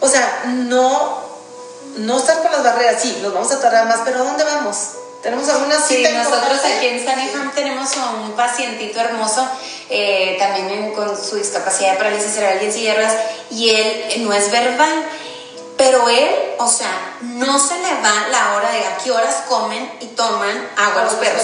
O 0.01 0.09
sea, 0.09 0.43
no, 0.47 1.23
no 1.97 2.19
estar 2.19 2.43
por 2.43 2.51
las 2.51 2.65
barreras, 2.65 3.01
sí, 3.01 3.19
nos 3.23 3.33
vamos 3.33 3.51
a 3.53 3.61
tardar 3.61 3.87
más, 3.87 4.01
pero 4.05 4.21
¿a 4.21 4.25
dónde 4.25 4.45
vamos? 4.45 4.77
¿Tenemos 5.23 5.49
alguna 5.49 5.81
cita? 5.81 6.09
Sí, 6.11 6.15
nosotros 6.15 6.61
aquí 6.65 6.87
en 6.87 7.05
San 7.05 7.53
tenemos 7.55 7.91
un 8.23 8.33
pacientito 8.33 9.01
hermoso, 9.01 9.49
eh, 9.91 10.37
también 10.39 10.93
con 10.93 11.17
su 11.17 11.37
discapacidad 11.37 11.93
de 11.93 11.99
parálisis 11.99 12.33
cerebral 12.33 12.63
y 12.63 12.67
en 12.67 12.73
silla 12.73 12.95
y 13.51 13.71
él 13.71 14.25
no 14.25 14.33
es 14.33 14.51
verbal, 14.53 15.05
pero 15.77 16.09
él, 16.09 16.29
o 16.59 16.69
sea, 16.69 17.17
no 17.21 17.59
se 17.59 17.77
le 17.79 17.95
va 18.01 18.29
la 18.31 18.55
hora 18.55 18.71
de 18.71 18.85
a 18.87 18.99
qué 18.99 19.11
horas 19.11 19.43
comen 19.49 19.91
y 20.01 20.07
toman 20.07 20.69
agua 20.77 21.03
a 21.03 21.05
los 21.05 21.15
perros. 21.15 21.43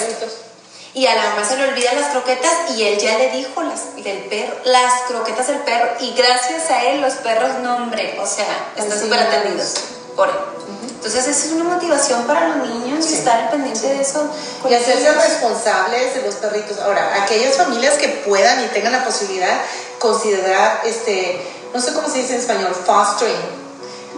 Y 0.92 1.06
a 1.06 1.14
la 1.16 1.30
mamá 1.30 1.44
se 1.44 1.56
le 1.56 1.68
olvidan 1.68 2.00
las 2.00 2.10
croquetas 2.10 2.70
y 2.76 2.84
él 2.84 2.98
ya 2.98 3.18
le 3.18 3.30
dijo 3.30 3.60
las 3.64 3.96
del 3.96 4.18
perro, 4.26 4.54
las 4.64 4.92
croquetas 5.08 5.48
del 5.48 5.58
perro 5.58 5.90
y 5.98 6.12
gracias 6.14 6.70
a 6.70 6.84
él 6.84 7.00
los 7.00 7.14
perros, 7.14 7.58
no 7.62 7.74
hombre, 7.76 8.16
o 8.20 8.26
sea, 8.26 8.72
están 8.76 9.00
súper 9.00 9.18
atendidos 9.18 9.74
por 10.14 10.28
él. 10.28 10.83
Entonces, 11.04 11.36
esa 11.36 11.46
es 11.48 11.52
una 11.52 11.64
motivación 11.64 12.26
para 12.26 12.48
los 12.48 12.66
niños 12.66 13.12
estar 13.12 13.50
pendiente 13.50 13.88
de 13.88 14.00
eso. 14.00 14.26
Y 14.66 14.72
hacerse 14.72 15.12
responsables 15.12 16.14
de 16.14 16.22
los 16.22 16.36
perritos. 16.36 16.78
Ahora, 16.78 17.22
aquellas 17.22 17.56
familias 17.56 17.98
que 17.98 18.08
puedan 18.26 18.64
y 18.64 18.68
tengan 18.68 18.92
la 18.92 19.04
posibilidad, 19.04 19.60
considerar, 19.98 20.80
este, 20.86 21.46
no 21.74 21.80
sé 21.82 21.92
cómo 21.92 22.08
se 22.08 22.20
dice 22.20 22.36
en 22.36 22.40
español, 22.40 22.74
fostering 22.86 23.64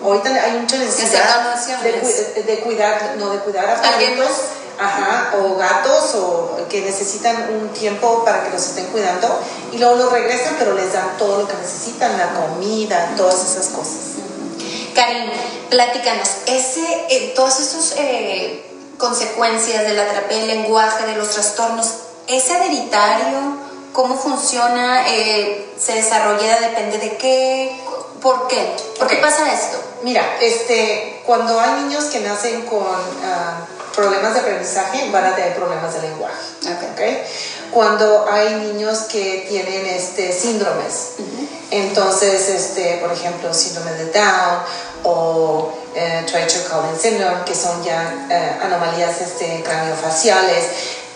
Ahorita 0.00 0.28
hay 0.28 0.60
mucha 0.60 0.78
necesidad 0.78 1.56
de, 1.82 2.42
de, 2.44 2.60
cuidar, 2.60 3.16
no, 3.18 3.30
de 3.30 3.38
cuidar 3.38 3.68
a 3.68 3.82
perritos, 3.82 4.30
ajá, 4.78 5.32
o 5.38 5.56
gatos, 5.56 6.14
o 6.14 6.56
que 6.68 6.82
necesitan 6.82 7.48
un 7.50 7.70
tiempo 7.70 8.24
para 8.24 8.44
que 8.44 8.50
los 8.50 8.64
estén 8.64 8.86
cuidando, 8.86 9.40
y 9.72 9.78
luego 9.78 9.96
los 9.96 10.12
regresan, 10.12 10.54
pero 10.56 10.74
les 10.74 10.92
dan 10.92 11.16
todo 11.18 11.40
lo 11.40 11.48
que 11.48 11.54
necesitan, 11.54 12.16
la 12.16 12.28
comida, 12.34 13.14
todas 13.16 13.42
esas 13.42 13.66
cosas. 13.74 14.15
Karim, 14.96 15.30
platícanos, 15.68 16.28
ese, 16.46 16.80
eh, 17.10 17.32
todas 17.36 17.60
esas 17.60 17.94
eh, 17.98 18.64
consecuencias 18.96 19.84
de 19.84 19.92
la 19.92 20.06
terapia 20.06 20.38
del 20.38 20.46
lenguaje, 20.46 21.04
de 21.04 21.16
los 21.16 21.30
trastornos, 21.30 21.86
¿es 22.26 22.48
hereditario? 22.48 23.58
¿Cómo 23.92 24.16
funciona? 24.16 25.06
Eh, 25.06 25.70
¿Se 25.78 25.92
desarrolla? 25.92 26.60
¿Depende 26.60 26.96
de 26.96 27.16
qué? 27.18 27.78
¿Por 28.22 28.48
qué? 28.48 28.74
¿Por 28.98 29.06
qué 29.06 29.16
pasa 29.16 29.52
esto? 29.52 29.78
Mira, 30.02 30.38
este, 30.40 31.20
cuando 31.26 31.60
hay 31.60 31.82
niños 31.82 32.06
que 32.06 32.20
nacen 32.20 32.62
con 32.62 32.86
ah, 33.24 33.66
problemas 33.94 34.32
de 34.32 34.40
aprendizaje, 34.40 35.10
van 35.10 35.26
a 35.26 35.34
tener 35.34 35.54
problemas 35.56 35.92
de 35.94 36.08
lenguaje. 36.08 36.34
Okay. 36.94 37.22
Cuando 37.70 38.26
hay 38.30 38.54
niños 38.54 39.00
que 39.00 39.46
tienen 39.48 39.86
este, 39.86 40.32
síndromes, 40.32 41.12
entonces, 41.70 42.48
este, 42.48 42.98
por 42.98 43.12
ejemplo, 43.12 43.52
síndrome 43.52 43.92
de 43.92 44.06
Down 44.12 44.60
o 45.06 45.72
eh, 45.94 46.26
Collins 46.28 47.00
syndrome, 47.00 47.44
que 47.46 47.54
son 47.54 47.82
ya 47.84 48.26
eh, 48.28 48.58
anomalías 48.60 49.20
este, 49.20 49.62
craniofaciales, 49.62 50.64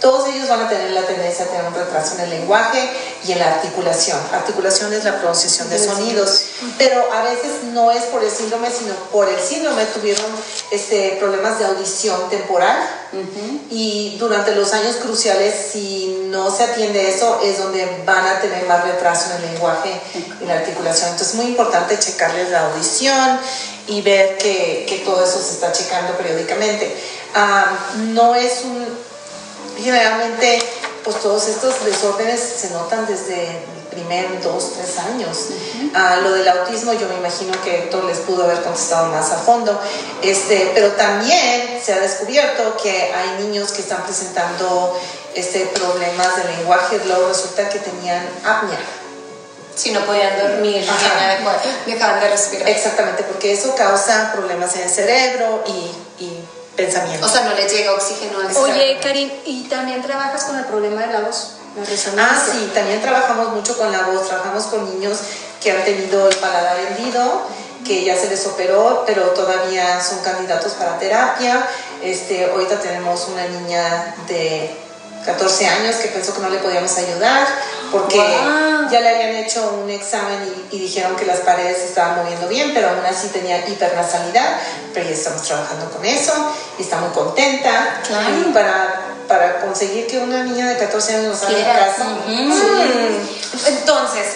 todos 0.01 0.29
ellos 0.29 0.49
van 0.49 0.63
a 0.63 0.69
tener 0.69 0.93
la 0.93 1.03
tendencia 1.03 1.45
a 1.45 1.49
tener 1.49 1.67
un 1.67 1.75
retraso 1.75 2.15
en 2.15 2.23
el 2.23 2.31
lenguaje 2.31 2.89
y 3.27 3.33
en 3.33 3.39
la 3.39 3.49
articulación. 3.49 4.19
Articulación 4.33 4.95
es 4.95 5.05
la 5.05 5.19
pronunciación 5.19 5.69
de 5.69 5.79
sonidos, 5.79 6.45
pero 6.79 7.13
a 7.13 7.23
veces 7.23 7.65
no 7.75 7.91
es 7.91 8.05
por 8.05 8.25
el 8.25 8.31
síndrome, 8.31 8.71
sino 8.71 8.95
por 9.13 9.29
el 9.29 9.39
síndrome 9.39 9.85
tuvieron 9.87 10.25
este, 10.71 11.19
problemas 11.21 11.59
de 11.59 11.67
audición 11.67 12.31
temporal. 12.31 12.79
Y 13.71 14.17
durante 14.19 14.55
los 14.55 14.73
años 14.73 14.97
cruciales, 14.97 15.55
si 15.73 16.29
no 16.29 16.51
se 16.51 16.65
atiende 16.65 17.11
eso, 17.11 17.41
es 17.43 17.59
donde 17.59 18.03
van 18.07 18.27
a 18.27 18.41
tener 18.41 18.65
más 18.67 18.85
retraso 18.85 19.31
en 19.31 19.43
el 19.43 19.53
lenguaje 19.53 20.01
y 20.41 20.47
la 20.47 20.55
articulación. 20.55 21.11
Entonces 21.11 21.35
es 21.35 21.35
muy 21.35 21.47
importante 21.47 21.99
checarles 21.99 22.49
la 22.51 22.67
audición 22.69 23.39
y 23.87 24.03
ver 24.03 24.39
que, 24.39 24.87
que 24.89 24.99
todo 25.05 25.25
eso 25.25 25.41
se 25.41 25.55
está 25.55 25.73
checando 25.73 26.17
periódicamente. 26.17 26.95
Ah, 27.35 27.67
no 28.13 28.35
es 28.35 28.63
un 28.65 28.87
generalmente 29.83 30.63
pues 31.05 31.21
todos 31.21 31.49
estos 31.49 31.85
desórdenes 31.85 32.41
se 32.41 32.71
notan 32.71 33.07
desde 33.07 33.47
el 33.49 33.87
primer 33.91 34.43
dos, 34.43 34.75
tres 34.75 34.99
años. 34.99 35.49
Ah, 35.95 36.17
lo 36.23 36.33
del 36.33 36.47
autismo 36.49 36.93
yo 36.93 37.09
me 37.09 37.17
imagino 37.17 37.53
que 37.65 37.85
Héctor 37.85 38.05
les 38.05 38.19
pudo 38.19 38.45
haber 38.45 38.63
contestado 38.63 39.07
más 39.07 39.33
a 39.33 39.39
fondo, 39.39 39.81
este, 40.23 40.71
pero 40.75 40.89
también 40.93 41.81
se 41.83 41.95
ha 41.95 42.01
descubierto 42.01 42.77
que 42.83 43.13
hay 43.13 43.43
niños 43.43 43.73
que 43.73 43.81
están 43.81 44.05
presentando 44.05 44.99
este, 45.35 45.61
problemas 45.67 46.37
de 46.37 46.57
lenguaje, 46.57 47.01
luego 47.07 47.29
resulta 47.29 47.69
que 47.69 47.79
tenían 47.79 48.29
apnea. 48.45 48.79
Si 49.81 49.93
no 49.93 50.05
podían 50.05 50.39
dormir, 50.39 50.87
dejaban 51.87 52.21
de 52.21 52.29
respirar. 52.29 52.69
Exactamente, 52.69 53.23
porque 53.23 53.53
eso 53.55 53.75
causa 53.75 54.31
problemas 54.31 54.77
en 54.77 54.83
el 54.83 54.91
cerebro 54.91 55.65
y, 55.67 56.23
y 56.23 56.45
pensamiento. 56.77 57.25
O 57.25 57.29
sea, 57.31 57.45
no 57.45 57.55
les 57.55 57.73
llega 57.73 57.93
oxígeno 57.93 58.41
al 58.41 58.55
Oye, 58.59 58.99
Karin, 59.03 59.33
¿y 59.47 59.63
también 59.65 60.03
trabajas 60.03 60.45
con 60.45 60.59
el 60.59 60.67
problema 60.67 61.01
de 61.07 61.13
la 61.15 61.21
voz? 61.21 61.53
ah, 62.19 62.43
sí, 62.53 62.71
también 62.75 63.01
trabajamos 63.01 63.55
mucho 63.55 63.79
con 63.79 63.91
la 63.91 64.03
voz, 64.03 64.29
trabajamos 64.29 64.65
con 64.65 64.85
niños 64.85 65.19
que 65.63 65.71
han 65.71 65.83
tenido 65.83 66.29
el 66.29 66.37
paladar 66.37 66.77
hendido, 66.79 67.47
que 67.87 68.05
ya 68.05 68.17
se 68.17 68.29
les 68.29 68.47
operó, 68.47 69.05
pero 69.07 69.31
todavía 69.31 70.03
son 70.03 70.19
candidatos 70.19 70.73
para 70.73 70.99
terapia. 70.99 71.67
Este, 72.03 72.51
ahorita 72.51 72.81
tenemos 72.81 73.29
una 73.29 73.47
niña 73.47 74.15
de 74.29 74.77
14 75.25 75.67
años 75.67 75.97
que 75.97 76.09
pensó 76.09 76.35
que 76.35 76.41
no 76.41 76.49
le 76.49 76.59
podíamos 76.59 76.97
ayudar 76.97 77.47
porque 77.93 78.19
ya 78.91 79.01
le 79.01 79.09
habían 79.09 79.35
hecho 79.37 79.81
un 79.83 79.91
examen 79.91 80.67
y, 80.71 80.79
dijeron 80.79 81.17
que 81.17 81.27
las 81.27 81.41
paredes 81.41 81.79
se 81.79 81.85
estaban 81.87 82.17
moviendo 82.17 82.49
bien, 82.49 82.73
pero 82.73 82.91
aún 82.91 83.05
así 83.05 83.29
tenía 83.29 83.67
hipernasalidad, 83.69 84.61
pero 84.95 85.09
ya 85.09 85.15
estamos 85.15 85.43
trabajando 85.43 85.91
con 85.91 86.05
eso 86.05 86.33
y 86.79 86.83
está 86.83 86.99
muy 86.99 87.11
contenta. 87.11 88.01
Y 88.41 88.53
para, 88.53 89.03
para 89.29 89.61
conseguir 89.61 90.07
que 90.07 90.19
una 90.19 90.45
niña 90.45 90.69
de 90.69 90.79
14 90.79 91.17
años 91.17 91.41
nos 91.41 91.43
haga 91.43 91.87
caso. 91.87 92.05
Entonces, 93.67 94.27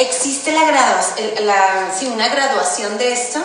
¿existe 0.00 0.52
la 0.52 0.64
graduación, 0.64 1.46
la, 1.46 1.92
sí, 1.96 2.06
una 2.12 2.28
graduación 2.28 2.98
de 2.98 3.12
esto? 3.12 3.40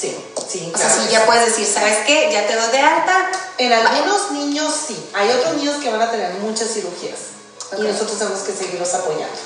Sí, 0.00 0.16
sí. 0.48 0.72
O 0.74 0.78
sea, 0.78 0.88
si 0.88 1.10
ya 1.10 1.26
puedes 1.26 1.46
decir, 1.46 1.66
¿sabes 1.66 1.98
qué? 2.06 2.30
Ya 2.32 2.46
te 2.46 2.54
doy 2.54 2.70
de 2.70 2.78
alta. 2.78 3.30
En 3.58 3.72
algunos 3.72 4.30
niños 4.32 4.72
sí. 4.86 5.10
Hay 5.12 5.28
otros 5.30 5.56
niños 5.56 5.76
que 5.82 5.90
van 5.90 6.00
a 6.00 6.10
tener 6.10 6.32
muchas 6.34 6.72
cirugías. 6.72 7.18
Y 7.76 7.82
nosotros 7.82 8.18
tenemos 8.18 8.40
que 8.40 8.52
seguirlos 8.52 8.94
apoyando. 8.94 9.36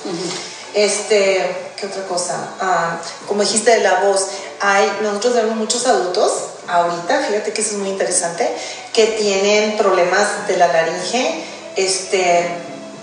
Este, 0.75 1.73
¿qué 1.77 1.87
otra 1.87 2.05
cosa? 2.05 2.37
Ah, 2.61 2.99
como 3.29 3.43
dijiste 3.43 3.71
de 3.71 3.81
la 3.81 4.01
voz, 4.01 4.29
hay, 4.61 4.91
nosotros 5.03 5.35
vemos 5.35 5.57
muchos 5.57 5.87
adultos 5.87 6.33
ahorita, 6.69 7.21
fíjate 7.29 7.53
que 7.53 7.61
eso 7.61 7.73
es 7.73 7.77
muy 7.77 7.91
interesante, 7.91 8.51
que 8.93 9.07
tienen 9.07 9.77
problemas 9.77 10.47
de 10.49 10.57
la 10.57 10.69
laringe 10.69 11.45
este, 11.77 12.49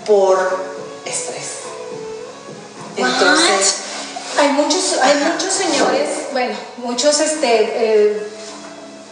por 0.06 0.38
estrés. 1.04 1.62
Entonces, 2.96 3.76
hay 4.38 4.48
muchos, 4.50 4.98
hay 5.00 5.14
muchos 5.18 5.52
señores, 5.52 6.08
bueno, 6.32 6.54
muchos 6.82 7.20
este, 7.20 7.46
eh, 7.48 8.26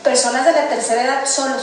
personas 0.03 0.45
de 0.45 0.53
la 0.53 0.68
tercera 0.68 1.05
edad 1.05 1.27
solos, 1.27 1.62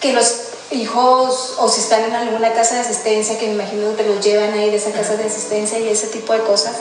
que 0.00 0.12
los 0.12 0.34
hijos 0.72 1.54
o 1.58 1.68
si 1.68 1.80
están 1.80 2.04
en 2.04 2.14
alguna 2.14 2.52
casa 2.52 2.76
de 2.76 2.80
asistencia, 2.80 3.38
que 3.38 3.46
me 3.46 3.54
imagino 3.54 3.96
que 3.96 4.04
los 4.04 4.24
llevan 4.24 4.52
ahí 4.52 4.70
de 4.70 4.76
esa 4.76 4.92
casa 4.92 5.16
de 5.16 5.24
asistencia 5.24 5.78
y 5.78 5.88
ese 5.88 6.08
tipo 6.08 6.32
de 6.32 6.40
cosas. 6.40 6.74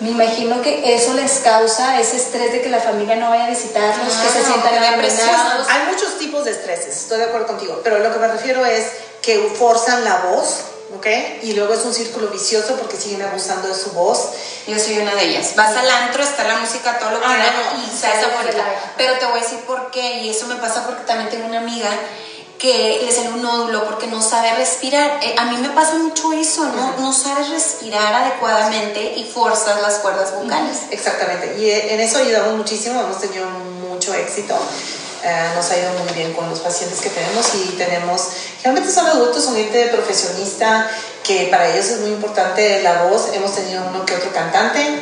Me 0.00 0.10
imagino 0.10 0.62
que 0.62 0.94
eso 0.94 1.12
les 1.12 1.32
causa 1.40 2.00
ese 2.00 2.16
estrés 2.16 2.52
de 2.52 2.62
que 2.62 2.70
la 2.70 2.80
familia 2.80 3.16
no 3.16 3.28
vaya 3.28 3.44
a 3.44 3.50
visitarlos, 3.50 4.14
que 4.14 4.28
se 4.28 4.44
sientan 4.44 4.82
abandonados. 4.82 5.66
Hay 5.68 5.92
muchos 5.92 6.18
tipos 6.18 6.44
de 6.44 6.52
estreses, 6.52 6.96
estoy 6.96 7.18
de 7.18 7.24
acuerdo 7.24 7.48
contigo, 7.48 7.80
pero 7.84 7.98
lo 7.98 8.10
que 8.12 8.18
me 8.18 8.28
refiero 8.28 8.64
es 8.64 8.86
que 9.20 9.38
forzan 9.58 10.04
la 10.04 10.16
voz 10.30 10.64
¿ok? 10.96 11.06
Y 11.42 11.52
luego 11.54 11.74
es 11.74 11.84
un 11.84 11.94
círculo 11.94 12.28
vicioso 12.28 12.76
porque 12.76 12.96
siguen 12.96 13.22
abusando 13.22 13.68
de 13.68 13.74
su 13.74 13.90
voz. 13.92 14.30
Yo 14.66 14.78
soy 14.78 14.98
una 14.98 15.14
de 15.14 15.24
ellas. 15.24 15.54
Vas 15.56 15.76
al 15.76 15.88
antro, 15.88 16.22
está 16.22 16.44
la 16.44 16.58
música, 16.58 16.98
todo 16.98 17.10
lo 17.10 17.20
que 17.20 17.26
ah, 17.26 17.74
y 17.76 17.96
sale 17.96 18.26
música. 18.26 18.64
Pero 18.96 19.18
te 19.18 19.26
voy 19.26 19.40
a 19.40 19.42
decir 19.42 19.60
por 19.60 19.90
qué, 19.90 20.18
y 20.18 20.30
eso 20.30 20.46
me 20.46 20.56
pasa 20.56 20.86
porque 20.86 21.04
también 21.04 21.30
tengo 21.30 21.46
una 21.46 21.58
amiga 21.58 21.90
que 22.60 23.00
le 23.02 23.10
sale 23.10 23.30
un 23.30 23.40
nódulo 23.40 23.84
porque 23.86 24.06
no 24.06 24.20
sabe 24.20 24.54
respirar. 24.54 25.18
Eh, 25.22 25.34
a 25.38 25.46
mí 25.46 25.56
me 25.56 25.70
pasa 25.70 25.94
mucho 25.94 26.32
eso, 26.32 26.64
¿no? 26.66 26.98
No 26.98 27.12
sabes 27.12 27.48
respirar 27.48 28.12
adecuadamente 28.12 29.14
y 29.16 29.24
forzas 29.24 29.80
las 29.80 29.94
cuerdas 30.00 30.34
vocales. 30.34 30.76
Exactamente, 30.90 31.56
y 31.58 31.70
eh, 31.70 31.94
en 31.94 32.00
eso 32.00 32.18
ayudamos 32.18 32.54
muchísimo, 32.56 33.00
hemos 33.00 33.18
tenido 33.18 33.48
mucho 33.48 34.12
éxito. 34.12 34.54
Eh, 35.22 35.50
nos 35.54 35.70
ha 35.70 35.76
ido 35.76 35.92
muy 36.02 36.10
bien 36.14 36.32
con 36.32 36.48
los 36.48 36.60
pacientes 36.60 36.98
que 37.00 37.10
tenemos 37.10 37.46
y 37.54 37.76
tenemos, 37.76 38.28
generalmente 38.56 38.90
son 38.90 39.06
adultos, 39.06 39.44
son 39.44 39.54
gente 39.54 39.88
profesionista, 39.88 40.90
que 41.22 41.48
para 41.50 41.68
ellos 41.68 41.86
es 41.86 42.00
muy 42.00 42.10
importante 42.10 42.82
la 42.82 43.02
voz. 43.02 43.28
Hemos 43.34 43.54
tenido 43.54 43.84
uno 43.86 44.06
que 44.06 44.14
otro 44.14 44.32
cantante, 44.32 45.00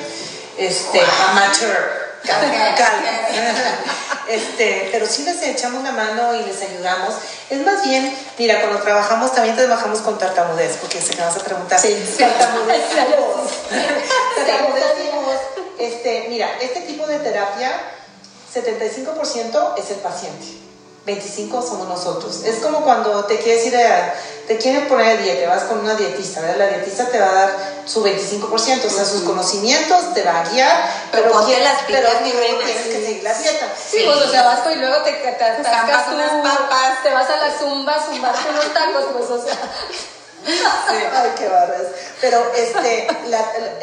este, 0.56 1.00
amateur, 1.28 2.08
este, 4.28 4.88
pero 4.90 5.06
sí 5.06 5.22
les 5.22 5.40
echamos 5.42 5.80
una 5.80 5.92
mano 5.92 6.34
y 6.34 6.42
les 6.42 6.60
ayudamos. 6.62 7.14
Es 7.48 7.64
más 7.64 7.84
bien, 7.84 8.12
mira, 8.38 8.60
cuando 8.60 8.80
trabajamos 8.80 9.32
también 9.32 9.54
trabajamos 9.54 10.00
con 10.00 10.18
tartamudez, 10.18 10.78
porque 10.80 11.00
se 11.00 11.14
me 11.14 11.22
vas 11.22 11.36
a 11.36 11.44
preguntar. 11.44 11.78
Sí, 11.78 11.96
tartamudez 12.18 12.82
tartamudez 14.36 14.84
Este, 15.78 16.26
mira, 16.28 16.50
este 16.60 16.80
tipo 16.80 17.06
de 17.06 17.20
terapia 17.20 17.97
75% 18.54 19.74
es 19.76 19.90
el 19.90 19.96
paciente, 19.98 20.46
25% 21.06 21.50
somos 21.62 21.88
nosotros. 21.88 22.44
Es 22.44 22.56
como 22.56 22.82
cuando 22.82 23.24
te 23.24 23.38
quieres 23.38 23.66
ir 23.66 23.76
a, 23.76 24.14
te 24.46 24.56
quieren 24.56 24.88
poner 24.88 25.22
dieta, 25.22 25.48
vas 25.48 25.64
con 25.64 25.80
una 25.80 25.94
dietista, 25.94 26.40
¿verdad? 26.40 26.58
La 26.58 26.68
dietista 26.68 27.06
te 27.06 27.18
va 27.18 27.30
a 27.30 27.34
dar 27.34 27.50
su 27.84 28.02
25%, 28.04 28.50
o 28.50 28.90
sea, 28.90 29.04
sus 29.04 29.22
conocimientos, 29.22 30.14
te 30.14 30.22
va 30.22 30.40
a 30.40 30.48
guiar, 30.48 30.90
pero, 31.12 31.24
pero, 31.24 31.58
las 31.62 31.82
pero 31.86 32.08
tienes 32.18 32.86
que 32.86 33.04
seguir 33.04 33.22
la 33.22 33.34
dieta. 33.34 33.72
Sí, 33.76 34.02
pues, 34.04 34.16
o 34.16 34.30
sea, 34.30 34.42
vas 34.44 34.60
y 34.72 34.76
luego 34.76 35.02
te, 35.02 35.12
te, 35.12 35.32
te, 35.32 35.44
unas 35.60 36.32
papas, 36.42 37.02
te 37.02 37.12
vas 37.12 37.28
a 37.28 37.36
la 37.36 37.58
zumba, 37.58 38.02
zumbarte 38.02 38.48
unos 38.50 38.74
tacos, 38.74 39.04
pues, 39.12 39.30
o 39.30 39.44
sea... 39.44 39.58
Ay, 40.48 41.30
qué 41.36 41.48
barras. 41.48 41.82
Pero 42.20 42.52
este, 42.56 43.06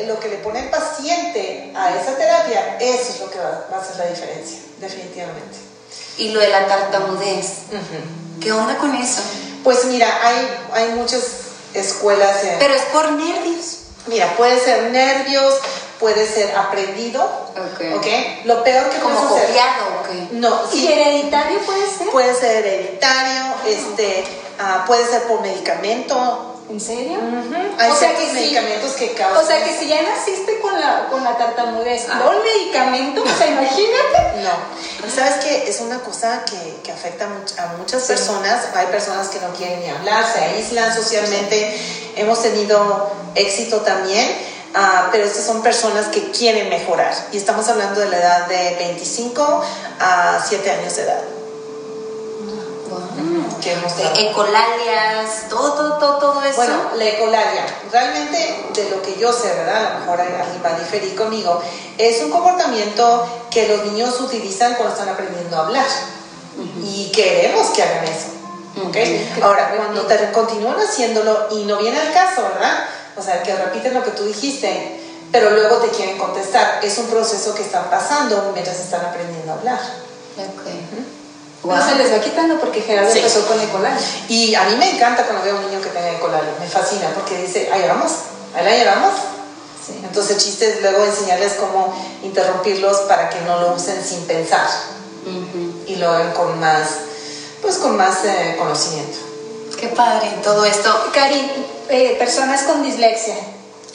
lo 0.08 0.20
que 0.20 0.28
le 0.28 0.38
pone 0.38 0.60
el 0.60 0.70
paciente 0.70 1.72
a 1.76 1.96
esa 1.96 2.16
terapia, 2.18 2.78
eso 2.80 3.12
es 3.14 3.20
lo 3.22 3.30
que 3.32 3.40
va, 3.40 3.66
a 3.74 3.80
hacer 3.82 3.96
la 3.98 4.06
diferencia, 4.08 4.60
definitivamente. 4.80 5.58
Y 6.18 6.30
lo 6.30 6.40
de 6.42 6.50
la 6.50 6.68
tartamudez, 6.68 7.48
¿qué 8.42 8.52
onda 8.52 8.78
con 8.78 8.94
eso? 8.96 9.22
Pues 9.64 9.86
mira, 9.86 10.08
hay, 10.22 10.48
hay 10.74 10.90
muchas 10.96 11.22
escuelas. 11.74 12.36
Pero 12.60 12.74
es 12.74 12.82
por 12.84 13.12
nervios. 13.14 13.78
Mira, 14.08 14.36
puede 14.38 14.60
ser 14.60 14.92
nervios, 14.92 15.56
puede 16.00 16.28
ser 16.28 16.56
aprendido, 16.56 17.24
Ok. 17.24 17.98
¿ok? 17.98 18.08
Lo 18.46 18.64
peor 18.64 18.90
que 18.90 19.00
Como 19.00 19.16
puede 19.16 19.28
suceder- 19.30 19.48
copiado, 19.48 19.86
ok. 20.02 20.32
No, 20.34 20.62
¿Y 20.74 20.78
sí, 20.78 20.92
hereditario 20.92 21.60
puede 21.60 21.88
ser? 21.90 22.10
puede 22.12 22.36
ser 22.36 22.66
hereditario, 22.66 23.44
este, 23.66 24.24
ah, 24.60 24.84
puede 24.86 25.06
ser 25.08 25.24
por 25.24 25.42
medicamento. 25.42 26.52
¿En 26.68 26.82
serio? 26.82 27.20
Hay 27.78 27.92
O 27.92 27.96
sea 27.96 28.16
que 28.16 28.26
sí. 28.26 28.34
medicamentos 28.34 28.94
que 28.94 29.12
causan. 29.14 29.44
O 29.44 29.48
sea 29.48 29.64
que 29.64 29.78
si 29.78 29.88
ya 29.88 30.02
naciste 30.02 30.60
con 30.62 30.80
la, 30.82 31.08
con 31.12 31.24
la 31.24 31.38
tartamudez, 31.38 32.08
Ah. 32.10 32.16
no 32.24 32.32
el 32.32 32.40
medicamento, 32.44 33.22
o 33.24 33.38
sea, 33.38 33.48
imagínate. 33.48 34.36
No. 34.46 35.10
Sabes 35.10 35.36
que 35.44 35.70
es 35.70 35.80
una 35.80 36.00
cosa 36.00 36.44
que, 36.46 36.78
que 36.84 36.92
afecta 36.92 37.26
a 37.26 37.68
muchas 37.78 38.04
personas. 38.04 38.66
Hay 38.76 38.88
personas 38.88 39.28
que 39.30 39.40
no 39.40 39.54
quieren 39.54 39.80
ni 39.82 39.90
hablar, 39.90 40.26
se 40.32 40.40
aíslan 40.40 40.94
socialmente. 40.94 41.80
Hemos 42.16 42.42
tenido 42.42 43.12
éxito 43.36 43.82
también, 43.82 44.36
ah, 44.74 45.10
pero 45.12 45.24
estas 45.26 45.46
son 45.46 45.62
personas 45.64 46.08
que 46.08 46.32
quieren 46.32 46.70
mejorar. 46.70 47.14
Y 47.32 47.38
estamos 47.38 47.68
hablando 47.70 48.00
de 48.02 48.10
la 48.10 48.18
edad 48.18 48.48
de 48.48 48.76
25 48.80 49.64
a 50.00 50.44
7 50.48 50.72
años 50.72 50.96
de 50.96 51.04
edad. 51.04 51.22
Wow. 52.90 53.35
Que 53.62 53.74
hemos 53.74 53.96
De 53.98 54.30
ecolalias, 54.30 55.50
todo, 55.50 55.74
todo, 55.74 55.98
todo, 55.98 56.18
todo 56.18 56.44
eso. 56.44 56.58
Bueno, 56.58 56.90
la 56.96 57.06
ecolalia, 57.06 57.66
realmente 57.92 58.66
de 58.74 58.90
lo 58.90 59.02
que 59.02 59.18
yo 59.20 59.32
sé, 59.32 59.50
¿verdad? 59.50 59.86
A 59.86 59.94
lo 59.94 60.00
mejor 60.02 60.22
alguien 60.22 60.62
va 60.64 60.76
a 60.76 60.80
diferir 60.80 61.16
conmigo, 61.16 61.62
es 61.98 62.22
un 62.22 62.32
comportamiento 62.32 63.28
que 63.50 63.68
los 63.68 63.86
niños 63.86 64.20
utilizan 64.20 64.76
cuando 64.76 64.94
están 64.94 65.10
aprendiendo 65.10 65.56
a 65.58 65.66
hablar. 65.66 65.86
Y 66.82 67.12
queremos 67.12 67.68
que 67.70 67.84
hagan 67.84 68.06
eso. 68.06 68.36
¿ok? 68.88 68.98
Ahora, 69.44 69.74
cuando 69.76 70.02
te 70.04 70.32
continúan 70.32 70.80
haciéndolo 70.80 71.48
y 71.52 71.64
no 71.66 71.78
viene 71.78 72.00
al 72.00 72.14
caso, 72.14 72.44
¿verdad? 72.44 72.86
O 73.18 73.22
sea, 73.22 73.42
que 73.44 73.56
repiten 73.56 73.94
lo 73.94 74.04
que 74.04 74.12
tú 74.12 74.24
dijiste, 74.24 75.00
pero 75.32 75.52
luego 75.52 75.78
te 75.78 75.90
quieren 75.90 76.18
contestar. 76.18 76.80
Es 76.84 76.98
un 76.98 77.08
proceso 77.08 77.56
que 77.56 77.64
están 77.64 77.90
pasando 77.90 78.52
mientras 78.54 78.80
están 78.80 79.06
aprendiendo 79.06 79.52
a 79.52 79.56
hablar. 79.56 79.80
No 81.66 81.86
se 81.90 81.96
les 81.96 82.12
va 82.14 82.20
quitando 82.20 82.60
porque 82.60 82.82
Gerardo 82.82 83.12
Sí. 83.12 83.20
empezó 83.20 83.46
con 83.48 83.60
Ecolal. 83.60 83.98
Y 84.28 84.54
a 84.56 84.64
mí 84.66 84.76
me 84.76 84.92
encanta 84.96 85.24
cuando 85.24 85.44
veo 85.44 85.56
a 85.56 85.60
un 85.60 85.68
niño 85.70 85.82
que 85.82 85.90
tenga 85.90 86.12
ecolalia, 86.12 86.52
me 86.60 86.68
fascina 86.68 87.10
porque 87.16 87.38
dice, 87.38 87.70
ahí 87.72 87.84
vamos, 87.88 88.12
ahí 88.56 88.66
la 88.66 88.72
llevamos. 88.76 89.14
Sí. 89.86 90.00
Entonces 90.04 90.38
el 90.38 90.42
chiste 90.44 90.70
es 90.70 90.82
luego 90.82 91.04
enseñarles 91.06 91.54
cómo 91.54 91.94
interrumpirlos 92.24 92.98
para 93.02 93.30
que 93.30 93.40
no 93.42 93.60
lo 93.60 93.74
usen 93.76 94.04
sin 94.04 94.26
pensar 94.26 94.68
Ujú. 95.26 95.84
y 95.86 95.96
lo 95.98 96.10
hagan 96.10 96.32
con 96.34 96.60
más, 96.60 96.88
pues 97.62 97.78
con 97.78 97.96
más 97.96 98.24
eh, 98.26 98.56
conocimiento. 98.58 99.18
Qué 99.80 99.88
padre 99.90 100.34
todo 100.44 100.66
esto. 100.66 100.90
Cari, 101.14 101.52
eh, 101.90 102.16
personas 102.18 102.64
con 102.64 102.82
dislexia. 102.84 103.36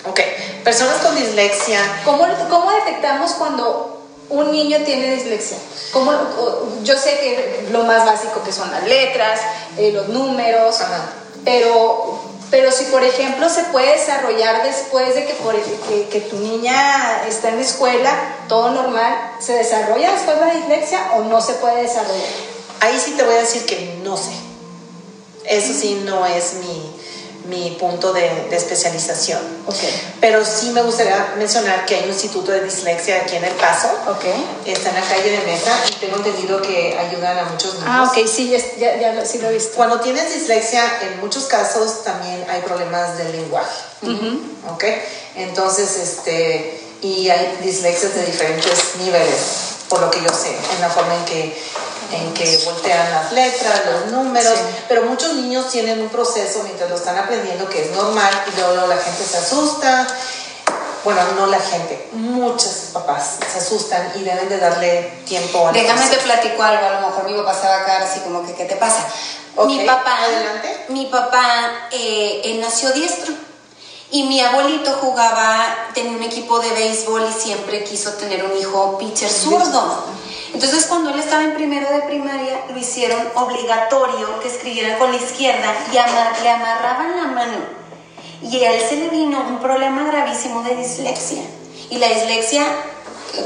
Ok, 0.08 0.20
personas 0.64 0.96
con 1.02 1.14
dislexia, 1.14 1.78
¿Cómo, 2.04 2.26
¿Cómo 2.48 2.70
detectamos 2.70 3.32
cuando 3.32 3.99
un 4.30 4.50
niño 4.52 4.78
tiene 4.84 5.14
dislexia? 5.14 5.58
¿Cómo, 5.92 6.12
yo 6.82 6.96
sé 6.96 7.10
que 7.18 7.68
lo 7.70 7.84
más 7.84 8.06
básico 8.06 8.42
que 8.42 8.52
son 8.52 8.70
las 8.70 8.84
letras, 8.84 9.40
eh, 9.76 9.92
los 9.92 10.08
números, 10.08 10.80
Ajá. 10.80 11.02
pero, 11.44 12.20
pero 12.50 12.72
si 12.72 12.84
por 12.84 13.02
ejemplo 13.02 13.48
se 13.48 13.64
puede 13.64 13.92
desarrollar 13.92 14.62
después 14.62 15.14
de 15.14 15.26
que, 15.26 15.34
por, 15.34 15.54
que, 15.54 16.08
que 16.08 16.20
tu 16.20 16.36
niña 16.38 17.24
está 17.28 17.50
en 17.50 17.56
la 17.56 17.62
escuela, 17.62 18.12
todo 18.48 18.70
normal, 18.70 19.32
¿se 19.40 19.52
desarrolla 19.52 20.12
después 20.12 20.38
la 20.38 20.54
dislexia 20.54 21.12
o 21.16 21.24
no 21.24 21.40
se 21.40 21.54
puede 21.54 21.82
desarrollar? 21.82 22.50
ahí 22.80 22.98
sí 22.98 23.12
te 23.12 23.22
voy 23.22 23.34
a 23.34 23.40
decir 23.40 23.64
que 23.66 24.00
no 24.02 24.16
sé. 24.16 24.32
Eso 25.44 25.72
sí 25.72 26.02
no 26.04 26.26
es 26.26 26.54
mi, 26.54 26.92
mi 27.48 27.76
punto 27.80 28.12
de, 28.12 28.46
de 28.50 28.56
especialización. 28.56 29.40
Ok. 29.66 29.78
Pero 30.20 30.44
sí 30.44 30.70
me 30.70 30.82
gustaría 30.82 31.34
mencionar 31.38 31.86
que 31.86 31.96
hay 31.96 32.02
un 32.04 32.10
instituto 32.10 32.52
de 32.52 32.64
dislexia 32.64 33.22
aquí 33.22 33.36
en 33.36 33.44
El 33.44 33.54
Paso. 33.54 33.88
Ok. 34.08 34.24
Está 34.66 34.90
en 34.90 34.96
la 34.96 35.02
calle 35.02 35.30
de 35.30 35.38
Mesa 35.46 35.72
y 35.88 35.94
tengo 35.94 36.16
entendido 36.16 36.60
que 36.62 36.96
ayudan 36.98 37.38
a 37.38 37.44
muchos 37.44 37.74
niños. 37.74 37.88
Ah, 37.88 38.10
ok, 38.10 38.26
sí, 38.26 38.50
ya, 38.78 38.96
ya, 38.98 39.24
sí 39.24 39.38
lo 39.38 39.50
he 39.50 39.54
visto. 39.54 39.72
Cuando 39.76 40.00
tienes 40.00 40.32
dislexia, 40.32 40.82
en 41.02 41.20
muchos 41.20 41.44
casos 41.44 42.04
también 42.04 42.44
hay 42.48 42.60
problemas 42.62 43.18
del 43.18 43.32
lenguaje. 43.32 43.90
¿Ok? 44.72 44.84
Entonces, 45.36 45.96
este, 45.96 46.80
y 47.02 47.28
hay 47.30 47.58
dislexias 47.62 48.14
de 48.14 48.26
diferentes 48.26 48.96
niveles, 48.98 49.38
por 49.90 50.00
lo 50.00 50.10
que 50.10 50.22
yo 50.22 50.28
sé, 50.32 50.56
en 50.74 50.80
la 50.80 50.88
forma 50.88 51.14
en 51.16 51.24
que, 51.24 51.62
en 52.12 52.32
que 52.32 52.62
voltean 52.64 53.10
las 53.10 53.32
letras, 53.32 53.82
los 53.86 54.12
números, 54.12 54.54
Sí. 54.56 54.64
pero 54.88 55.02
muchos 55.02 55.34
niños 55.34 55.68
tienen 55.68 56.00
un 56.00 56.08
proceso 56.08 56.62
mientras 56.62 56.88
lo 56.88 56.96
están 56.96 57.18
aprendiendo 57.18 57.68
que 57.68 57.82
es 57.82 57.90
normal 57.90 58.32
y 58.50 58.58
luego, 58.60 58.86
la 58.86 58.96
gente 58.96 59.24
se 59.24 59.36
asusta. 59.36 60.06
Bueno, 61.02 61.20
no 61.34 61.46
la 61.46 61.58
gente, 61.58 62.08
muchos 62.12 62.90
papás 62.92 63.38
se 63.50 63.58
asustan 63.58 64.12
y 64.16 64.22
deben 64.22 64.48
de 64.50 64.58
darle 64.58 65.10
tiempo 65.26 65.66
al 65.66 65.72
Déjame 65.72 66.06
te 66.06 66.18
platico 66.18 66.62
algo, 66.62 66.86
a 66.86 67.00
lo 67.00 67.08
mejor 67.08 67.24
mi 67.24 67.34
papá 67.38 67.54
se 67.58 67.66
va 67.66 67.76
a 67.80 67.84
quedar 67.86 68.02
así 68.02 68.20
como 68.20 68.44
que, 68.46 68.54
¿qué 68.54 68.66
te 68.66 68.76
pasa? 68.76 69.06
Ok, 69.56 69.66
mi 69.66 69.86
papá, 69.86 70.18
adelante. 70.22 70.84
mi 70.88 71.06
papá, 71.06 71.88
eh, 71.90 72.42
él 72.44 72.60
nació 72.60 72.92
diestro 72.92 73.32
y 74.12 74.24
mi 74.24 74.40
abuelito 74.40 74.92
jugaba, 75.00 75.88
tenía 75.94 76.12
un 76.16 76.22
equipo 76.22 76.58
de 76.58 76.70
béisbol 76.70 77.26
y 77.28 77.32
siempre 77.40 77.84
quiso 77.84 78.12
tener 78.14 78.44
un 78.44 78.56
hijo 78.58 78.98
pitcher 78.98 79.30
zurdo. 79.30 80.04
Entonces 80.52 80.86
cuando 80.86 81.10
él 81.10 81.20
estaba 81.20 81.44
en 81.44 81.54
primero 81.54 81.88
de 81.92 82.00
primaria, 82.02 82.64
lo 82.70 82.76
hicieron 82.78 83.22
obligatorio 83.36 84.40
que 84.40 84.48
escribiera 84.48 84.98
con 84.98 85.10
la 85.12 85.16
izquierda 85.16 85.72
y 85.92 85.96
amar- 85.96 86.40
le 86.42 86.50
amarraban 86.50 87.16
la 87.16 87.26
mano. 87.28 87.58
Y 88.42 88.64
a 88.64 88.72
él 88.72 88.82
se 88.88 88.96
le 88.96 89.08
vino 89.10 89.38
un 89.48 89.58
problema 89.60 90.02
gravísimo 90.04 90.62
de 90.62 90.74
dislexia. 90.76 91.42
Y 91.90 91.98
la 91.98 92.08
dislexia, 92.08 92.64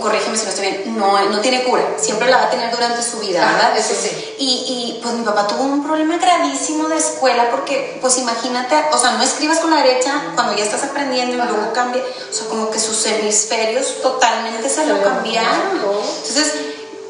corrígeme 0.00 0.36
si 0.36 0.44
no 0.44 0.50
estoy 0.50 0.66
bien, 0.66 0.98
no, 0.98 1.30
no 1.30 1.40
tiene 1.40 1.64
cura. 1.64 1.82
Siempre 1.98 2.28
la 2.28 2.38
va 2.38 2.42
a 2.44 2.50
tener 2.50 2.70
durante 2.70 3.02
su 3.02 3.18
vida, 3.18 3.42
Ajá, 3.42 3.70
¿verdad? 3.70 3.84
sí. 3.86 4.34
Y, 4.38 4.44
y, 4.46 5.00
pues 5.02 5.14
mi 5.14 5.24
papá 5.24 5.46
tuvo 5.46 5.62
un 5.62 5.84
problema 5.84 6.16
gravísimo 6.18 6.88
de 6.88 6.96
escuela 6.96 7.50
porque, 7.50 7.98
pues 8.00 8.18
imagínate, 8.18 8.74
o 8.92 8.98
sea, 8.98 9.12
no 9.12 9.22
escribas 9.22 9.58
con 9.58 9.70
la 9.70 9.82
derecha 9.82 10.32
cuando 10.34 10.56
ya 10.56 10.64
estás 10.64 10.84
aprendiendo 10.84 11.34
y 11.34 11.36
luego 11.36 11.72
cambia, 11.72 12.02
o 12.02 12.32
sea, 12.32 12.46
como 12.48 12.70
que 12.70 12.78
sus 12.78 13.04
hemisferios 13.06 14.02
totalmente 14.02 14.68
se 14.68 14.86
lo 14.86 15.02
cambiaron. 15.02 15.78
Entonces, 15.78 16.52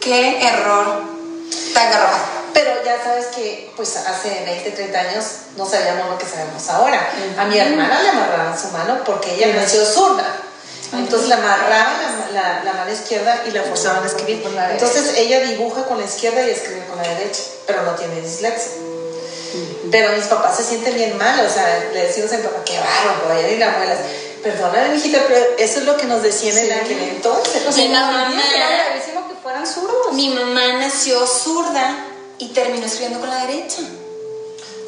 qué 0.01 0.47
error 0.47 1.03
tan 1.73 1.91
garrafal. 1.91 2.21
Pero 2.53 2.71
ya 2.85 3.03
sabes 3.03 3.27
que 3.35 3.73
pues 3.75 3.97
hace 3.97 4.45
20, 4.45 4.71
30 4.71 4.99
años 5.01 5.25
no 5.57 5.67
sabíamos 5.67 6.09
lo 6.09 6.17
que 6.19 6.25
sabemos 6.25 6.69
ahora. 6.71 7.11
A 7.37 7.45
mi 7.47 7.59
hermana 7.59 8.01
le 8.01 8.11
amarraban 8.11 8.57
su 8.57 8.69
mano 8.69 8.99
porque 9.05 9.35
ella 9.35 9.53
nació 9.61 9.85
zurda. 9.85 10.25
Entonces 10.99 11.29
la 11.29 11.37
amarraban 11.37 11.95
la, 12.33 12.43
la- 12.43 12.65
la 12.65 12.73
mano 12.73 12.93
izquierda 12.93 13.43
y 13.47 13.51
la 13.51 13.63
forzaban 13.63 14.03
a 14.03 14.07
escribir. 14.07 14.43
Con 14.43 14.55
la 14.55 14.73
Entonces 14.73 15.15
ella 15.17 15.41
dibuja 15.41 15.85
con 15.85 15.99
la 15.99 16.05
izquierda 16.05 16.43
y 16.47 16.51
escribe 16.51 16.85
con 16.87 16.97
la 16.97 17.09
derecha, 17.09 17.43
pero 17.67 17.83
no 17.83 17.93
tiene 17.93 18.21
dislexia. 18.21 18.73
Pero 19.91 20.13
mis 20.17 20.25
papás 20.27 20.57
se 20.57 20.65
sienten 20.65 20.95
bien 20.97 21.17
mal, 21.17 21.45
o 21.47 21.49
sea, 21.49 21.89
le 21.93 22.07
decimos 22.07 22.33
a 22.33 22.39
mi 22.39 22.43
papá, 22.43 22.63
qué 22.65 22.77
bárbaro, 22.79 23.29
vaya 23.29 23.49
y 23.49 23.59
la 23.59 23.73
abuela, 23.73 23.97
perdóname, 24.43 24.89
mijita, 24.89 25.21
pero 25.29 25.45
eso 25.59 25.79
es 25.79 25.85
lo 25.85 25.97
que 25.97 26.07
nos 26.07 26.23
decían 26.23 26.59
en 26.59 26.73
aquel 26.73 26.99
entonces. 27.01 27.63
Mi 27.77 27.89
mamá- 27.89 28.29
vida 28.31 28.43
era 28.57 28.85
gravísimo 28.87 29.29
que 29.29 29.35
fueran 29.41 29.65
zurdos. 29.67 30.13
Mi 30.13 30.31
mamá 30.31 30.73
nació 30.81 31.25
zurda 31.27 32.07
y 32.39 32.49
terminó 32.49 32.85
escribiendo 32.87 33.21
con 33.21 33.31
la 33.31 33.47
derecha. 33.47 33.83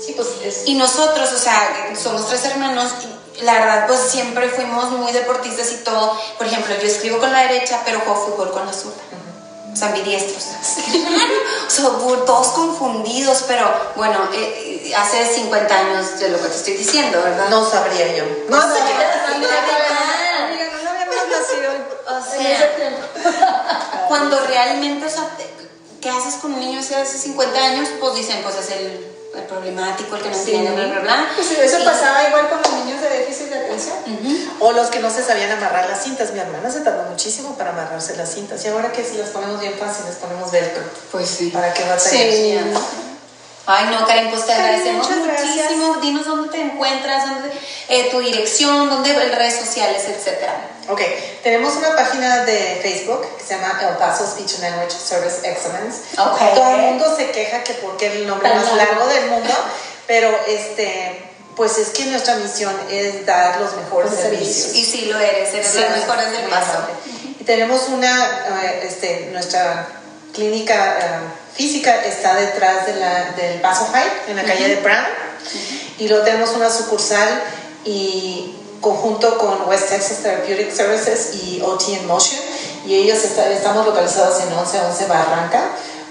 Sí, 0.04 0.12
pues 0.16 0.28
es... 0.44 0.62
Y 0.66 0.74
nosotros, 0.74 1.32
o 1.32 1.38
sea, 1.38 1.90
somos 2.02 2.28
tres 2.28 2.44
hermanos, 2.46 2.90
y 3.02 3.25
la 3.42 3.52
verdad, 3.54 3.86
pues 3.86 4.00
siempre 4.00 4.48
fuimos 4.48 4.90
muy 4.90 5.12
deportistas 5.12 5.72
y 5.72 5.76
todo. 5.84 6.18
Por 6.38 6.46
ejemplo, 6.46 6.74
yo 6.74 6.86
escribo 6.86 7.18
con 7.18 7.32
la 7.32 7.42
derecha, 7.42 7.82
pero 7.84 8.00
juego 8.00 8.26
fútbol 8.26 8.50
con 8.52 8.66
la 8.66 8.72
zurda. 8.72 8.96
O 9.72 9.76
sea, 9.76 9.88
ambidiestros. 9.88 10.44
o 11.66 11.70
sea, 11.70 11.84
todos 12.24 12.46
confundidos, 12.48 13.44
pero 13.46 13.68
bueno, 13.94 14.28
eh, 14.32 14.82
eh, 14.86 14.94
hace 14.96 15.26
50 15.34 15.74
años 15.78 16.18
de 16.18 16.30
lo 16.30 16.40
que 16.40 16.48
te 16.48 16.56
estoy 16.56 16.74
diciendo, 16.78 17.20
¿verdad? 17.22 17.48
No 17.50 17.68
sabría 17.68 18.16
yo. 18.16 18.24
No 18.48 18.56
No, 18.56 18.62
sabría. 18.62 19.24
amiga, 19.34 19.50
verdad. 19.50 20.44
amiga, 20.46 20.66
no 20.82 20.90
habíamos 20.90 21.16
nacido 21.28 21.72
O 22.08 22.24
sea, 22.24 24.06
cuando 24.08 24.40
realmente, 24.46 25.04
o 25.04 25.10
sea, 25.10 25.28
¿qué 26.00 26.08
haces 26.08 26.36
con 26.36 26.54
un 26.54 26.60
niño 26.60 26.80
hace 26.80 27.04
50 27.18 27.58
años? 27.58 27.88
Pues 28.00 28.14
dicen, 28.14 28.40
pues 28.42 28.56
es 28.56 28.70
el, 28.70 29.15
el 29.36 29.44
problemático, 29.44 30.16
el 30.16 30.22
que 30.22 30.30
no 30.30 30.36
entiende, 30.36 30.70
bla, 30.72 30.86
bla, 30.86 31.00
bla. 31.00 31.28
Pues 31.34 31.50
eso 31.50 31.78
Y- 31.80 31.84
pasaba 31.84 32.26
igual 32.28 32.48
con 32.48 32.60
los 32.62 32.84
niños 32.84 33.00
de 33.00 33.08
déficit 33.10 33.48
de 33.48 33.58
atención. 33.58 33.96
O 34.60 34.72
los 34.72 34.88
que 34.88 34.98
no 35.00 35.10
se 35.10 35.22
sabían 35.22 35.50
amarrar 35.52 35.88
las 35.88 36.02
cintas. 36.02 36.32
Mi 36.32 36.40
hermana 36.40 36.70
se 36.70 36.80
tardó 36.80 37.02
muchísimo 37.10 37.56
para 37.56 37.70
amarrarse 37.70 38.16
las 38.16 38.32
cintas. 38.32 38.64
Y 38.64 38.68
ahora 38.68 38.92
que 38.92 39.04
si 39.04 39.16
las 39.16 39.30
ponemos 39.30 39.60
bien 39.60 39.74
fácil, 39.74 40.06
les 40.06 40.16
ponemos 40.16 40.50
velcro. 40.50 40.82
Pues 41.12 41.28
sí. 41.28 41.50
¿Para 41.50 41.72
qué 41.74 41.82
batallar? 41.82 42.00
Sí. 42.32 42.58
Ay, 43.68 43.86
no, 43.90 44.06
Karen, 44.06 44.30
pues 44.30 44.42
te 44.46 44.52
Karen, 44.52 44.64
agradecemos 44.66 45.08
gracias. 45.08 45.50
muchísimo. 45.56 45.96
Dinos 45.96 46.24
dónde 46.26 46.50
te 46.50 46.60
encuentras, 46.60 47.28
dónde, 47.28 47.50
eh, 47.88 48.08
tu 48.12 48.20
dirección, 48.20 48.88
dónde, 48.88 49.12
redes 49.12 49.56
sociales, 49.56 50.04
etcétera. 50.06 50.54
Ok, 50.88 51.00
tenemos 51.42 51.74
una 51.76 51.96
página 51.96 52.44
de 52.44 52.78
Facebook 52.82 53.26
que 53.36 53.44
se 53.44 53.54
llama 53.56 53.80
El 53.82 53.96
Paso 53.96 54.26
Speech 54.26 54.54
and 54.54 54.62
Language 54.62 54.92
Service 54.92 55.38
Excellence. 55.48 56.00
Ok. 56.18 56.54
Todo 56.54 56.70
el 56.76 56.80
mundo 56.82 57.16
se 57.16 57.30
queja 57.30 57.64
que 57.64 57.74
porque 57.74 58.06
es 58.06 58.14
el 58.16 58.26
nombre 58.26 58.48
más 58.54 58.72
largo. 58.74 59.06
del 59.08 59.26
mundo, 59.30 59.52
pero 60.06 60.30
este 60.46 61.22
pues 61.56 61.78
es 61.78 61.88
que 61.88 62.04
nuestra 62.06 62.34
misión 62.36 62.74
es 62.90 63.24
dar 63.24 63.58
los 63.60 63.74
mejores 63.76 64.10
Los 64.12 64.20
servicios. 64.20 64.54
servicios. 64.56 64.76
Y 64.76 64.84
sí 64.84 65.04
lo 65.06 65.18
eres, 65.18 65.54
eres 65.54 65.66
Sí, 65.66 65.80
las 65.80 65.90
mejores 65.98 66.30
del 66.30 66.42
paso. 66.50 66.86
Y 67.40 67.44
tenemos 67.44 67.88
una, 67.88 68.30
eh, 68.62 68.80
este, 68.84 69.30
nuestra 69.32 69.88
clínica 70.34 70.98
eh, 70.98 71.02
física 71.56 72.04
está 72.04 72.34
detrás 72.34 72.86
de 72.86 72.96
la, 72.96 73.30
del 73.32 73.58
Paso 73.62 73.88
High, 73.90 74.12
en 74.28 74.36
la 74.36 74.44
calle 74.44 74.68
de 74.68 74.76
Brown. 74.82 75.06
Y 75.98 76.08
luego 76.08 76.24
tenemos 76.26 76.50
una 76.50 76.68
sucursal 76.68 77.42
y 77.86 78.54
conjunto 78.80 79.36
con 79.38 79.68
West 79.68 79.88
Texas 79.88 80.18
Therapeutic 80.22 80.72
Services 80.74 81.34
y 81.34 81.60
OT 81.62 81.88
in 81.92 82.06
Motion. 82.06 82.40
Y 82.86 82.94
ellos 82.94 83.22
está- 83.24 83.50
estamos 83.50 83.84
localizados 83.86 84.40
en 84.42 84.48
1111 84.50 85.06
Barranca 85.06 85.62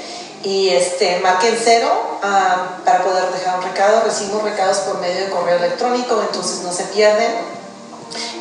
y 0.43 0.69
este, 0.69 1.19
marquen 1.19 1.57
cero 1.63 1.89
ah, 2.21 2.77
para 2.85 3.03
poder 3.03 3.31
dejar 3.31 3.57
un 3.59 3.63
recado. 3.63 4.01
Recibimos 4.05 4.43
recados 4.43 4.77
por 4.79 4.99
medio 4.99 5.25
de 5.25 5.29
correo 5.31 5.57
electrónico, 5.57 6.21
entonces 6.21 6.59
no 6.61 6.71
se 6.73 6.83
pierden 6.85 7.31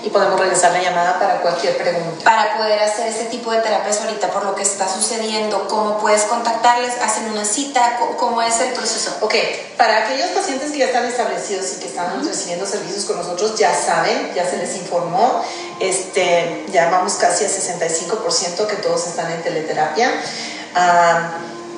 y 0.03 0.11
podemos 0.11 0.39
regresar 0.39 0.73
la 0.73 0.83
llamada 0.83 1.19
para 1.19 1.41
cualquier 1.41 1.77
pregunta. 1.77 2.25
Para 2.25 2.57
poder 2.57 2.81
hacer 2.83 3.07
ese 3.09 3.25
tipo 3.25 3.51
de 3.53 3.59
terapias 3.59 4.01
ahorita 4.01 4.29
por 4.29 4.45
lo 4.45 4.55
que 4.55 4.63
está 4.63 4.89
sucediendo, 4.89 5.69
¿cómo 5.69 5.99
puedes 5.99 6.23
contactarles? 6.23 6.93
¿Hacen 7.03 7.31
una 7.31 7.45
cita? 7.45 7.97
¿Cómo- 7.99 8.17
¿Cómo 8.17 8.43
es 8.43 8.59
el 8.61 8.73
proceso? 8.73 9.17
Ok, 9.21 9.35
para 9.77 10.05
aquellos 10.05 10.29
pacientes 10.31 10.71
que 10.73 10.79
ya 10.79 10.87
están 10.87 11.05
establecidos 11.05 11.67
y 11.77 11.81
que 11.81 11.87
están 11.87 12.25
recibiendo 12.27 12.67
servicios 12.67 13.05
con 13.05 13.17
nosotros, 13.17 13.57
ya 13.59 13.75
saben, 13.75 14.33
ya 14.35 14.49
se 14.49 14.57
les 14.57 14.75
informó, 14.77 15.45
este, 15.81 16.65
ya 16.73 16.89
vamos 16.91 17.15
casi 17.15 17.45
a 17.45 17.49
65% 17.49 18.67
que 18.67 18.77
todos 18.77 19.07
están 19.07 19.31
en 19.31 19.43
teleterapia. 19.43 20.11
Ah, 20.75 21.35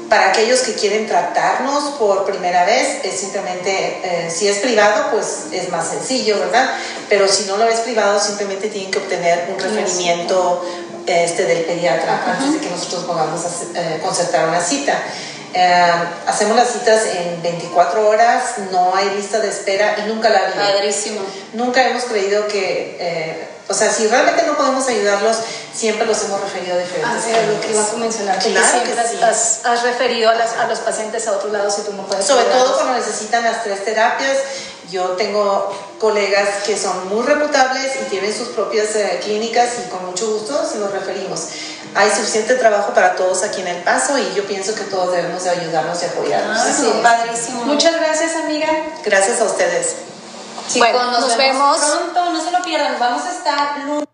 para 0.08 0.28
aquellos 0.28 0.60
que 0.60 0.74
quieren 0.74 1.06
tratarnos 1.06 1.94
por 1.98 2.24
primera 2.24 2.64
vez, 2.64 3.04
es 3.04 3.18
simplemente, 3.18 4.00
eh, 4.04 4.30
si 4.30 4.48
es 4.48 4.58
privado, 4.58 5.10
pues 5.10 5.46
es 5.52 5.70
más 5.70 5.88
sencillo, 5.88 6.38
¿verdad? 6.38 6.70
Pero 7.08 7.26
si 7.28 7.44
no 7.44 7.56
lo 7.56 7.68
es 7.68 7.80
privado, 7.80 8.20
simplemente 8.20 8.68
tienen 8.68 8.90
que 8.90 8.98
obtener 8.98 9.48
un 9.52 9.58
referimiento 9.58 10.64
este, 11.06 11.44
del 11.44 11.64
pediatra 11.64 12.22
antes 12.26 12.54
de 12.54 12.60
que 12.60 12.70
nosotros 12.70 13.04
podamos 13.04 13.40
eh, 13.74 14.00
concertar 14.02 14.48
una 14.48 14.60
cita. 14.60 15.00
Eh, 15.54 15.92
hacemos 16.26 16.56
las 16.56 16.70
citas 16.70 17.02
en 17.14 17.42
24 17.42 18.08
horas, 18.08 18.54
no 18.70 18.94
hay 18.94 19.10
lista 19.16 19.38
de 19.38 19.48
espera 19.48 19.96
y 19.98 20.08
nunca 20.08 20.28
la 20.28 20.40
ha. 20.40 20.72
Padrísimo. 20.72 21.20
Nunca 21.54 21.88
hemos 21.88 22.04
creído 22.04 22.46
que, 22.46 22.96
eh, 23.00 23.48
o 23.68 23.74
sea, 23.74 23.92
si 23.92 24.06
realmente 24.06 24.44
no 24.44 24.56
podemos 24.56 24.86
ayudarlos, 24.86 25.36
siempre 25.74 26.06
los 26.06 26.22
hemos 26.24 26.40
referido 26.40 26.74
a 26.74 26.78
diferentes 26.78 27.10
Ah, 27.10 27.20
sí, 27.22 27.30
lo 27.52 27.60
que 27.60 27.70
iba 27.72 27.82
a 27.82 27.96
mencionar, 27.96 28.38
Claro 28.38 28.66
que 28.66 28.92
siempre 28.92 29.08
sí. 29.08 29.22
has, 29.22 29.60
has 29.64 29.82
referido 29.82 30.30
a, 30.30 30.34
las- 30.34 30.52
a 30.56 30.66
los 30.68 30.78
pacientes 30.80 31.26
a 31.26 31.32
otros 31.32 31.52
lados 31.52 31.74
y 31.78 31.82
tú 31.82 31.92
no 31.92 32.06
puedes 32.06 32.24
Sobre 32.24 32.44
todo 32.44 32.74
cuando 32.76 32.94
necesitan 32.94 33.42
las 33.44 33.62
tres 33.64 33.84
terapias. 33.84 34.36
Yo 34.90 35.02
tengo 35.16 35.74
colegas 35.98 36.48
que 36.64 36.78
son 36.78 37.08
muy 37.08 37.26
reputables 37.26 37.90
y 38.00 38.04
tienen 38.08 38.32
sus 38.32 38.48
propias 38.50 38.94
eh, 38.94 39.20
clínicas 39.24 39.70
y 39.84 39.90
con 39.90 40.06
mucho 40.06 40.30
gusto 40.30 40.64
se 40.64 40.78
los 40.78 40.92
referimos. 40.92 41.40
Hay 41.96 42.08
suficiente 42.10 42.54
trabajo 42.54 42.94
para 42.94 43.16
todos 43.16 43.42
aquí 43.42 43.62
en 43.62 43.66
El 43.66 43.82
Paso 43.82 44.16
y 44.16 44.32
yo 44.36 44.46
pienso 44.46 44.76
que 44.76 44.82
todos 44.84 45.10
debemos 45.10 45.42
de 45.42 45.50
ayudarnos 45.50 46.00
y 46.02 46.06
apoyarnos. 46.06 46.60
Ah, 46.60 46.70
es. 46.70 47.02
padrísimo. 47.02 47.64
Muchas 47.64 47.96
gracias, 47.96 48.36
amiga. 48.36 48.68
Gracias 49.04 49.40
a 49.40 49.44
ustedes. 49.44 49.96
Chicos, 50.68 50.88
Bueno, 50.92 51.10
nos, 51.10 51.20
nos 51.20 51.36
vemos 51.36 51.80
vemos. 51.80 51.96
pronto, 52.12 52.32
no 52.32 52.40
se 52.40 52.50
lo 52.50 52.62
pierdan. 52.62 52.96
Vamos 52.98 53.22
a 53.24 53.30
estar 53.32 53.78
lunes. 53.80 54.06